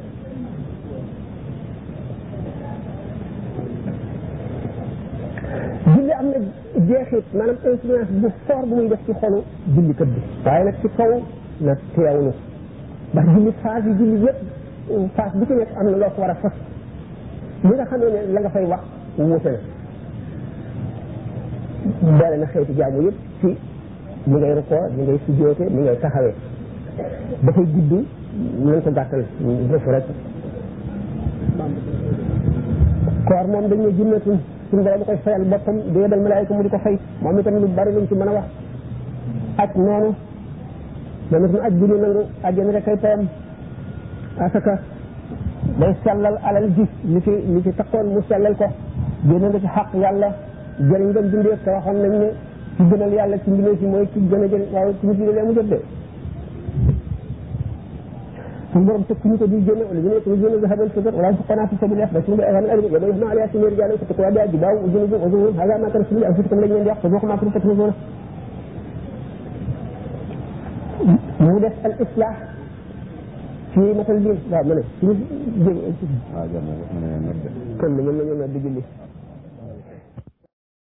julli 5.94 6.12
am 6.22 6.28
na 6.34 6.40
jeexit 6.88 7.26
maanaam 7.38 7.58
influence 7.74 8.12
bu 8.22 8.28
fort 8.48 8.66
bu 8.68 8.76
muy 8.76 8.88
def 8.88 9.02
ci 9.06 9.12
xolu 9.14 9.40
julli 9.76 9.94
kat 9.94 10.08
bi 10.08 10.22
waaye 10.46 10.64
nag 10.68 10.76
ci 10.82 10.88
kaw 10.96 11.14
na 11.60 11.76
teewlu 11.96 12.34
ba 13.14 13.22
julli 13.34 13.52
phase 13.62 13.86
yi 13.90 13.96
julli 13.96 14.18
yëpp 14.22 15.12
phase 15.16 15.34
bu 15.38 15.46
ci 15.46 15.54
nekk 15.54 15.72
am 15.80 15.86
na 15.90 15.98
loo 15.98 16.10
ko 16.14 16.22
war 16.22 16.30
a 16.32 16.36
fas 16.42 16.54
li 17.64 17.74
nga 17.76 17.86
xam 17.90 18.00
ne 18.00 18.32
la 18.34 18.40
nga 18.42 18.50
fay 18.50 18.66
wax 18.66 18.82
wuute 19.18 19.52
na 22.06 22.18
boole 22.20 22.38
na 22.38 22.46
xeeti 22.54 22.74
jaamu 22.78 23.02
yëpp 23.08 23.18
ci 23.40 23.48
li 24.28 24.36
ngay 24.38 24.54
rukkoo 24.54 24.86
li 24.98 25.02
ngay 25.04 25.20
sujjoote 25.26 25.64
li 25.70 25.82
ngay 25.82 25.98
taxawee 25.98 26.36
dafay 27.46 27.66
gudd 27.66 27.94
nañ 28.64 28.82
ko 28.82 28.92
gàttal 28.92 29.24
defu 29.72 29.90
rek 29.92 30.06
koor 33.28 33.46
moom 33.48 33.66
dañ 33.70 33.80
ne 33.80 33.96
junnatun 33.98 34.38
suñu 34.70 34.84
borom 34.84 35.04
koy 35.06 35.18
fayal 35.24 35.44
boppam 35.44 35.76
di 35.94 36.00
yebal 36.00 36.20
malaayika 36.22 36.54
mu 36.54 36.62
di 36.64 36.70
ko 36.70 36.78
fay 36.78 37.00
moom 37.22 37.40
itam 37.40 37.56
lu 37.60 37.68
bari 37.68 37.92
lañ 37.96 38.08
ci 38.08 38.14
mën 38.16 38.28
a 38.28 38.32
wax 38.38 38.46
ak 39.58 39.76
noonu 39.76 40.14
dana 41.32 41.48
suñu 41.48 41.60
aj 41.64 41.74
bi 41.74 41.86
ñu 41.88 41.96
nangu 41.98 42.22
àjjana 42.48 42.72
rek 42.72 42.88
ay 42.88 42.98
payam 42.98 43.22
asaka 44.46 44.74
day 45.80 45.94
sellal 46.04 46.38
alal 46.48 46.68
ji 46.76 46.84
li 47.06 47.22
ci 47.22 47.32
li 47.54 47.62
ci 47.64 47.72
takkoon 47.76 48.08
mu 48.14 48.22
sellal 48.30 48.56
ko 48.56 48.66
génne 49.28 49.48
nga 49.50 49.60
ci 49.60 49.68
xaq 49.76 49.88
yàlla 49.94 50.30
jëriñ 50.88 51.10
nga 51.10 51.22
bindee 51.22 51.58
te 51.64 51.70
waxoon 51.76 51.98
nañ 52.02 52.14
ne 52.22 52.30
ci 52.78 52.84
gënal 52.90 53.14
yàlla 53.20 53.36
ci 53.44 53.50
mbindee 53.50 53.78
ci 53.80 53.86
mooy 53.86 54.08
ci 54.14 54.20
gën 54.30 54.44
a 54.44 54.48
jëriñ 54.48 54.66
waaye 54.74 54.94
ci 55.00 55.06
nit 55.08 55.20
yi 55.20 55.26
dalee 55.26 55.44
mu 55.48 55.54
jëf 55.56 55.66
de 55.70 55.78
suñu 58.72 58.86
borom 58.86 59.04
tëkk 59.08 59.24
ñu 59.26 59.38
ko 59.38 59.46
di 59.48 59.58
génne 59.66 59.84
wala 59.88 60.00
ñu 60.00 60.08
nekk 60.14 60.28
ñu 60.28 60.36
génne 60.42 60.58
nga 60.60 60.68
xamal 60.74 60.90
fëgër 60.96 61.14
wala 61.16 61.34
fuqana 61.34 61.68
fi 61.68 61.76
sabili 61.80 62.02
af 62.04 62.12
rasul 62.14 62.36
bi 62.38 62.42
ahal 62.44 62.70
al 62.70 62.80
yawma 62.84 63.08
yuhna 63.12 63.26
ala 63.32 63.42
yasmir 63.42 63.74
jana 63.76 63.94
ko 64.00 64.14
ko 64.16 64.22
wa 64.22 64.32
bi 64.32 64.40
ajbaw 64.46 64.76
ujunu 64.86 65.16
ujunu 65.28 65.50
hada 65.60 65.78
ma 65.78 65.88
kan 65.92 66.04
sunni 66.08 66.24
afutukum 66.26 66.60
lañ 66.62 66.70
leen 66.70 66.84
di 66.84 66.90
wax 66.90 67.00
ko 67.02 67.10
bokuma 67.10 67.38
ko 67.38 67.46
fatima 67.52 67.92
mu 71.44 71.60
def 71.62 71.74
al 71.86 71.94
islah 72.04 72.36
ci 73.72 73.80
matal 73.96 74.18
bi 74.24 74.30
waaw 74.52 74.64
ma 74.68 74.74
ne 74.76 74.84
ci 77.42 77.48
kon 77.80 77.92
mën 77.94 78.06
nañu 78.06 78.34
noddu 78.40 78.60
julli 78.64 79.07